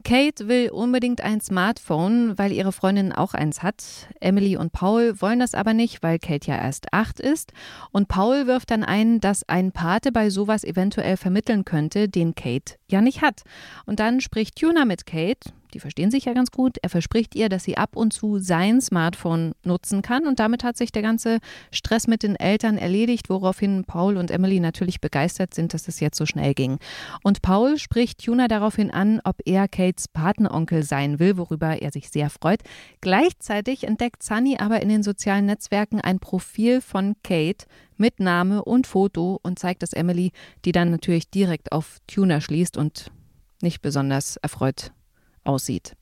Kate 0.04 0.46
will 0.46 0.70
unbedingt 0.70 1.20
ein 1.20 1.40
Smartphone, 1.40 2.38
weil 2.38 2.52
ihre 2.52 2.72
Freundin 2.72 3.12
auch 3.12 3.34
eins 3.34 3.62
hat. 3.62 4.08
Emily 4.20 4.56
und 4.56 4.72
Paul 4.72 5.20
wollen 5.20 5.40
das 5.40 5.54
aber 5.54 5.74
nicht, 5.74 6.02
weil 6.02 6.18
Kate 6.18 6.46
ja 6.46 6.56
erst 6.56 6.92
acht 6.92 7.18
ist. 7.18 7.52
Und 7.90 8.06
Paul 8.06 8.46
wirft 8.46 8.70
dann 8.70 8.84
ein, 8.84 9.20
dass 9.20 9.48
ein 9.48 9.72
Pate 9.72 10.12
bei 10.12 10.30
sowas 10.30 10.62
eventuell 10.62 11.16
vermitteln 11.16 11.64
könnte, 11.64 12.08
den 12.08 12.34
Kate 12.34 12.76
ja 12.88 13.00
nicht 13.00 13.22
hat. 13.22 13.42
Und 13.84 13.98
dann 13.98 14.20
spricht 14.20 14.56
Tuna 14.60 14.84
mit 14.84 15.06
Kate. 15.06 15.50
Die 15.74 15.80
verstehen 15.80 16.10
sich 16.10 16.24
ja 16.24 16.32
ganz 16.32 16.50
gut. 16.50 16.78
Er 16.82 16.88
verspricht 16.88 17.34
ihr, 17.34 17.48
dass 17.48 17.64
sie 17.64 17.76
ab 17.76 17.96
und 17.96 18.12
zu 18.12 18.38
sein 18.38 18.80
Smartphone 18.80 19.52
nutzen 19.64 20.02
kann. 20.02 20.26
Und 20.26 20.40
damit 20.40 20.64
hat 20.64 20.76
sich 20.76 20.92
der 20.92 21.02
ganze 21.02 21.38
Stress 21.70 22.06
mit 22.06 22.22
den 22.22 22.36
Eltern 22.36 22.78
erledigt, 22.78 23.28
woraufhin 23.28 23.84
Paul 23.84 24.16
und 24.16 24.30
Emily 24.30 24.60
natürlich 24.60 25.00
begeistert 25.00 25.54
sind, 25.54 25.74
dass 25.74 25.88
es 25.88 26.00
jetzt 26.00 26.18
so 26.18 26.26
schnell 26.26 26.54
ging. 26.54 26.78
Und 27.22 27.42
Paul 27.42 27.78
spricht 27.78 28.24
Tuna 28.24 28.48
daraufhin 28.48 28.90
an, 28.90 29.20
ob 29.24 29.36
er 29.44 29.68
Kates 29.68 30.08
Patenonkel 30.08 30.82
sein 30.82 31.18
will, 31.18 31.36
worüber 31.36 31.80
er 31.80 31.92
sich 31.92 32.10
sehr 32.10 32.30
freut. 32.30 32.60
Gleichzeitig 33.00 33.84
entdeckt 33.84 34.22
Sunny 34.22 34.56
aber 34.58 34.82
in 34.82 34.88
den 34.88 35.02
sozialen 35.02 35.46
Netzwerken 35.46 36.00
ein 36.00 36.18
Profil 36.18 36.80
von 36.80 37.14
Kate 37.22 37.66
mit 37.96 38.20
Name 38.20 38.64
und 38.64 38.86
Foto 38.86 39.38
und 39.42 39.58
zeigt 39.58 39.82
es 39.82 39.92
Emily, 39.92 40.32
die 40.64 40.72
dann 40.72 40.90
natürlich 40.90 41.30
direkt 41.30 41.72
auf 41.72 41.98
Tuna 42.06 42.40
schließt 42.40 42.76
und 42.76 43.10
nicht 43.62 43.80
besonders 43.80 44.36
erfreut 44.36 44.92
aussieht. 45.46 45.94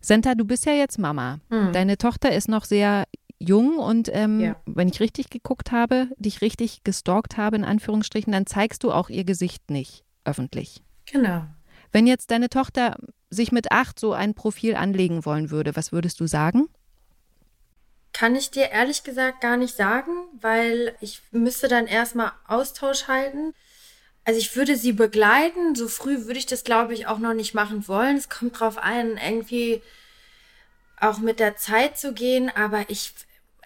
Senta, 0.00 0.34
du 0.34 0.44
bist 0.44 0.64
ja 0.66 0.72
jetzt 0.72 0.98
Mama. 0.98 1.40
Hm. 1.50 1.72
Deine 1.72 1.98
Tochter 1.98 2.32
ist 2.32 2.48
noch 2.48 2.64
sehr 2.64 3.04
jung 3.38 3.78
und 3.78 4.08
ähm, 4.12 4.40
Ja. 4.40 4.56
wenn 4.66 4.88
ich 4.88 5.00
richtig 5.00 5.30
geguckt 5.30 5.70
habe, 5.72 6.08
dich 6.16 6.40
richtig 6.40 6.82
gestalkt 6.84 7.36
habe, 7.36 7.56
in 7.56 7.64
Anführungsstrichen, 7.64 8.32
dann 8.32 8.46
zeigst 8.46 8.82
du 8.84 8.92
auch 8.92 9.10
ihr 9.10 9.24
Gesicht 9.24 9.70
nicht 9.70 10.04
öffentlich. 10.24 10.82
Genau. 11.10 11.44
Wenn 11.92 12.06
jetzt 12.06 12.30
deine 12.30 12.48
Tochter 12.48 12.96
sich 13.30 13.52
mit 13.52 13.70
acht 13.72 13.98
so 14.00 14.12
ein 14.12 14.34
Profil 14.34 14.74
anlegen 14.74 15.24
wollen 15.24 15.50
würde, 15.50 15.76
was 15.76 15.92
würdest 15.92 16.20
du 16.20 16.26
sagen? 16.26 16.68
Kann 18.12 18.34
ich 18.34 18.50
dir 18.50 18.70
ehrlich 18.70 19.04
gesagt 19.04 19.40
gar 19.40 19.56
nicht 19.56 19.76
sagen, 19.76 20.10
weil 20.40 20.96
ich 21.00 21.20
müsste 21.30 21.68
dann 21.68 21.86
erstmal 21.86 22.32
Austausch 22.46 23.06
halten. 23.06 23.54
Also 24.24 24.38
ich 24.38 24.54
würde 24.56 24.76
sie 24.76 24.92
begleiten. 24.92 25.74
So 25.74 25.88
früh 25.88 26.26
würde 26.26 26.38
ich 26.38 26.46
das, 26.46 26.64
glaube 26.64 26.94
ich, 26.94 27.06
auch 27.06 27.18
noch 27.18 27.34
nicht 27.34 27.54
machen 27.54 27.88
wollen. 27.88 28.16
Es 28.16 28.28
kommt 28.28 28.60
drauf 28.60 28.78
an, 28.78 29.16
irgendwie 29.16 29.82
auch 31.00 31.18
mit 31.18 31.40
der 31.40 31.56
Zeit 31.56 31.98
zu 31.98 32.12
gehen. 32.12 32.50
Aber 32.54 32.90
ich, 32.90 33.14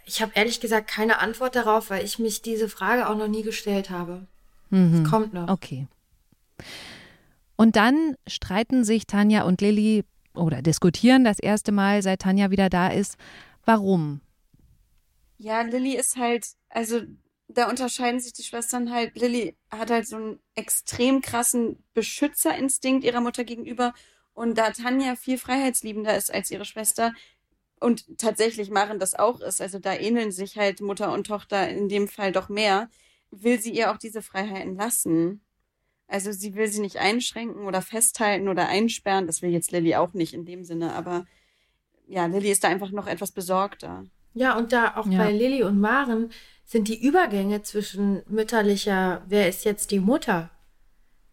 ich 0.04 0.22
habe 0.22 0.32
ehrlich 0.34 0.60
gesagt 0.60 0.88
keine 0.88 1.18
Antwort 1.18 1.56
darauf, 1.56 1.90
weil 1.90 2.04
ich 2.04 2.18
mich 2.18 2.42
diese 2.42 2.68
Frage 2.68 3.08
auch 3.08 3.16
noch 3.16 3.28
nie 3.28 3.42
gestellt 3.42 3.90
habe. 3.90 4.26
Es 4.70 5.10
kommt 5.10 5.34
noch. 5.34 5.48
Okay. 5.48 5.86
Und 7.56 7.76
dann 7.76 8.16
streiten 8.26 8.84
sich 8.84 9.06
Tanja 9.06 9.42
und 9.42 9.60
Lilly 9.60 10.04
oder 10.34 10.62
diskutieren 10.62 11.24
das 11.24 11.38
erste 11.38 11.72
Mal, 11.72 12.02
seit 12.02 12.22
Tanja 12.22 12.50
wieder 12.50 12.70
da 12.70 12.88
ist. 12.88 13.16
Warum? 13.64 14.20
Ja, 15.38 15.60
Lilly 15.62 15.96
ist 15.96 16.16
halt, 16.16 16.46
also 16.70 17.02
da 17.54 17.68
unterscheiden 17.68 18.20
sich 18.20 18.32
die 18.32 18.42
Schwestern 18.42 18.92
halt. 18.92 19.16
Lilly 19.16 19.56
hat 19.70 19.90
halt 19.90 20.06
so 20.06 20.16
einen 20.16 20.40
extrem 20.54 21.20
krassen 21.20 21.84
Beschützerinstinkt 21.94 23.04
ihrer 23.04 23.20
Mutter 23.20 23.44
gegenüber. 23.44 23.94
Und 24.34 24.56
da 24.56 24.70
Tanja 24.70 25.16
viel 25.16 25.38
freiheitsliebender 25.38 26.16
ist 26.16 26.32
als 26.32 26.50
ihre 26.50 26.64
Schwester 26.64 27.12
und 27.82 28.18
tatsächlich 28.18 28.70
Maren 28.70 28.98
das 28.98 29.14
auch 29.14 29.40
ist, 29.40 29.60
also 29.60 29.78
da 29.78 29.94
ähneln 29.94 30.30
sich 30.30 30.56
halt 30.56 30.80
Mutter 30.80 31.12
und 31.12 31.26
Tochter 31.26 31.68
in 31.68 31.88
dem 31.88 32.08
Fall 32.08 32.32
doch 32.32 32.48
mehr, 32.48 32.88
will 33.30 33.60
sie 33.60 33.72
ihr 33.72 33.90
auch 33.90 33.96
diese 33.96 34.22
Freiheiten 34.22 34.76
lassen. 34.76 35.42
Also 36.06 36.30
sie 36.32 36.54
will 36.54 36.68
sie 36.68 36.80
nicht 36.80 36.98
einschränken 36.98 37.66
oder 37.66 37.82
festhalten 37.82 38.48
oder 38.48 38.68
einsperren. 38.68 39.26
Das 39.26 39.42
will 39.42 39.50
jetzt 39.50 39.72
Lilly 39.72 39.96
auch 39.96 40.12
nicht 40.12 40.34
in 40.34 40.44
dem 40.44 40.64
Sinne, 40.64 40.94
aber 40.94 41.24
ja, 42.06 42.26
Lilly 42.26 42.50
ist 42.50 42.64
da 42.64 42.68
einfach 42.68 42.90
noch 42.90 43.06
etwas 43.06 43.32
besorgter. 43.32 44.04
Ja, 44.34 44.56
und 44.56 44.72
da 44.72 44.96
auch 44.96 45.06
Ja. 45.06 45.18
bei 45.18 45.32
Lilly 45.32 45.62
und 45.62 45.78
Maren 45.80 46.30
sind 46.64 46.88
die 46.88 47.02
Übergänge 47.04 47.62
zwischen 47.62 48.22
mütterlicher, 48.28 49.22
wer 49.28 49.48
ist 49.48 49.64
jetzt 49.64 49.90
die 49.90 50.00
Mutter, 50.00 50.50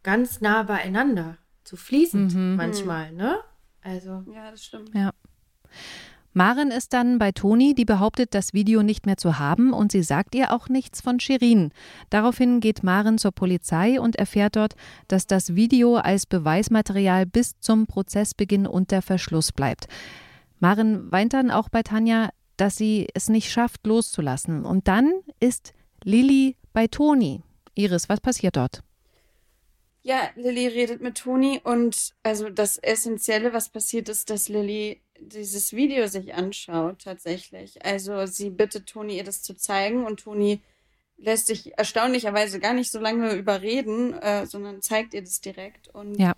ganz 0.04 0.42
nah 0.42 0.64
beieinander. 0.64 1.38
So 1.64 1.78
fließend 1.78 2.34
Mhm. 2.36 2.56
manchmal, 2.56 3.12
ne? 3.14 3.38
Also. 3.82 4.24
Ja, 4.34 4.52
das 4.52 4.66
stimmt. 4.66 4.90
Ja. 4.94 5.12
Maren 6.34 6.70
ist 6.72 6.94
dann 6.94 7.18
bei 7.18 7.32
Toni, 7.32 7.74
die 7.74 7.86
behauptet, 7.86 8.34
das 8.36 8.54
Video 8.54 8.84
nicht 8.84 9.06
mehr 9.06 9.18
zu 9.18 9.40
haben 9.40 9.74
und 9.74 9.92
sie 9.92 10.04
sagt 10.04 10.36
ihr 10.36 10.54
auch 10.54 10.70
nichts 10.70 11.02
von 11.02 11.20
Shirin. 11.20 11.72
Daraufhin 12.12 12.60
geht 12.60 12.84
Maren 12.84 13.18
zur 13.18 13.32
Polizei 13.32 14.00
und 14.00 14.16
erfährt 14.16 14.56
dort, 14.56 14.76
dass 15.08 15.26
das 15.26 15.56
Video 15.56 15.96
als 15.96 16.26
Beweismaterial 16.28 17.26
bis 17.26 17.60
zum 17.60 17.88
Prozessbeginn 17.88 18.68
unter 18.68 19.02
Verschluss 19.02 19.52
bleibt. 19.52 19.88
Maren 20.60 21.12
weint 21.12 21.34
dann 21.34 21.50
auch 21.52 21.70
bei 21.70 21.82
Tanja, 21.82 22.30
dass 22.60 22.78
sie 22.78 23.08
es 23.14 23.30
nicht 23.30 23.52
schafft, 23.52 23.86
loszulassen. 23.86 24.66
Und 24.66 24.88
dann 24.88 25.12
ist 25.40 25.74
Lilly 26.04 26.56
bei 26.74 26.88
Toni. 26.88 27.42
Iris, 27.76 28.10
was 28.10 28.20
passiert 28.22 28.58
dort? 28.58 28.84
Ja, 30.02 30.30
Lilly 30.36 30.68
redet 30.68 31.02
mit 31.02 31.18
Toni 31.18 31.60
und 31.64 32.14
also 32.24 32.50
das 32.50 32.78
Essentielle, 32.78 33.54
was 33.54 33.70
passiert 33.70 34.08
ist, 34.10 34.30
dass 34.30 34.48
Lilly 34.48 35.02
dieses 35.20 35.74
Video 35.74 36.08
sich 36.08 36.34
anschaut 36.34 37.00
tatsächlich. 37.04 37.84
Also 37.86 38.26
sie 38.26 38.50
bittet 38.50 38.88
Toni, 38.88 39.18
ihr 39.18 39.26
das 39.26 39.42
zu 39.42 39.56
zeigen 39.56 40.06
und 40.06 40.22
Toni 40.22 40.62
lässt 41.18 41.48
sich 41.48 41.78
erstaunlicherweise 41.78 42.62
gar 42.62 42.74
nicht 42.74 42.92
so 42.92 43.00
lange 43.00 43.34
überreden, 43.34 44.14
äh, 44.14 44.46
sondern 44.46 44.82
zeigt 44.82 45.14
ihr 45.14 45.22
das 45.22 45.42
direkt 45.42 45.90
und 45.90 46.18
Ja. 46.18 46.34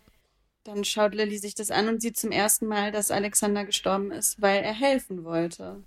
dann 0.63 0.83
schaut 0.83 1.13
Lilly 1.13 1.37
sich 1.37 1.53
das 1.53 1.69
an 1.69 1.87
und 1.87 2.01
sieht 2.01 2.17
zum 2.17 2.31
ersten 2.31 2.65
Mal, 2.65 2.91
dass 2.91 3.11
Alexander 3.11 3.63
gestorben 3.63 4.11
ist, 4.11 4.41
weil 4.41 4.63
er 4.63 4.73
helfen 4.73 5.23
wollte. 5.23 5.83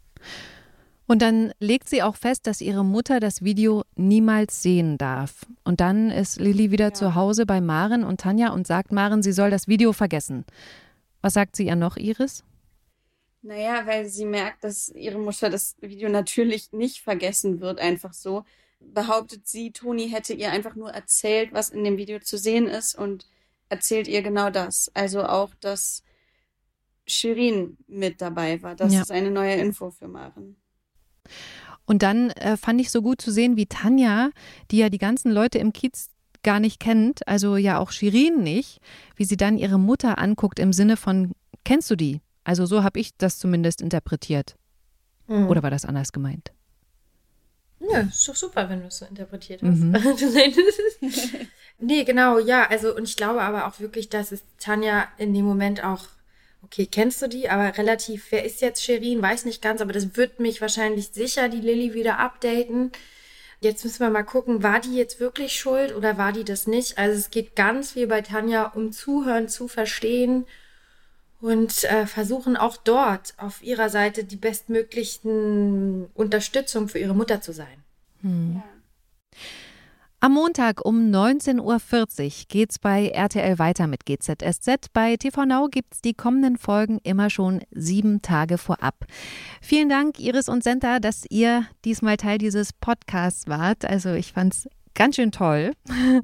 Und 1.06 1.20
dann 1.20 1.52
legt 1.58 1.88
sie 1.90 2.02
auch 2.02 2.16
fest, 2.16 2.46
dass 2.46 2.62
ihre 2.62 2.84
Mutter 2.84 3.20
das 3.20 3.42
Video 3.42 3.84
niemals 3.94 4.62
sehen 4.62 4.96
darf. 4.96 5.44
Und 5.62 5.80
dann 5.80 6.10
ist 6.10 6.40
Lilly 6.40 6.70
wieder 6.70 6.86
Ja. 6.86 6.94
zu 6.94 7.14
Hause 7.14 7.44
bei 7.44 7.60
Maren 7.60 8.04
und 8.04 8.20
Tanja 8.20 8.48
und 8.50 8.66
sagt 8.66 8.90
Maren, 8.90 9.22
sie 9.22 9.32
soll 9.32 9.50
das 9.50 9.68
Video 9.68 9.92
vergessen. 9.92 10.46
Was 11.20 11.34
sagt 11.34 11.56
sie 11.56 11.66
ihr 11.66 11.76
noch, 11.76 11.96
Iris? 11.98 12.42
Naja, 13.42 13.86
weil 13.86 14.06
sie 14.06 14.24
merkt, 14.24 14.64
dass 14.64 14.88
ihre 14.88 15.18
Mutter 15.18 15.50
das 15.50 15.76
Video 15.82 16.08
natürlich 16.08 16.72
nicht 16.72 17.00
vergessen 17.00 17.60
wird, 17.60 17.78
einfach 17.78 18.14
so. 18.14 18.44
Behauptet 18.80 19.46
sie, 19.46 19.70
Toni 19.72 20.08
hätte 20.08 20.32
ihr 20.32 20.50
einfach 20.50 20.74
nur 20.74 20.90
erzählt, 20.90 21.52
was 21.52 21.68
in 21.68 21.84
dem 21.84 21.98
Video 21.98 22.18
zu 22.20 22.38
sehen 22.38 22.66
ist 22.66 22.94
und 22.94 23.26
erzählt 23.68 24.08
ihr 24.08 24.22
genau 24.22 24.48
das. 24.48 24.90
Also 24.94 25.24
auch, 25.24 25.54
dass 25.60 26.02
Shirin 27.06 27.76
mit 27.86 28.20
dabei 28.20 28.62
war. 28.62 28.74
Das 28.74 28.92
Ja. 28.92 29.02
ist 29.02 29.10
eine 29.10 29.30
neue 29.30 29.54
Info 29.54 29.90
für 29.90 30.08
Maren. 30.08 30.56
Und 31.86 32.02
dann 32.02 32.30
äh, 32.30 32.56
fand 32.56 32.80
ich 32.80 32.90
so 32.90 33.02
gut 33.02 33.20
zu 33.20 33.30
sehen, 33.30 33.56
wie 33.56 33.66
Tanja, 33.66 34.30
die 34.70 34.78
ja 34.78 34.88
die 34.88 34.98
ganzen 34.98 35.30
Leute 35.30 35.58
im 35.58 35.72
Kiez 35.72 36.10
gar 36.42 36.60
nicht 36.60 36.80
kennt, 36.80 37.26
also 37.26 37.56
ja 37.56 37.78
auch 37.78 37.90
Shirin 37.90 38.42
nicht, 38.42 38.80
wie 39.16 39.24
sie 39.24 39.36
dann 39.36 39.58
ihre 39.58 39.78
Mutter 39.78 40.18
anguckt 40.18 40.58
im 40.58 40.72
Sinne 40.72 40.96
von, 40.96 41.32
kennst 41.64 41.90
du 41.90 41.96
die? 41.96 42.20
Also 42.44 42.66
so 42.66 42.82
habe 42.82 43.00
ich 43.00 43.16
das 43.16 43.38
zumindest 43.38 43.80
interpretiert. 43.80 44.56
Mhm. 45.26 45.48
Oder 45.48 45.62
war 45.62 45.70
das 45.70 45.84
anders 45.86 46.12
gemeint? 46.12 46.52
Ja, 47.80 48.00
ist 48.00 48.28
doch 48.28 48.34
super, 48.36 48.68
wenn 48.68 48.80
du 48.80 48.86
es 48.86 48.98
so 48.98 49.06
interpretiert 49.06 49.62
hast. 49.62 49.78
Mhm. 49.78 49.94
nee, 51.78 52.04
genau, 52.04 52.38
ja, 52.38 52.66
also 52.68 52.94
und 52.94 53.04
ich 53.08 53.16
glaube 53.16 53.42
aber 53.42 53.66
auch 53.66 53.80
wirklich, 53.80 54.08
dass 54.08 54.32
es 54.32 54.42
Tanja 54.58 55.08
in 55.18 55.34
dem 55.34 55.44
Moment 55.44 55.82
auch, 55.84 56.04
okay, 56.64 56.86
kennst 56.86 57.22
du 57.22 57.28
die, 57.28 57.48
aber 57.48 57.76
relativ, 57.78 58.26
wer 58.30 58.44
ist 58.44 58.60
jetzt 58.60 58.82
Sherin, 58.82 59.22
weiß 59.22 59.44
nicht 59.44 59.62
ganz, 59.62 59.80
aber 59.80 59.92
das 59.92 60.16
wird 60.16 60.40
mich 60.40 60.60
wahrscheinlich 60.60 61.08
sicher 61.08 61.48
die 61.48 61.60
Lilly 61.60 61.94
wieder 61.94 62.18
updaten. 62.18 62.92
Jetzt 63.60 63.84
müssen 63.84 64.00
wir 64.00 64.10
mal 64.10 64.24
gucken, 64.24 64.62
war 64.62 64.80
die 64.80 64.96
jetzt 64.96 65.20
wirklich 65.20 65.58
schuld 65.58 65.94
oder 65.94 66.18
war 66.18 66.32
die 66.32 66.44
das 66.44 66.66
nicht? 66.66 66.98
Also 66.98 67.18
es 67.18 67.30
geht 67.30 67.56
ganz 67.56 67.92
viel 67.92 68.06
bei 68.06 68.20
Tanja 68.20 68.66
um 68.66 68.92
Zuhören, 68.92 69.48
zu 69.48 69.68
verstehen 69.68 70.46
und 71.40 71.84
äh, 71.84 72.06
versuchen 72.06 72.56
auch 72.56 72.76
dort 72.76 73.34
auf 73.36 73.62
ihrer 73.62 73.88
Seite 73.88 74.24
die 74.24 74.36
bestmöglichen 74.36 76.06
Unterstützung 76.14 76.88
für 76.88 76.98
ihre 76.98 77.14
Mutter 77.14 77.40
zu 77.40 77.52
sein. 77.52 77.84
Am 80.24 80.32
Montag 80.32 80.82
um 80.86 81.10
19.40 81.10 81.60
Uhr 81.60 82.46
geht's 82.48 82.78
bei 82.78 83.08
RTL 83.08 83.58
weiter 83.58 83.86
mit 83.86 84.06
GZSZ. 84.06 84.90
Bei 84.94 85.18
TV 85.18 85.44
Now 85.44 85.68
gibt's 85.68 86.00
die 86.00 86.14
kommenden 86.14 86.56
Folgen 86.56 86.98
immer 87.02 87.28
schon 87.28 87.62
sieben 87.72 88.22
Tage 88.22 88.56
vorab. 88.56 89.04
Vielen 89.60 89.90
Dank, 89.90 90.18
Iris 90.18 90.48
und 90.48 90.64
Senta, 90.64 90.98
dass 90.98 91.26
ihr 91.28 91.66
diesmal 91.84 92.16
Teil 92.16 92.38
dieses 92.38 92.72
Podcasts 92.72 93.48
wart. 93.48 93.84
Also 93.84 94.14
ich 94.14 94.32
fand's 94.32 94.66
ganz 94.94 95.16
schön 95.16 95.30
toll. 95.30 95.72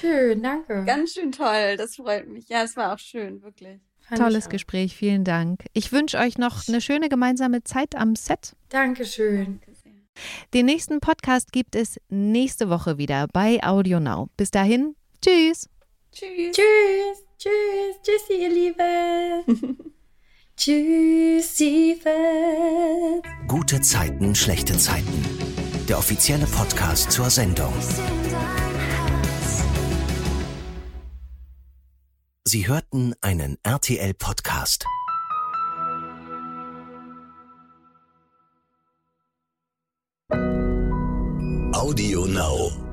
Schön, 0.00 0.42
danke. 0.42 0.84
Ganz 0.86 1.12
schön 1.12 1.32
toll, 1.32 1.76
das 1.76 1.96
freut 1.96 2.28
mich. 2.28 2.48
Ja, 2.48 2.62
es 2.62 2.76
war 2.76 2.94
auch 2.94 2.98
schön, 3.00 3.42
wirklich. 3.42 3.80
Fand 3.98 4.20
Tolles. 4.20 4.48
Gespräch, 4.48 4.96
vielen 4.96 5.24
Dank. 5.24 5.64
Ich 5.74 5.92
wünsche 5.92 6.18
euch 6.18 6.38
noch 6.38 6.66
eine 6.68 6.80
schöne 6.80 7.10
gemeinsame 7.10 7.64
Zeit 7.64 7.96
am 7.96 8.14
Set. 8.14 8.54
Dankeschön. 8.70 9.60
Danke. 9.60 9.75
Den 10.54 10.66
nächsten 10.66 11.00
Podcast 11.00 11.52
gibt 11.52 11.74
es 11.76 12.00
nächste 12.08 12.68
Woche 12.70 12.98
wieder 12.98 13.26
bei 13.32 13.62
Audio 13.62 14.00
Now. 14.00 14.28
Bis 14.36 14.50
dahin, 14.50 14.96
tschüss. 15.22 15.68
Tschüss. 16.12 16.56
Tschüss, 16.56 17.24
tschüss, 17.38 17.96
tschüssi, 18.02 18.42
ihr 18.42 18.48
Lieben. 18.50 19.78
Tschüssi, 20.56 21.98
Fett. 22.02 23.24
Gute 23.46 23.80
Zeiten, 23.82 24.34
schlechte 24.34 24.78
Zeiten. 24.78 25.24
Der 25.86 25.98
offizielle 25.98 26.46
Podcast 26.46 27.12
zur 27.12 27.28
Sendung. 27.28 27.74
Sie 32.44 32.66
hörten 32.66 33.12
einen 33.20 33.58
RTL-Podcast. 33.64 34.86
Audio 40.32 42.24
Now. 42.26 42.85